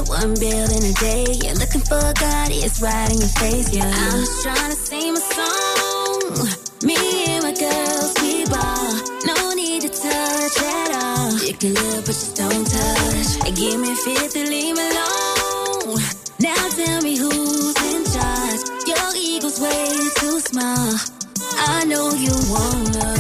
one 0.09 0.35
bill 0.35 0.69
in 0.71 0.83
a 0.85 0.95
day. 0.95 1.27
You're 1.43 1.59
looking 1.59 1.81
for 1.83 2.01
god, 2.15 2.49
it's 2.51 2.81
right 2.81 3.11
in 3.11 3.19
your 3.19 3.35
face, 3.43 3.75
yeah. 3.75 3.85
I'm 3.85 4.21
just 4.21 4.43
trying 4.43 4.71
to 4.71 4.77
sing 4.77 5.15
my 5.15 5.21
song. 5.21 6.49
Me 6.83 6.97
and 7.35 7.43
my 7.43 7.55
girls, 7.55 8.15
we 8.23 8.45
ball. 8.47 8.93
No 9.27 9.55
need 9.55 9.83
to 9.83 9.89
touch 9.89 10.57
at 10.63 10.91
all. 11.03 11.33
You 11.43 11.55
can 11.55 11.75
look, 11.75 12.05
but 12.07 12.15
just 12.15 12.37
don't 12.37 12.67
touch. 12.67 13.55
Give 13.57 13.81
me 13.81 13.93
a 13.93 13.97
fifth 13.97 14.37
leave 14.37 14.77
me 14.77 14.85
alone. 14.91 15.99
Now 16.41 16.69
tell 16.69 17.03
me 17.03 17.17
who's 17.17 17.77
in 17.93 18.03
charge. 18.15 18.63
Your 18.87 19.09
ego's 19.17 19.59
way 19.61 19.89
too 20.21 20.39
small. 20.41 20.95
I 21.59 21.85
know 21.87 22.11
you 22.15 22.35
wanna 22.53 23.16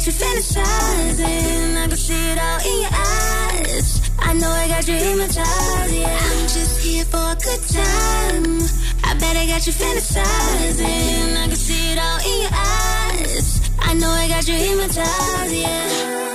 got 0.00 0.06
you 0.06 0.12
fantasizing. 0.14 1.76
I 1.76 1.86
can 1.88 1.96
see 1.96 2.30
it 2.32 2.38
all 2.38 2.60
in 2.60 2.80
your 2.80 2.90
eyes. 2.90 4.10
I 4.18 4.32
know 4.32 4.48
I 4.48 4.66
got 4.68 4.88
you 4.88 4.94
hypnotized, 4.94 5.92
yeah. 5.92 6.18
I'm 6.22 6.48
just 6.48 6.82
here 6.82 7.04
for 7.04 7.18
a 7.18 7.36
good 7.36 7.60
time. 7.68 8.62
I 9.04 9.14
bet 9.20 9.36
I 9.36 9.46
got 9.46 9.66
you 9.66 9.74
fantasizing. 9.74 11.36
I 11.36 11.46
can 11.48 11.56
see 11.56 11.92
it 11.92 11.98
all 11.98 12.18
in 12.18 12.40
your 12.40 12.54
eyes. 12.54 13.60
I 13.78 13.92
know 13.92 14.08
I 14.08 14.28
got 14.28 14.48
you 14.48 14.54
hypnotized, 14.54 15.52
yeah. 15.52 16.29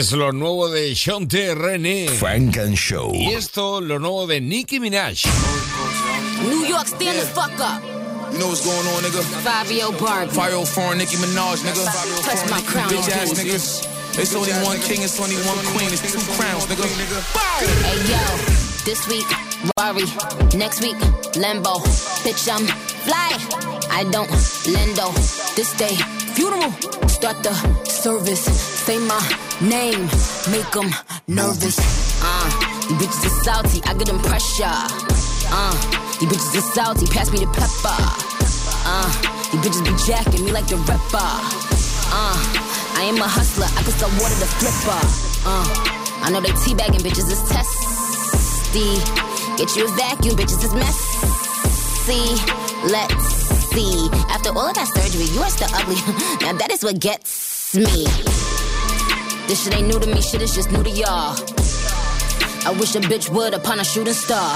Es 0.00 0.12
lo 0.12 0.32
nuevo 0.32 0.70
de 0.70 0.94
Shonte 0.94 1.54
René. 1.54 2.08
Funk 2.08 2.56
and 2.56 2.74
Show. 2.74 3.12
Y 3.12 3.34
esto, 3.34 3.82
lo 3.82 3.98
nuevo 3.98 4.26
de 4.26 4.40
Nicki 4.40 4.80
Minaj. 4.80 5.26
New 6.48 6.64
York, 6.64 6.86
stand 6.86 7.18
the 7.18 7.26
fuck 7.26 7.52
up. 7.60 7.82
You 8.32 8.38
know 8.38 8.48
what's 8.48 8.64
going 8.64 8.78
on, 8.78 9.02
nigga? 9.02 9.22
Fabio 9.44 9.92
Barbie. 10.00 10.32
Fivio 10.32 10.66
Foreign 10.66 10.96
Nicki 10.96 11.16
Minaj, 11.16 11.58
nigga. 11.58 11.84
Touch 12.24 12.48
my 12.48 12.62
crown. 12.62 12.88
Bitch 12.88 13.10
ass 13.10 13.34
niggas. 13.34 13.84
It's 14.18 14.34
only 14.34 14.52
one 14.64 14.80
king, 14.80 15.02
it's 15.02 15.20
only 15.20 15.36
one 15.44 15.58
queen, 15.76 15.92
it's 15.92 16.00
two 16.00 16.18
crowns, 16.32 16.64
nigga. 16.64 16.88
Hey 17.84 18.00
yo, 18.08 18.24
this 18.86 19.06
week, 19.06 19.28
Rari. 19.76 20.08
Next 20.56 20.80
week, 20.80 20.96
Lambo. 21.36 21.76
Bitch, 22.24 22.48
I'm 22.48 22.64
fly. 23.04 23.36
I 23.90 24.04
don't 24.04 24.30
lendo. 24.64 25.12
This 25.56 25.76
day, 25.76 25.92
funeral. 26.34 26.70
Start 27.08 27.42
the 27.42 27.52
service. 27.84 28.44
Say 28.84 28.98
my 28.98 29.20
name. 29.60 30.08
Make 30.50 30.70
them 30.72 30.90
nervous. 31.28 31.78
Uh, 32.22 32.48
you 32.88 32.96
bitches 32.96 33.26
are 33.26 33.36
salty. 33.44 33.80
I 33.84 33.94
get 33.94 34.06
them 34.06 34.20
pressure. 34.20 34.78
Uh, 35.50 35.74
you 36.20 36.28
bitches 36.28 36.56
are 36.58 36.68
salty. 36.74 37.06
Pass 37.06 37.30
me 37.32 37.40
the 37.40 37.50
pepper. 37.52 37.98
Uh, 38.86 39.10
you 39.52 39.58
bitches 39.60 39.84
be 39.84 39.92
jacking 40.06 40.44
me 40.44 40.52
like 40.52 40.66
the 40.66 40.76
rapper. 40.76 41.30
Uh, 42.12 42.38
I 42.96 43.02
am 43.08 43.16
a 43.16 43.28
hustler. 43.28 43.66
I 43.66 43.82
can 43.82 43.92
sell 43.92 44.10
water 44.20 44.38
to 44.38 44.48
flipper. 44.58 45.02
Uh, 45.46 45.66
I 46.22 46.30
know 46.30 46.40
they 46.40 46.54
teabagging 46.62 47.02
bitches 47.02 47.30
is 47.30 47.42
testy. 47.48 49.00
Get 49.56 49.76
you 49.76 49.84
a 49.84 49.90
vacuum, 49.96 50.36
bitches 50.36 50.64
is 50.64 50.74
messy. 50.74 52.24
Let's 52.88 53.49
see. 53.72 54.08
After 54.28 54.50
all 54.50 54.68
of 54.68 54.74
that 54.74 54.88
surgery, 54.88 55.26
you 55.34 55.40
are 55.40 55.50
still 55.50 55.70
ugly. 55.74 55.96
now 56.44 56.52
that 56.54 56.70
is 56.70 56.82
what 56.82 56.98
gets 56.98 57.74
me. 57.74 58.04
This 59.46 59.64
shit 59.64 59.74
ain't 59.74 59.88
new 59.88 59.98
to 59.98 60.06
me, 60.06 60.20
shit 60.20 60.42
is 60.42 60.54
just 60.54 60.70
new 60.70 60.82
to 60.82 60.90
y'all. 60.90 61.34
I 62.66 62.76
wish 62.78 62.94
a 62.94 63.00
bitch 63.00 63.30
would 63.30 63.54
upon 63.54 63.80
a 63.80 63.84
shooting 63.84 64.14
star. 64.14 64.52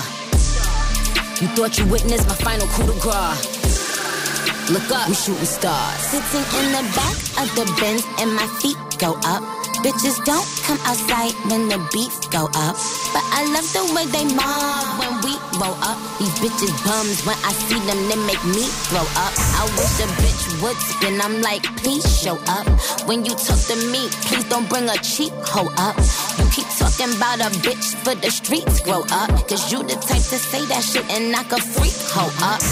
You 1.40 1.48
thought 1.56 1.78
you 1.78 1.86
witnessed 1.86 2.28
my 2.28 2.34
final 2.34 2.66
coup 2.68 2.86
de 2.86 2.98
grace. 3.00 4.70
Look 4.70 4.90
up, 4.92 5.08
we 5.08 5.14
shooting 5.14 5.44
stars. 5.44 6.00
Sitting 6.12 6.46
in 6.60 6.72
the 6.72 6.84
back 6.94 7.16
of 7.42 7.48
the 7.56 7.66
Benz 7.80 8.04
and 8.20 8.34
my 8.34 8.46
feet 8.60 8.76
go 8.98 9.18
up. 9.24 9.63
Bitches 9.84 10.16
don't 10.24 10.48
come 10.64 10.80
outside 10.88 11.36
when 11.52 11.68
the 11.68 11.76
beats 11.92 12.26
go 12.32 12.48
up. 12.56 12.72
But 13.12 13.20
I 13.36 13.44
love 13.52 13.68
the 13.76 13.84
way 13.92 14.08
they 14.08 14.24
mob 14.32 14.96
when 14.96 15.12
we 15.20 15.36
roll 15.60 15.76
up. 15.84 16.00
These 16.16 16.32
bitches 16.40 16.72
bums 16.88 17.20
when 17.28 17.36
I 17.44 17.52
see 17.52 17.76
them, 17.84 18.00
they 18.08 18.16
make 18.24 18.40
me 18.48 18.64
throw 18.88 19.04
up. 19.20 19.36
I 19.60 19.68
wish 19.76 20.00
a 20.00 20.08
bitch 20.16 20.62
would 20.62 20.76
spin. 20.80 21.20
I'm 21.20 21.42
like, 21.42 21.64
please 21.84 22.00
show 22.16 22.40
up. 22.48 22.64
When 23.04 23.26
you 23.26 23.36
talk 23.36 23.60
to 23.68 23.76
me, 23.92 24.08
please 24.24 24.48
don't 24.48 24.66
bring 24.70 24.88
a 24.88 24.96
cheap 25.04 25.36
hoe 25.44 25.68
up. 25.76 26.00
You 26.40 26.48
keep 26.48 26.64
talking 26.80 27.12
about 27.12 27.44
a 27.44 27.52
bitch 27.60 27.92
for 28.08 28.14
the 28.14 28.30
streets 28.30 28.80
grow 28.80 29.04
up. 29.12 29.28
Cause 29.52 29.70
you 29.70 29.82
the 29.82 30.00
type 30.00 30.24
to 30.32 30.40
say 30.40 30.64
that 30.64 30.80
shit 30.80 31.04
and 31.12 31.30
knock 31.30 31.52
a 31.52 31.60
freak 31.60 31.92
hoe 32.08 32.32
up. 32.40 32.64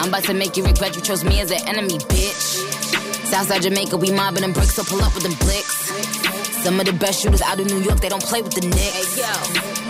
I'm 0.00 0.08
about 0.08 0.24
to 0.24 0.32
make 0.32 0.56
you 0.56 0.64
regret 0.64 0.96
you 0.96 1.02
chose 1.02 1.24
me 1.24 1.40
as 1.40 1.50
an 1.50 1.60
enemy, 1.68 1.98
bitch. 2.08 2.69
Southside 3.30 3.62
Jamaica, 3.62 3.96
we 3.96 4.10
mobbing 4.10 4.42
them 4.42 4.52
bricks, 4.52 4.74
so 4.74 4.82
pull 4.82 5.00
up 5.02 5.14
with 5.14 5.22
them 5.22 5.38
blicks. 5.38 5.86
Some 6.66 6.80
of 6.80 6.84
the 6.84 6.92
best 6.92 7.22
shooters 7.22 7.40
out 7.40 7.60
of 7.60 7.66
New 7.70 7.78
York, 7.78 8.00
they 8.00 8.08
don't 8.08 8.22
play 8.22 8.42
with 8.42 8.58
the 8.58 8.66
Knicks. 8.66 9.14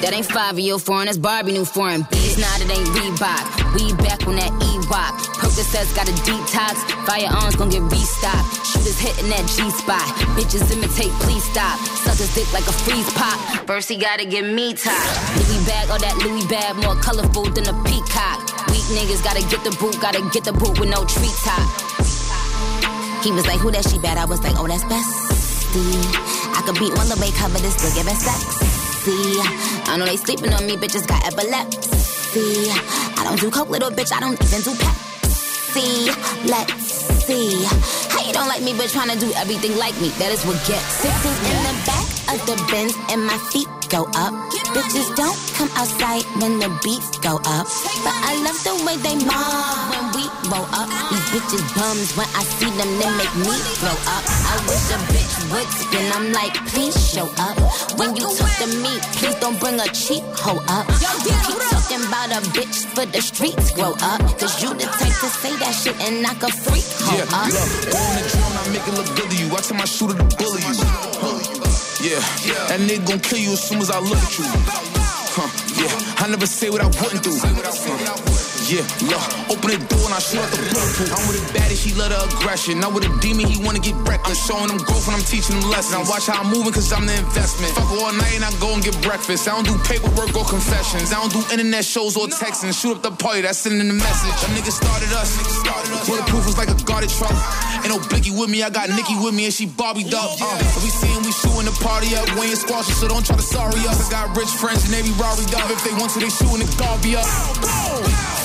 That 0.05 0.12
ain't 0.12 0.26
five 0.28 0.55
of 0.55 0.61
your 0.61 0.78
foreign, 0.78 1.07
that's 1.07 1.16
Barbie 1.16 1.53
new 1.53 1.64
foreign. 1.64 2.05
Beats, 2.12 2.36
nah, 2.36 2.53
that 2.61 2.68
ain't 2.68 2.84
Reebok. 2.93 3.45
We 3.72 3.97
back 3.97 4.28
on 4.28 4.36
that 4.36 4.53
E-Rock. 4.53 5.16
Percocets 5.41 5.88
got 5.97 6.05
a 6.05 6.12
detox. 6.20 6.84
Firearms 7.09 7.57
gon' 7.57 7.72
get 7.72 7.80
restocked. 7.88 8.61
Shooters 8.68 9.01
hitting 9.01 9.32
that 9.32 9.49
G-spot. 9.49 10.05
Bitches 10.36 10.68
imitate, 10.68 11.11
please 11.24 11.43
stop. 11.49 11.80
Suckers 12.05 12.28
dick 12.36 12.53
like 12.53 12.68
a 12.68 12.76
freeze 12.84 13.09
pop. 13.16 13.41
First 13.66 13.88
he 13.88 13.97
gotta 13.97 14.28
get 14.28 14.45
me 14.45 14.76
top. 14.76 15.01
Louis 15.41 15.64
bag, 15.64 15.88
all 15.88 15.99
that 15.99 16.12
Louis 16.20 16.45
bag, 16.45 16.76
more 16.84 16.95
colorful 17.01 17.49
than 17.57 17.64
a 17.72 17.76
peacock. 17.88 18.45
Weak 18.68 18.84
niggas 18.93 19.24
gotta 19.24 19.41
get 19.49 19.64
the 19.64 19.72
boot, 19.80 19.97
gotta 19.97 20.20
get 20.28 20.45
the 20.45 20.53
boot 20.53 20.78
with 20.78 20.93
no 20.93 21.09
treetop. 21.09 22.20
He 23.23 23.31
was 23.33 23.47
like, 23.47 23.61
who 23.61 23.71
that 23.71 23.85
she 23.85 23.99
bad? 23.99 24.16
I 24.16 24.25
was 24.25 24.43
like, 24.43 24.57
oh, 24.57 24.66
that's 24.66 24.85
bestie. 24.85 26.01
I 26.57 26.62
could 26.64 26.79
beat 26.81 26.97
one 26.97 27.09
way 27.21 27.31
cover 27.37 27.59
this 27.59 27.77
still 27.77 27.93
giving 27.93 28.16
sexy. 28.16 29.37
I 29.91 29.97
know 29.99 30.07
they 30.07 30.16
sleeping 30.16 30.53
on 30.55 30.64
me, 30.66 30.77
bitches 30.77 31.07
got 31.07 31.25
epilepsy. 31.29 32.73
I 33.21 33.25
don't 33.25 33.39
do 33.39 33.51
coke, 33.51 33.68
little 33.68 33.91
bitch. 33.91 34.12
I 34.12 34.21
don't 34.21 34.41
even 34.41 34.61
do 34.64 34.73
Pepsi. 34.73 36.09
Let's 36.49 36.73
see. 37.29 37.64
How 38.09 38.25
you 38.27 38.33
don't 38.33 38.49
like 38.49 38.62
me, 38.62 38.73
but 38.73 38.89
trying 38.89 39.11
to 39.11 39.18
do 39.21 39.31
everything 39.37 39.77
like 39.77 39.95
me? 40.01 40.09
That 40.16 40.33
is 40.33 40.43
what 40.45 40.57
gets. 40.66 41.05
Sitting 41.05 41.37
in 41.45 41.61
the 41.68 41.75
back 41.85 42.00
of 42.31 42.39
the 42.47 42.55
Benz 42.70 42.95
and 43.11 43.26
my 43.26 43.37
feet 43.51 43.66
go 43.91 44.07
up. 44.14 44.33
Bitches 44.70 45.11
don't 45.18 45.35
come 45.59 45.70
outside 45.74 46.22
when 46.39 46.59
the 46.62 46.70
beats 46.85 47.18
go 47.18 47.37
up. 47.43 47.66
But 48.07 48.14
I 48.22 48.39
love 48.47 48.59
the 48.62 48.74
way 48.87 48.95
they 49.03 49.18
mob 49.26 49.91
when 49.91 50.05
we 50.14 50.24
roll 50.47 50.66
up. 50.70 50.87
These 51.11 51.26
bitches 51.35 51.64
bums 51.74 52.14
when 52.14 52.28
I 52.39 52.43
see 52.47 52.70
them, 52.70 52.91
they 53.03 53.11
make 53.18 53.35
me 53.43 53.51
throw 53.83 53.91
up. 54.14 54.22
I 54.47 54.55
wish 54.70 54.87
a 54.95 54.99
bitch 55.11 55.35
would 55.51 55.68
spin. 55.74 56.07
I'm 56.14 56.31
like, 56.33 56.55
please 56.70 56.95
show 56.95 57.26
up. 57.43 57.59
When 57.99 58.14
you 58.14 58.26
talk 58.39 58.53
to 58.62 58.66
me, 58.78 58.93
please 59.18 59.35
don't 59.43 59.59
bring 59.59 59.81
a 59.81 59.89
cheap 59.91 60.22
hoe 60.39 60.62
up. 60.70 60.87
You 61.26 61.35
keep 61.43 61.59
talking 61.74 62.03
about 62.07 62.31
a 62.31 62.41
bitch 62.55 62.87
for 62.95 63.07
the 63.11 63.20
streets 63.20 63.72
grow 63.72 63.95
up. 64.07 64.20
Cause 64.39 64.62
you 64.62 64.70
the 64.74 64.87
type 64.87 65.16
to 65.18 65.28
say 65.43 65.51
that 65.59 65.74
shit 65.74 65.99
and 66.07 66.22
knock 66.22 66.39
a 66.47 66.51
freak 66.53 66.87
hoe 67.03 67.18
Yeah, 67.18 67.35
up. 67.35 67.51
look, 67.51 67.99
on 67.99 68.11
the 68.14 68.22
drone, 68.31 68.55
I 68.55 68.62
make 68.70 68.87
it 68.87 68.95
look 68.95 69.11
good 69.18 69.31
to 69.31 69.37
you. 69.37 69.51
I 69.51 69.61
tell 69.66 69.76
my 69.76 69.85
shooter 69.85 70.14
to 70.14 70.24
bully 70.39 70.62
you. 70.62 71.10
Yeah, 72.03 72.19
that 72.69 72.81
nigga 72.81 73.07
gon' 73.07 73.21
kill 73.21 73.39
you 73.39 73.53
as 73.53 73.63
soon 73.63 73.79
as 73.79 73.91
I 73.91 74.01
look 74.01 74.17
at 74.17 74.39
you. 74.39 74.45
Huh, 75.37 75.49
yeah, 75.77 76.25
I 76.25 76.29
never 76.31 76.47
say 76.47 76.71
what 76.71 76.81
I 76.81 76.87
wouldn't 76.87 77.23
do. 77.23 77.31
Huh, 77.35 78.39
yeah, 78.71 78.87
look, 79.11 79.27
open 79.51 79.75
the 79.75 79.83
door 79.91 80.07
and 80.07 80.14
I 80.14 80.23
shoot 80.23 80.39
out 80.39 80.47
the 80.55 80.62
bulletproof. 80.71 81.11
I'm 81.11 81.27
with 81.27 81.43
a 81.43 81.45
baddie, 81.51 81.75
she 81.75 81.91
love 81.99 82.14
the 82.14 82.23
aggression. 82.23 82.79
Not 82.79 82.95
with 82.95 83.03
a 83.03 83.11
demon, 83.18 83.51
he 83.51 83.59
wanna 83.59 83.83
get 83.83 83.99
reckless. 84.07 84.39
I'm 84.39 84.47
showing 84.47 84.71
him 84.71 84.79
growth 84.87 85.11
and 85.11 85.18
I'm 85.18 85.27
teaching 85.27 85.59
him 85.59 85.66
lessons. 85.75 85.99
I 85.99 86.07
watch 86.07 86.31
how 86.31 86.39
I'm 86.39 86.55
moving 86.55 86.71
cause 86.71 86.87
I'm 86.95 87.03
the 87.03 87.18
investment. 87.18 87.75
Fuck 87.75 87.91
all 87.99 88.14
night 88.14 88.39
and 88.39 88.47
I 88.47 88.55
go 88.62 88.71
and 88.71 88.79
get 88.79 88.95
breakfast. 89.03 89.51
I 89.51 89.59
don't 89.59 89.66
do 89.66 89.75
paperwork 89.83 90.39
or 90.39 90.47
confessions. 90.47 91.11
I 91.11 91.18
don't 91.18 91.35
do 91.35 91.43
internet 91.51 91.83
shows 91.83 92.14
or 92.14 92.31
texting. 92.31 92.71
Shoot 92.71 93.03
up 93.03 93.03
the 93.03 93.11
party, 93.11 93.43
that's 93.43 93.59
sending 93.59 93.91
the 93.91 93.99
message. 93.99 94.39
Them 94.39 94.55
niggas 94.55 94.79
started 94.79 95.11
us. 95.18 95.35
Bulletproof 96.07 96.47
was 96.47 96.55
like 96.55 96.71
a 96.71 96.79
guarded 96.87 97.11
truck. 97.11 97.35
Ain't 97.83 97.91
no 97.91 97.99
blicky 98.07 98.31
with 98.31 98.55
me, 98.55 98.62
I 98.62 98.71
got 98.71 98.87
Nikki 98.87 99.18
with 99.18 99.35
me 99.35 99.51
and 99.51 99.55
she 99.55 99.66
Barbie 99.66 100.07
up. 100.14 100.39
Uh, 100.39 100.62
we 100.79 100.95
seeing 100.95 101.18
we 101.27 101.35
shooting 101.35 101.66
the 101.66 101.75
party 101.83 102.14
up. 102.14 102.31
We 102.39 102.55
ain't 102.55 102.61
squashing, 102.62 102.95
so 102.95 103.11
don't 103.11 103.27
try 103.27 103.35
to 103.35 103.43
sorry 103.43 103.83
us. 103.91 103.99
I 104.07 104.14
got 104.14 104.37
rich 104.39 104.55
friends 104.62 104.87
and 104.87 104.95
they 104.95 105.03
be 105.03 105.11
Rory 105.18 105.43
up. 105.59 105.66
If 105.75 105.83
they 105.83 105.95
want 105.99 106.14
to, 106.14 106.23
they 106.23 106.31
shooting 106.31 106.62
the 106.62 106.71
Garby 106.79 107.18
up. 107.18 107.27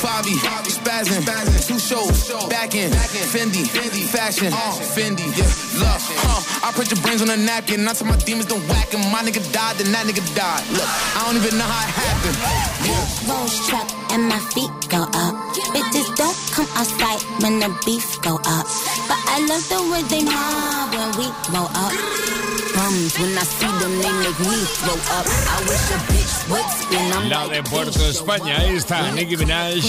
Fabi, 0.01 0.35
spazzing, 0.69 1.67
two 1.67 1.79
shows, 1.79 2.29
back 2.49 2.75
in, 2.75 2.91
Fendi, 2.91 3.65
fashion, 4.05 4.53
uh. 4.53 4.73
Fendi, 4.93 5.25
yeah, 5.37 5.45
love, 5.81 6.01
huh? 6.21 6.67
I 6.67 6.71
put 6.71 6.91
your 6.91 7.01
brains 7.01 7.21
on 7.21 7.29
a 7.29 7.37
napkin, 7.37 7.83
not 7.83 7.95
till 7.95 8.07
my 8.07 8.17
demons 8.17 8.45
don't 8.45 8.61
whack 8.67 8.89
him. 8.89 9.01
My 9.11 9.21
nigga 9.21 9.41
died, 9.53 9.77
then 9.77 9.91
that 9.93 10.05
nigga 10.05 10.23
died. 10.35 10.63
Look, 10.73 10.85
I 10.85 11.25
don't 11.25 11.37
even 11.37 11.57
know 11.57 11.65
how 11.65 11.85
it 11.85 11.93
happened. 11.93 12.37
Yeah. 12.85 13.29
Rolls 13.29 13.67
truck 13.67 13.87
and 14.11 14.27
my 14.27 14.39
feet 14.53 14.73
go 14.89 15.03
up. 15.03 15.35
Bitches 15.73 16.09
don't 16.15 16.37
come 16.53 16.69
outside 16.77 17.21
when 17.41 17.59
the 17.59 17.69
beef 17.85 18.21
go 18.21 18.35
up. 18.45 18.67
But 19.09 19.19
I 19.29 19.45
love 19.49 19.65
the 19.69 19.81
way 19.89 20.01
they 20.09 20.23
mob 20.23 20.93
when 20.93 21.09
we 21.17 21.25
roll 21.53 21.69
up. 21.73 22.54
Bums 22.85 23.17
when 23.17 23.35
I 23.35 23.41
see 23.41 23.65
them, 23.81 23.93
they 23.99 24.11
make 24.21 24.39
me 24.39 24.57
throw 24.77 24.93
up. 25.17 25.25
I 25.25 25.57
wish 25.67 25.89
a 25.89 25.97
bitch 26.05 26.49
would 26.51 26.69
spin. 26.77 27.13
I'm 27.13 27.29
La 27.29 27.47
de 27.47 27.63
Puerto 27.63 27.99
España, 28.07 28.59
ahí 28.59 28.75
está 28.75 29.11
Nicki 29.11 29.37
Minaj 29.37 29.81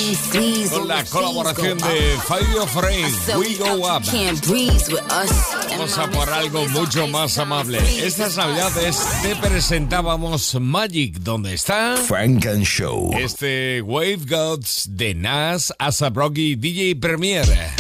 con 0.71 0.89
la 0.89 1.05
colaboración 1.05 1.77
de 1.77 2.17
Fivio 2.27 2.67
Foreign, 2.67 3.13
We 3.39 3.57
Go 3.57 3.85
Up. 3.85 4.03
Can't 4.05 4.41
breathe 4.47 4.89
with 4.89 5.05
us. 5.13 5.31
Vamos 5.69 5.99
a 5.99 6.11
por 6.11 6.31
algo 6.31 6.67
mucho 6.69 7.07
más 7.09 7.37
amable. 7.37 7.81
Estas 8.03 8.37
navidades 8.37 8.97
te 9.21 9.37
presentábamos 9.37 10.57
Magic, 10.59 11.19
¿dónde 11.19 11.53
está? 11.53 11.97
Funk 11.99 12.47
and 12.47 12.65
Show. 12.65 13.11
Este 13.19 13.83
Wave 13.83 14.21
Gods 14.27 14.89
de 14.93 15.15
Nas, 15.15 15.71
A$AP 15.79 16.17
Rocky, 16.17 16.57
DJ 16.57 16.97
Premier. 16.97 17.76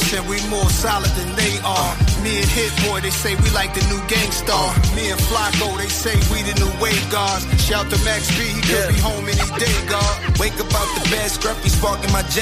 Comparison, 0.00 0.28
we 0.28 0.40
more 0.48 0.68
solid 0.70 1.10
than 1.10 1.34
they 1.36 1.58
are. 1.64 1.96
Me 2.22 2.40
and 2.40 2.48
Hit 2.48 2.72
Boy, 2.86 3.00
they 3.00 3.10
say 3.10 3.34
we 3.36 3.50
like 3.50 3.74
the 3.74 3.84
new 3.88 4.00
Gang 4.08 4.30
Starr. 4.30 4.74
Me 4.96 5.10
and 5.10 5.20
Flacko, 5.20 5.76
they 5.78 5.88
say 5.88 6.14
we 6.32 6.42
the 6.42 6.54
new 6.58 6.72
wave 6.80 7.10
gods. 7.10 7.44
Shout 7.62 7.90
to 7.90 7.98
Max 8.04 8.28
B, 8.36 8.44
he 8.44 8.60
could 8.60 8.88
be 8.88 9.00
home 9.00 9.24
any 9.28 9.58
day, 9.58 9.86
God. 9.88 10.38
Wake 10.38 10.58
up 10.60 10.72
out 10.72 10.88
the 10.96 11.08
bed, 11.10 11.30
scruffy 11.30 11.68
sparking 11.68 12.12
my 12.12 12.22
J. 12.22 12.40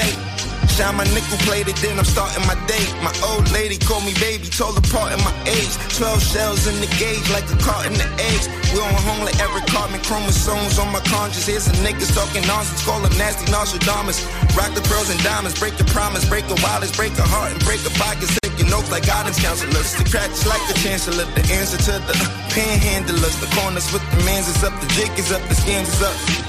Shine 0.79 0.95
my 0.95 1.03
nickel 1.11 1.35
plated, 1.43 1.75
then 1.83 1.99
I'm 1.99 2.07
starting 2.07 2.39
my 2.47 2.55
day. 2.63 2.79
My 3.03 3.11
old 3.27 3.51
lady 3.51 3.75
called 3.75 4.07
me 4.07 4.15
baby, 4.15 4.47
told 4.47 4.79
her 4.79 4.87
part 4.87 5.11
in 5.11 5.19
my 5.27 5.35
age. 5.43 5.75
12 5.99 6.23
shells 6.23 6.71
in 6.71 6.79
the 6.79 6.87
gauge, 6.95 7.27
like 7.35 7.43
a 7.51 7.59
cart 7.59 7.83
in 7.83 7.99
the 7.99 8.07
eggs. 8.31 8.47
We 8.71 8.79
on 8.79 8.87
home 9.03 9.27
like 9.27 9.35
every 9.43 9.59
carbon 9.67 9.99
chromosomes 10.07 10.79
on 10.79 10.87
my 10.95 11.03
conscience. 11.03 11.43
Here's 11.43 11.67
some 11.67 11.75
niggas 11.83 12.15
talking 12.15 12.47
nonsense, 12.47 12.79
call 12.87 13.03
them 13.03 13.11
nasty 13.19 13.51
Nostradamus. 13.51 14.23
Rock 14.55 14.71
the 14.71 14.79
pearls 14.87 15.11
and 15.11 15.19
diamonds, 15.19 15.59
break 15.59 15.75
the 15.75 15.83
promise, 15.91 16.23
break 16.23 16.47
the 16.47 16.55
wildest, 16.63 16.95
break 16.95 17.11
a 17.19 17.27
heart 17.27 17.51
and 17.51 17.59
break 17.67 17.83
a 17.83 17.91
pocket. 17.99 18.31
Take 18.39 18.55
your 18.55 18.71
notes 18.71 18.87
like 18.87 19.03
guidance 19.03 19.35
counselors. 19.35 19.99
The 19.99 20.07
cracks 20.07 20.47
like 20.47 20.63
the 20.71 20.79
chancellor, 20.79 21.27
the 21.35 21.43
answer 21.59 21.75
to 21.91 21.99
the 22.07 22.15
panhandlers. 22.55 23.35
The 23.43 23.51
corners 23.51 23.91
with 23.91 24.07
the 24.15 24.23
mans 24.23 24.47
is 24.47 24.63
up, 24.63 24.71
the 24.79 24.87
jig 24.95 25.11
is 25.19 25.27
up, 25.35 25.43
the 25.51 25.59
scams 25.59 25.91
is 25.91 25.99
up. 26.07 26.48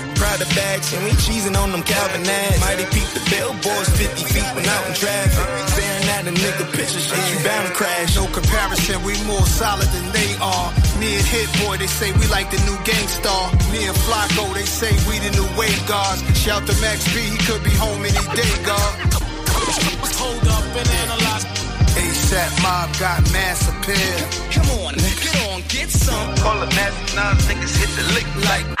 Proud 0.21 0.37
of 0.37 0.53
bags 0.53 0.93
and 0.93 1.01
we 1.01 1.17
cheesing 1.17 1.57
on 1.57 1.73
them 1.73 1.81
Calvin 1.81 2.21
ads. 2.21 2.61
Mighty 2.61 2.85
peep 2.93 3.09
the 3.17 3.25
billboards 3.33 3.89
50 3.89 4.21
feet 4.29 4.45
when 4.53 4.69
out 4.69 4.85
in 4.85 4.93
traffic. 4.93 5.33
Staring 5.73 6.09
at 6.13 6.29
a 6.29 6.33
nigga 6.37 6.65
picture 6.77 7.01
shit, 7.01 7.17
you 7.33 7.41
bound 7.41 7.65
to 7.65 7.73
crash. 7.73 8.15
No 8.15 8.29
comparison, 8.29 9.01
we 9.01 9.17
more 9.25 9.41
solid 9.49 9.89
than 9.89 10.05
they 10.13 10.37
are. 10.37 10.69
Me 11.01 11.17
and 11.17 11.25
Hit 11.25 11.49
Boy, 11.65 11.81
they 11.81 11.89
say 11.89 12.13
we 12.21 12.29
like 12.29 12.53
the 12.53 12.61
new 12.69 12.77
Gang 12.85 13.07
Starr. 13.09 13.49
Me 13.73 13.81
and 13.89 13.97
Flacko, 14.05 14.45
they 14.53 14.69
say 14.69 14.93
we 15.09 15.17
the 15.25 15.33
new 15.33 15.49
wave 15.57 15.81
gods. 15.89 16.21
Shout 16.37 16.69
to 16.69 16.75
Max 16.85 17.01
B, 17.09 17.25
he 17.25 17.37
could 17.49 17.65
be 17.65 17.73
home 17.81 18.05
any 18.05 18.21
day, 18.37 18.53
God. 18.61 18.93
Hold 20.21 20.45
up 20.53 20.69
and 20.77 20.89
analyze. 21.01 21.49
A$AP 21.97 22.53
Mob 22.61 22.93
got 23.01 23.25
mass 23.33 23.65
appeal. 23.73 24.21
Come 24.53 24.69
on, 24.85 24.93
get 25.01 25.33
on, 25.49 25.65
get 25.65 25.89
some. 25.89 26.29
Call 26.45 26.61
the 26.61 26.69
nasty 26.77 27.17
nines, 27.17 27.41
niggas 27.49 27.73
hit 27.73 27.89
the 27.97 28.05
lick 28.13 28.29
like. 28.45 28.80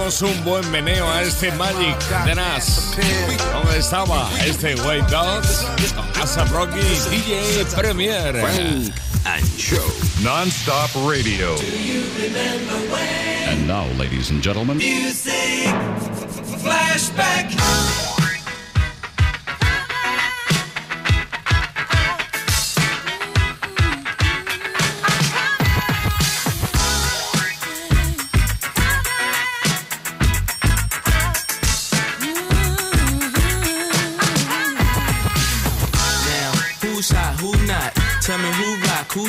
Le 0.00 0.06
dimos 0.06 0.22
un 0.22 0.44
buen 0.44 0.70
meneo 0.70 1.06
a 1.10 1.22
este 1.22 1.52
Magic 1.52 1.98
de 2.24 2.34
Nas. 2.34 2.96
¿Dónde 3.52 3.78
estaba 3.78 4.30
este 4.46 4.74
Wave 4.76 5.04
Gods? 5.10 5.66
Con 5.94 6.04
A$AP 6.22 6.50
Rocky 6.52 6.80
DJ 7.10 7.66
Premier. 7.76 8.34
Funk 8.40 8.94
and 9.26 9.58
Show. 9.58 9.76
Non-stop 10.22 10.90
radio. 11.06 11.54
And 13.50 13.68
now, 13.68 13.84
ladies 13.98 14.30
and 14.30 14.42
gentlemen, 14.42 14.78
Music 14.78 15.68
flashback. 16.62 18.09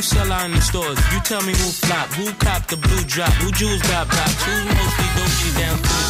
Who 0.02 0.08
sell 0.08 0.32
out 0.32 0.46
in 0.46 0.52
the 0.52 0.62
stores. 0.62 0.98
You 1.14 1.20
tell 1.22 1.42
me 1.44 1.54
who 1.54 1.70
flop, 1.86 2.10
who 2.14 2.34
cop 2.34 2.68
the 2.68 2.78
blue 2.78 3.04
drop, 3.06 3.32
who 3.34 3.52
jewels 3.52 3.82
got 3.84 4.08
pops, 4.08 4.44
who's 4.46 4.66
mostly 4.66 5.08
Dolce 5.16 5.60
down 5.60 6.01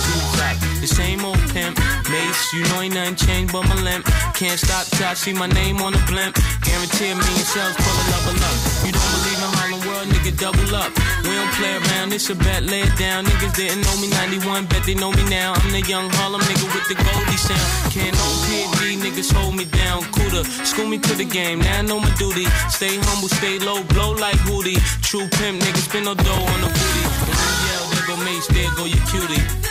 the 0.81 0.87
same 0.87 1.23
old 1.23 1.39
pimp, 1.53 1.77
Mase, 2.09 2.53
you 2.53 2.63
know 2.69 2.81
ain't 2.81 2.95
nothing 2.95 3.15
changed 3.15 3.53
but 3.53 3.61
my 3.69 3.77
limp. 3.81 4.05
Can't 4.33 4.57
stop 4.57 4.85
till 4.97 5.05
I 5.05 5.13
see 5.13 5.33
my 5.33 5.47
name 5.47 5.77
on 5.81 5.93
the 5.93 6.01
blimp. 6.09 6.33
Guarantee 6.65 7.13
a 7.13 7.15
million 7.15 7.45
sales, 7.45 7.75
pull 7.77 7.93
a 7.93 8.05
level 8.09 8.37
up. 8.41 8.57
You 8.81 8.91
don't 8.91 9.11
believe 9.13 9.39
in 9.45 9.51
Harlem 9.57 9.81
World, 9.85 10.07
nigga, 10.09 10.33
double 10.41 10.73
up. 10.73 10.89
We 11.21 11.31
don't 11.37 11.53
play 11.61 11.77
around, 11.77 12.13
it's 12.13 12.29
a 12.29 12.35
bet, 12.35 12.63
lay 12.63 12.81
it 12.81 12.97
down. 12.97 13.25
Niggas 13.25 13.53
didn't 13.55 13.81
know 13.85 13.95
me 14.01 14.09
91, 14.09 14.65
bet 14.65 14.83
they 14.83 14.95
know 14.95 15.11
me 15.11 15.23
now. 15.29 15.53
I'm 15.53 15.71
the 15.71 15.81
young 15.85 16.09
Harlem 16.17 16.41
nigga 16.41 16.65
with 16.73 16.87
the 16.89 16.97
Goldie 16.97 17.37
sound. 17.37 17.93
Can't 17.93 18.15
no 18.17 18.27
PD, 18.49 18.97
niggas 18.97 19.31
hold 19.31 19.55
me 19.55 19.65
down. 19.65 20.01
Cooler, 20.09 20.43
school 20.65 20.87
me 20.87 20.97
to 20.97 21.13
the 21.13 21.25
game, 21.25 21.59
now 21.59 21.79
I 21.79 21.81
know 21.83 21.99
my 21.99 22.13
duty. 22.17 22.45
Stay 22.73 22.97
humble, 22.97 23.29
stay 23.29 23.59
low, 23.59 23.83
blow 23.93 24.11
like 24.17 24.39
Hootie. 24.49 24.81
True 25.05 25.27
pimp, 25.37 25.61
niggas 25.61 25.85
spin 25.85 26.03
no 26.05 26.15
dough 26.15 26.45
on 26.53 26.59
the 26.65 26.69
booty. 26.73 27.03
When 27.29 27.37
you 27.37 27.53
yell, 27.69 27.85
there 27.93 28.05
go 28.09 28.15
Mase, 28.25 28.47
there 28.49 28.71
go 28.75 28.85
your 28.85 29.05
cutie. 29.05 29.70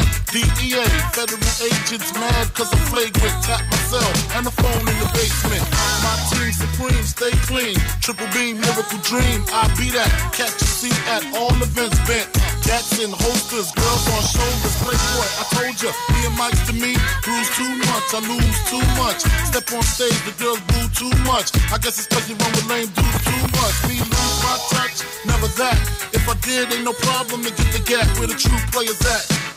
The 0.00 0.42
DEA. 0.58 0.86
Federal 1.14 1.38
agents 1.62 2.10
mad 2.14 2.46
cause 2.54 2.72
I'm 2.72 2.82
flagrant. 2.90 3.36
Tap 3.44 3.62
myself 3.70 4.14
and 4.36 4.46
the 4.46 4.50
phone 4.50 4.84
in 4.88 4.96
the 4.98 5.08
basement. 5.14 5.62
My 6.02 6.14
team 6.30 6.50
supreme, 6.50 7.04
stay 7.04 7.34
clean. 7.46 7.76
Triple 8.00 8.26
beam, 8.34 8.60
miracle 8.60 8.98
dream. 9.06 9.44
I 9.54 9.70
be 9.78 9.90
that. 9.94 10.10
Catch 10.34 10.62
a 10.62 10.66
seat 10.66 10.98
at 11.06 11.22
all 11.36 11.54
events 11.62 11.98
bent. 12.08 12.26
Cats 12.64 12.96
in 12.98 13.12
holsters, 13.12 13.70
girls 13.76 14.04
on 14.08 14.22
shoulders. 14.24 14.76
Playboy, 14.82 15.28
I 15.38 15.44
told 15.52 15.76
ya, 15.78 15.92
me 16.10 16.20
and 16.26 16.36
Mike's 16.38 16.64
to 16.66 16.74
me. 16.74 16.96
Bruise 17.22 17.50
too 17.54 17.70
much, 17.92 18.08
I 18.16 18.20
lose 18.24 18.60
too 18.66 18.84
much. 18.96 19.20
Step 19.52 19.68
on 19.76 19.84
stage, 19.84 20.16
the 20.24 20.34
girls 20.40 20.60
boo 20.72 20.88
too 20.96 21.12
much. 21.28 21.52
I 21.70 21.78
guess 21.78 22.00
it's 22.00 22.08
cause 22.08 22.26
you 22.26 22.34
run 22.40 22.50
with 22.56 22.66
lame 22.66 22.90
dudes 22.96 23.20
too 23.20 23.44
much. 23.60 23.76
Me 23.86 24.00
lose 24.00 24.38
my 24.42 24.56
touch, 24.72 25.04
never 25.28 25.48
that. 25.60 25.76
If 26.16 26.24
I 26.24 26.34
did, 26.40 26.72
ain't 26.72 26.84
no 26.84 26.94
problem 27.04 27.44
to 27.44 27.50
get 27.52 27.68
the 27.76 27.82
gap 27.84 28.08
where 28.18 28.28
the 28.28 28.34
true 28.34 28.58
players 28.72 29.00
at. 29.04 29.43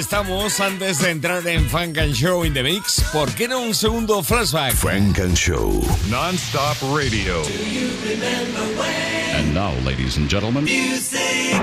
estamos 0.00 0.58
antes 0.60 0.98
de 0.98 1.10
entrar 1.10 1.46
en 1.46 1.68
Funk 1.68 1.98
and 1.98 2.14
Show 2.14 2.44
in 2.44 2.54
the 2.54 2.62
Mix. 2.62 3.02
¿Por 3.12 3.30
qué 3.34 3.46
no 3.46 3.60
un 3.60 3.74
segundo 3.74 4.22
flashback? 4.22 4.72
Funk 4.72 5.18
and 5.18 5.36
Show. 5.36 5.82
Non-stop 6.08 6.78
radio. 6.96 7.42
Do 7.42 7.50
you 7.68 7.90
remember 8.08 8.80
when? 8.80 9.36
And 9.36 9.54
now, 9.54 9.72
ladies 9.84 10.16
and 10.16 10.26
gentlemen. 10.28 10.64
Music. 10.64 11.54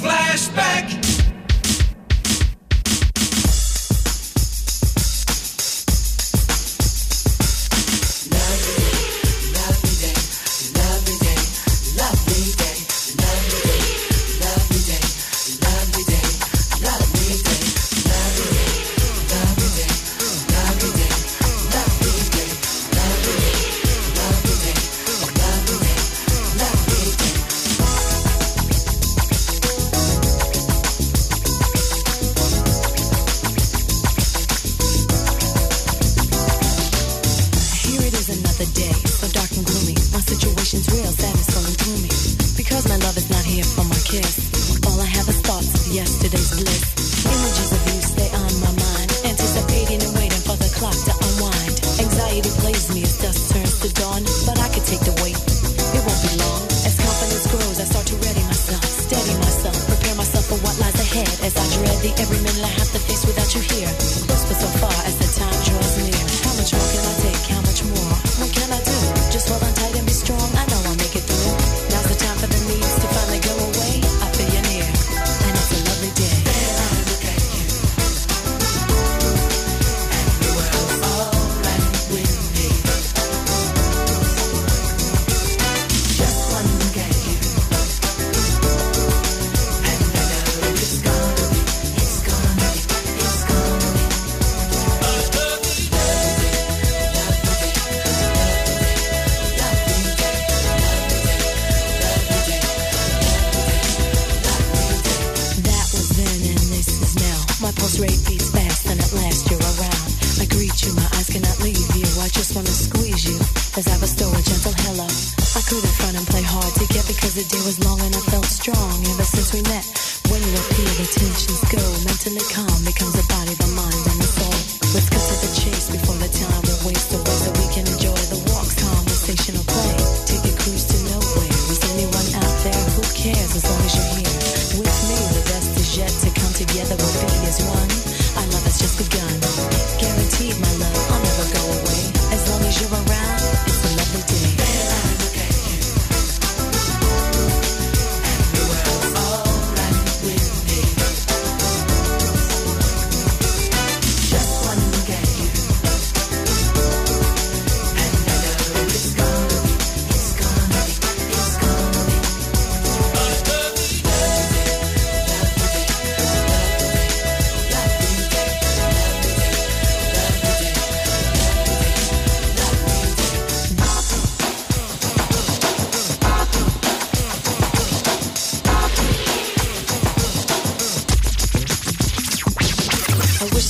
Flashback. 0.00 1.01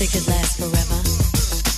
they 0.02 0.18
could 0.18 0.26
last 0.26 0.58
forever. 0.58 0.98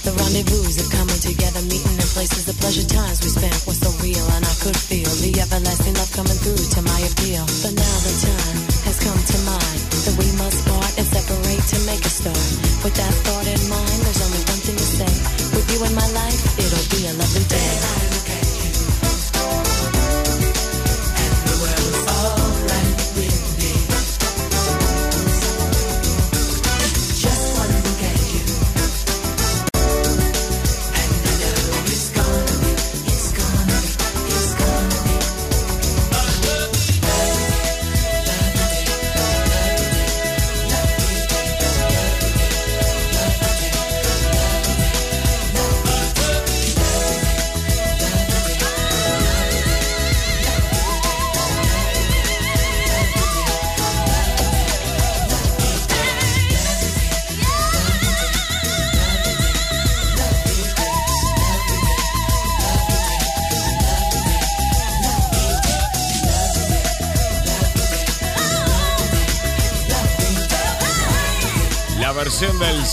The 0.00 0.16
rendezvous 0.16 0.64
of 0.80 0.88
coming 0.88 1.20
together, 1.20 1.60
meeting 1.68 1.92
in 1.92 2.08
places, 2.16 2.48
the 2.48 2.56
pleasure 2.56 2.88
times 2.88 3.20
we 3.20 3.28
spent 3.28 3.52
were 3.68 3.76
so 3.76 3.92
real, 4.00 4.24
and 4.32 4.40
I 4.40 4.54
could 4.64 4.76
feel 4.80 5.12
the 5.20 5.44
everlasting 5.44 5.92
love 6.00 6.08
coming 6.08 6.38
through 6.40 6.56
to 6.56 6.80
my 6.88 7.00
appeal. 7.04 7.44
But 7.60 7.76
now 7.76 7.96
the 8.00 8.14
time 8.24 8.60
has 8.88 8.96
come 9.04 9.20
to 9.20 9.38
mind 9.44 9.80
that 10.08 10.16
we 10.16 10.28
must 10.40 10.64
part 10.64 10.92
and 10.96 11.04
separate 11.04 11.64
to 11.68 11.78
make 11.84 12.00
a 12.00 12.08
start. 12.08 12.48
With 12.80 12.96
that 12.96 13.12
thought 13.28 13.44
in 13.44 13.60
mind, 13.68 13.98
there's 14.08 14.22
only 14.24 14.40
one 14.48 14.62
thing 14.64 14.78
to 14.80 14.88
say. 14.88 15.12
With 15.52 15.68
you 15.68 15.84
in 15.84 15.92
my 15.92 16.08
life, 16.16 16.40
it'll 16.56 16.88
be 16.96 17.04
a 17.04 17.12
lovely 17.20 17.44
day. 17.44 18.13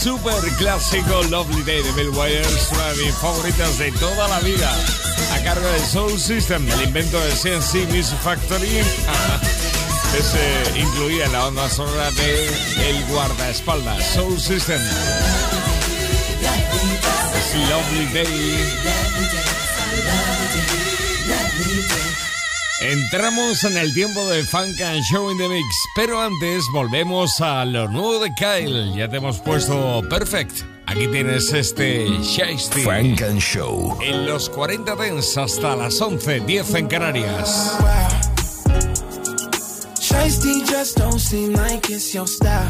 super 0.01 0.41
clásico 0.57 1.21
Lovely 1.29 1.61
Day 1.61 1.83
de 1.83 1.91
Bill 1.91 2.09
Wires, 2.09 2.69
una 2.71 2.91
de 2.91 3.03
mis 3.03 3.13
favoritas 3.15 3.77
de 3.77 3.91
toda 3.91 4.27
la 4.29 4.39
vida, 4.39 4.73
a 5.31 5.43
cargo 5.43 5.67
de 5.67 5.79
Soul 5.79 6.19
System, 6.19 6.67
el 6.71 6.81
invento 6.81 7.19
de 7.19 7.29
CNC 7.29 7.87
Music 7.93 8.17
Factory. 8.23 8.79
es 10.17 10.33
eh, 10.35 10.63
incluida 10.79 11.25
en 11.25 11.33
la 11.33 11.45
onda 11.45 11.69
sonora 11.69 12.09
de 12.11 12.47
El 12.89 13.05
Guardaespaldas, 13.09 14.03
Soul 14.15 14.39
System. 14.39 14.81
Es 17.37 17.69
Lovely 17.69 18.05
Day. 18.11 18.91
Entramos 22.91 23.63
en 23.63 23.77
el 23.77 23.93
tiempo 23.93 24.27
de 24.27 24.43
Funk 24.43 24.81
and 24.81 25.01
Show 25.03 25.31
in 25.31 25.37
the 25.37 25.47
Mix, 25.47 25.65
pero 25.95 26.19
antes 26.19 26.65
volvemos 26.73 27.39
a 27.39 27.63
lo 27.63 27.87
nuevo 27.87 28.19
de 28.19 28.33
Kyle. 28.33 28.93
Ya 28.93 29.07
te 29.07 29.15
hemos 29.15 29.39
puesto 29.39 30.01
Perfect. 30.09 30.63
Aquí 30.87 31.07
tienes 31.07 31.53
este 31.53 32.09
Shiesty. 32.21 32.81
Funk 32.81 33.21
and 33.21 33.39
Show. 33.39 33.97
En 34.01 34.25
los 34.25 34.49
40 34.49 34.93
Dents 34.97 35.37
hasta 35.37 35.73
las 35.77 36.01
11, 36.01 36.41
10 36.41 36.73
en 36.75 36.87
Canarias. 36.89 37.77
Shiesty 40.01 40.65
just 40.69 40.97
don't 40.97 41.17
seem 41.17 41.53
like 41.53 41.89
it's 41.89 42.13
your 42.13 42.27
style. 42.27 42.69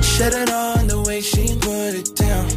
Shut 0.00 0.32
it 0.32 0.50
on 0.50 0.86
the 0.86 1.04
way 1.06 1.20
she 1.20 1.54
put 1.60 1.94
it 1.94 2.16
down. 2.16 2.48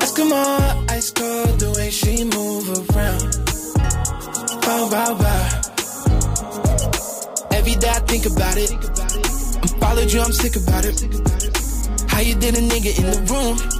Eskimo, 0.00 0.90
ice 0.90 1.10
cold 1.12 1.60
the 1.60 1.70
way 1.76 1.90
she 1.90 2.24
move 2.24 2.66
around. 2.96 3.55
Every 7.52 7.76
day 7.76 7.88
I 7.88 8.00
think 8.00 8.26
about 8.26 8.56
it. 8.56 8.72
I 9.62 9.66
followed 9.78 10.12
you, 10.12 10.20
I'm 10.20 10.32
sick 10.32 10.56
about 10.56 10.84
it. 10.84 11.00
How 12.10 12.20
you 12.20 12.34
did 12.34 12.56
a 12.56 12.62
nigga 12.62 12.98
in 12.98 13.06
the 13.12 13.20
room? 13.32 13.75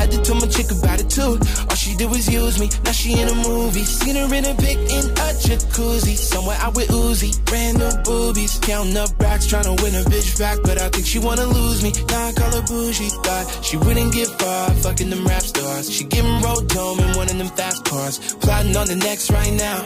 Had 0.00 0.12
to 0.12 0.22
tell 0.22 0.36
my 0.36 0.46
chick 0.46 0.70
about 0.72 0.98
it 0.98 1.10
too. 1.10 1.36
All 1.68 1.76
she 1.76 1.94
did 1.94 2.08
was 2.08 2.26
use 2.26 2.58
me. 2.58 2.70
Now 2.84 2.92
she 2.92 3.20
in 3.20 3.28
a 3.28 3.34
movie. 3.34 3.84
Seen 3.84 4.16
her 4.16 4.34
in 4.34 4.46
a 4.46 4.54
pic 4.54 4.78
in 4.78 5.04
a 5.12 5.28
jacuzzi. 5.44 6.16
Somewhere 6.16 6.56
out 6.56 6.74
with 6.74 6.88
Uzi. 6.88 7.30
Brand 7.44 7.78
new 7.78 7.92
boobies. 8.02 8.58
Counting 8.60 8.96
up 8.96 9.10
racks. 9.20 9.46
Trying 9.46 9.64
to 9.64 9.76
win 9.82 9.94
a 9.94 10.02
bitch 10.08 10.38
back. 10.38 10.58
But 10.62 10.80
I 10.80 10.88
think 10.88 11.04
she 11.04 11.18
wanna 11.18 11.44
lose 11.44 11.82
me. 11.82 11.92
Now 12.08 12.28
I 12.28 12.32
call 12.32 12.50
her 12.50 12.62
bougie. 12.62 13.10
Thought 13.24 13.44
she 13.62 13.76
wouldn't 13.76 14.14
get 14.14 14.28
far. 14.40 14.70
Fucking 14.70 15.10
them 15.10 15.26
rap 15.26 15.42
stars. 15.42 15.92
She 15.92 16.04
giving 16.04 16.40
road 16.40 16.66
dome 16.70 17.00
in 17.00 17.14
one 17.18 17.28
of 17.28 17.36
them 17.36 17.48
fast 17.48 17.84
cars. 17.84 18.34
Plotting 18.36 18.74
on 18.74 18.86
the 18.86 18.96
next 18.96 19.30
right 19.30 19.52
now. 19.52 19.84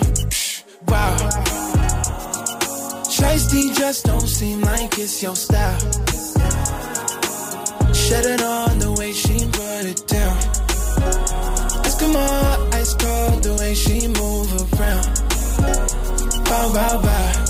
Wow. 0.87 1.17
Shiesty 3.11 3.75
just 3.77 4.05
don't 4.05 4.29
seem 4.29 4.61
like 4.61 4.97
it's 4.97 5.21
your 5.25 5.35
style. 5.35 6.15
It 8.17 8.41
on 8.43 8.79
the 8.79 8.94
put 9.85 10.01
it 10.01 10.07
down. 10.09 10.37
Eskimo, 11.85 12.75
ice 12.75 12.95
cold 12.95 13.43
the 13.43 13.55
way 13.61 13.75
she 13.75 14.09
move 14.09 14.81
around. 14.81 15.07
Bow, 16.45 16.73
bow, 16.73 17.03
bow. 17.03 17.44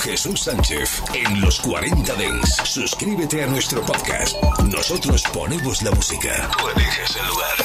Jesús 0.00 0.40
Sánchez 0.40 1.02
en 1.14 1.40
los 1.40 1.60
40 1.60 2.14
Dance. 2.14 2.64
Suscríbete 2.64 3.44
a 3.44 3.46
nuestro 3.46 3.82
podcast. 3.84 4.34
Nosotros 4.64 5.22
ponemos 5.32 5.82
la 5.82 5.90
música. 5.90 6.50
Tú 6.58 6.68
eliges 6.68 7.16
el 7.16 7.26
lugar. 7.28 7.56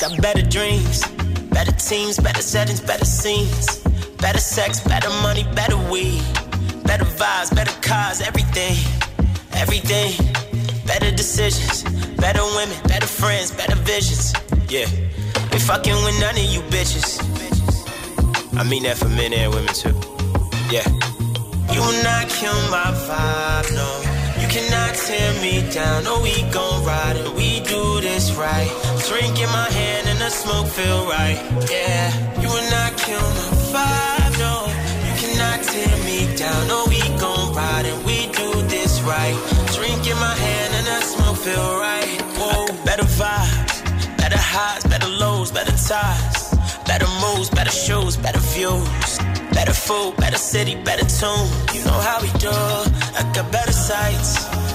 Got 0.00 0.20
better 0.22 0.42
dreams, 0.48 1.02
better 1.50 1.74
teams, 1.76 2.16
better 2.16 2.42
settings, 2.42 2.80
better 2.80 3.04
scenes. 3.04 3.80
Better 4.18 4.40
sex, 4.40 4.80
better 4.84 5.10
money, 5.22 5.44
better 5.54 5.76
weed. 5.90 6.22
Better 6.84 7.04
vibes, 7.04 7.54
better 7.54 7.74
cars, 7.82 8.20
everything. 8.20 8.76
Everything. 9.52 10.14
Better 10.86 11.10
decisions, 11.10 11.82
better 12.16 12.42
women, 12.56 12.76
better 12.88 13.06
friends, 13.06 13.50
better 13.50 13.76
visions. 13.76 14.32
Yeah. 14.68 14.86
We 15.52 15.58
fucking 15.58 15.94
with 16.04 16.18
none 16.20 16.36
of 16.36 16.44
you 16.44 16.60
bitches. 16.70 17.20
I 18.58 18.64
mean 18.64 18.84
that 18.84 18.96
for 18.96 19.08
men 19.08 19.34
and 19.34 19.52
women 19.52 19.74
too. 19.74 19.94
Yeah. 20.70 21.15
You 21.72 21.80
will 21.80 22.02
not 22.02 22.28
kill 22.28 22.60
my 22.70 22.90
vibe, 23.06 23.68
no. 23.74 23.90
You 24.40 24.48
cannot 24.48 24.94
tear 24.94 25.32
me 25.40 25.68
down. 25.72 26.04
No, 26.04 26.20
we 26.20 26.42
gon' 26.50 26.84
ride 26.84 27.16
and 27.16 27.34
we 27.34 27.60
do 27.60 28.00
this 28.00 28.32
right. 28.34 28.70
Drink 29.08 29.38
in 29.40 29.48
my 29.50 29.68
hand 29.70 30.08
and 30.08 30.18
the 30.18 30.30
smoke 30.30 30.68
feel 30.68 31.06
right. 31.06 31.38
Yeah. 31.70 32.06
You 32.40 32.48
will 32.48 32.70
not 32.70 32.96
kill 32.96 33.26
my 33.38 33.48
vibe, 33.74 34.38
no. 34.38 34.54
You 35.06 35.14
cannot 35.22 35.58
tear 35.62 35.96
me 36.04 36.18
down. 36.36 36.68
No, 36.68 36.84
we 36.88 37.00
gon' 37.18 37.54
ride 37.54 37.86
and 37.86 38.04
we 38.04 38.26
do 38.32 38.50
this 38.68 39.00
right. 39.02 39.36
Drink 39.74 40.06
in 40.06 40.16
my 40.16 40.34
hand 40.34 40.74
and 40.78 40.86
the 40.86 41.00
smoke 41.02 41.36
feel 41.38 41.78
right. 41.78 42.20
Whoa. 42.38 42.66
Better 42.84 43.08
vibes, 43.20 44.16
better 44.16 44.38
highs, 44.38 44.84
better 44.84 45.08
lows, 45.08 45.50
better 45.50 45.76
ties. 45.76 46.54
Better 46.86 47.08
moves, 47.20 47.50
better 47.50 47.70
shoes, 47.70 48.16
better 48.16 48.38
views. 48.54 49.15
Better 49.56 49.72
food, 49.72 50.16
better 50.18 50.36
city, 50.38 50.74
better 50.84 51.06
tune. 51.18 51.48
You 51.74 51.82
know 51.88 51.98
how 52.08 52.20
we 52.20 52.28
do. 52.38 52.52
I 52.52 53.22
got 53.34 53.50
better 53.50 53.72
sights, 53.72 54.30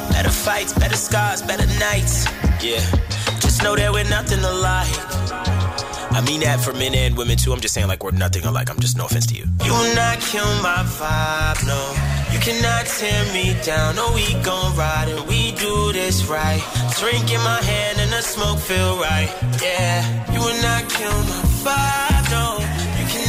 better 0.10 0.34
fights, 0.46 0.74
better 0.74 0.98
scars, 0.98 1.42
better 1.44 1.68
nights. 1.80 2.26
Yeah, 2.66 2.82
just 3.40 3.62
know 3.64 3.76
that 3.76 3.94
we're 3.94 4.10
nothing 4.10 4.44
alike. 4.44 4.98
I 6.18 6.20
mean 6.26 6.42
that 6.42 6.60
for 6.60 6.74
men 6.74 6.94
and 6.96 7.16
women 7.16 7.38
too. 7.38 7.54
I'm 7.54 7.62
just 7.62 7.74
saying 7.74 7.88
like 7.88 8.04
we're 8.04 8.12
nothing 8.26 8.44
alike. 8.44 8.70
I'm 8.72 8.80
just 8.80 8.98
no 8.98 9.06
offense 9.06 9.28
to 9.28 9.36
you. 9.36 9.46
You 9.64 9.72
will 9.72 9.96
not 9.96 10.20
kill 10.20 10.52
my 10.66 10.82
vibe, 11.00 11.62
no. 11.66 11.82
You 12.34 12.40
cannot 12.40 12.86
tear 12.86 13.22
me 13.34 13.56
down. 13.64 13.96
No, 13.96 14.12
we 14.14 14.26
gon' 14.44 14.76
ride 14.76 15.08
and 15.10 15.26
we 15.28 15.52
do 15.54 15.94
this 15.94 16.26
right. 16.26 16.62
Drink 17.00 17.32
in 17.32 17.42
my 17.42 17.62
hand 17.62 18.00
and 18.00 18.12
the 18.12 18.22
smoke 18.22 18.60
feel 18.60 18.98
right. 18.98 19.30
Yeah, 19.62 20.02
you 20.34 20.40
will 20.40 20.62
not 20.62 20.90
kill 20.90 21.18
my 21.32 21.42
vibe, 21.64 22.11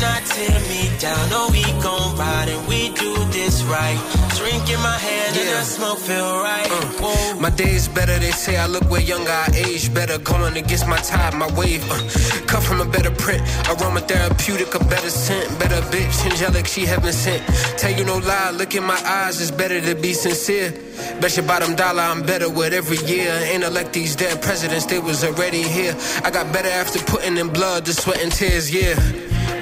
no 0.03 0.09
cannot 0.09 0.27
tear 0.27 0.61
me 0.69 0.99
down. 0.99 1.31
No, 1.31 1.49
we 1.51 1.63
gon' 1.81 2.17
ride 2.17 2.49
and 2.49 2.67
we 2.67 2.91
do 2.95 3.15
this 3.31 3.63
right. 3.65 3.99
Drink 4.37 4.69
in 4.71 4.81
my 4.81 4.99
hand 4.99 5.37
yeah. 5.37 5.43
and 5.43 5.51
the 5.51 5.65
smoke 5.65 5.99
feel 5.99 6.43
right. 6.43 6.69
Uh, 6.71 7.41
my 7.41 7.51
days 7.51 7.89
better, 7.89 8.19
they 8.19 8.31
say 8.31 8.57
I 8.57 8.67
look 8.67 8.89
way 8.91 9.03
younger, 9.03 9.31
I 9.31 9.49
age 9.55 9.93
better. 9.95 10.19
Going 10.19 10.57
against 10.57 10.87
my 10.89 10.99
tide, 10.99 11.35
my 11.35 11.51
wave. 11.59 11.85
Uh, 11.91 11.99
cut 12.47 12.63
from 12.63 12.81
a 12.81 12.85
better 12.85 13.11
print, 13.11 13.43
aromatherapeutic, 13.71 14.75
a 14.75 14.85
better 14.85 15.11
scent. 15.11 15.59
Better 15.59 15.81
bitch, 15.93 16.31
angelic, 16.31 16.67
she 16.67 16.85
heaven 16.85 17.13
sent. 17.13 17.43
Tell 17.79 17.93
you 17.93 18.05
no 18.05 18.19
lie, 18.19 18.51
look 18.51 18.75
in 18.75 18.85
my 18.85 19.01
eyes, 19.05 19.41
it's 19.41 19.51
better 19.51 19.81
to 19.81 19.95
be 19.95 20.13
sincere. 20.15 20.73
Bet 21.21 21.37
your 21.37 21.47
bottom 21.47 21.75
dollar 21.77 22.03
I'm 22.03 22.23
better 22.23 22.51
with 22.51 22.73
every 22.73 22.99
year. 23.07 23.33
Ain't 23.51 23.65
elect 23.65 23.93
these 23.93 24.17
dead 24.17 24.43
presidents, 24.43 24.87
they 24.87 24.99
was 24.99 25.23
already 25.25 25.63
here. 25.63 25.95
I 26.25 26.31
got 26.31 26.53
better 26.53 26.69
after 26.69 26.99
putting 27.01 27.37
in 27.37 27.49
blood, 27.49 27.85
the 27.85 27.93
sweat 27.93 28.21
and 28.23 28.33
tears, 28.33 28.73
yeah. 28.75 28.97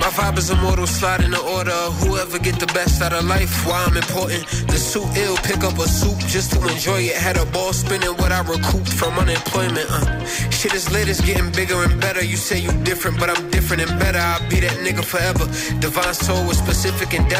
My 0.00 0.08
vibe 0.16 0.38
is 0.38 0.50
immortal, 0.50 0.86
slide 0.86 1.20
in 1.20 1.30
the 1.30 1.42
order. 1.56 1.80
Whoever 2.02 2.38
get 2.38 2.58
the 2.58 2.66
best 2.72 3.02
out 3.02 3.12
of 3.12 3.24
life, 3.26 3.52
why 3.66 3.84
I'm 3.86 3.96
important. 3.96 4.46
The 4.66 4.78
suit 4.78 5.08
ill, 5.16 5.36
pick 5.48 5.62
up 5.62 5.76
a 5.78 5.86
soup 5.86 6.18
just 6.26 6.52
to 6.52 6.58
enjoy 6.68 7.00
it. 7.12 7.16
Had 7.16 7.36
a 7.36 7.44
ball 7.46 7.72
spinning 7.72 8.14
what 8.16 8.32
I 8.32 8.40
recouped 8.40 8.92
from 8.92 9.18
unemployment. 9.18 9.86
Uh. 9.90 10.24
Shit 10.50 10.74
is 10.74 10.90
lit, 10.90 11.08
it's 11.08 11.20
getting 11.20 11.52
bigger 11.52 11.76
and 11.84 12.00
better. 12.00 12.24
You 12.24 12.36
say 12.36 12.58
you 12.58 12.72
different, 12.82 13.20
but 13.20 13.28
I'm 13.28 13.50
different 13.50 13.82
and 13.88 14.00
better. 14.00 14.18
I'll 14.18 14.48
be 14.48 14.60
that 14.60 14.76
nigga 14.84 15.04
forever. 15.04 15.44
Divine 15.80 16.14
soul 16.14 16.48
with 16.48 16.56
specific 16.56 17.12
endeavor. 17.12 17.30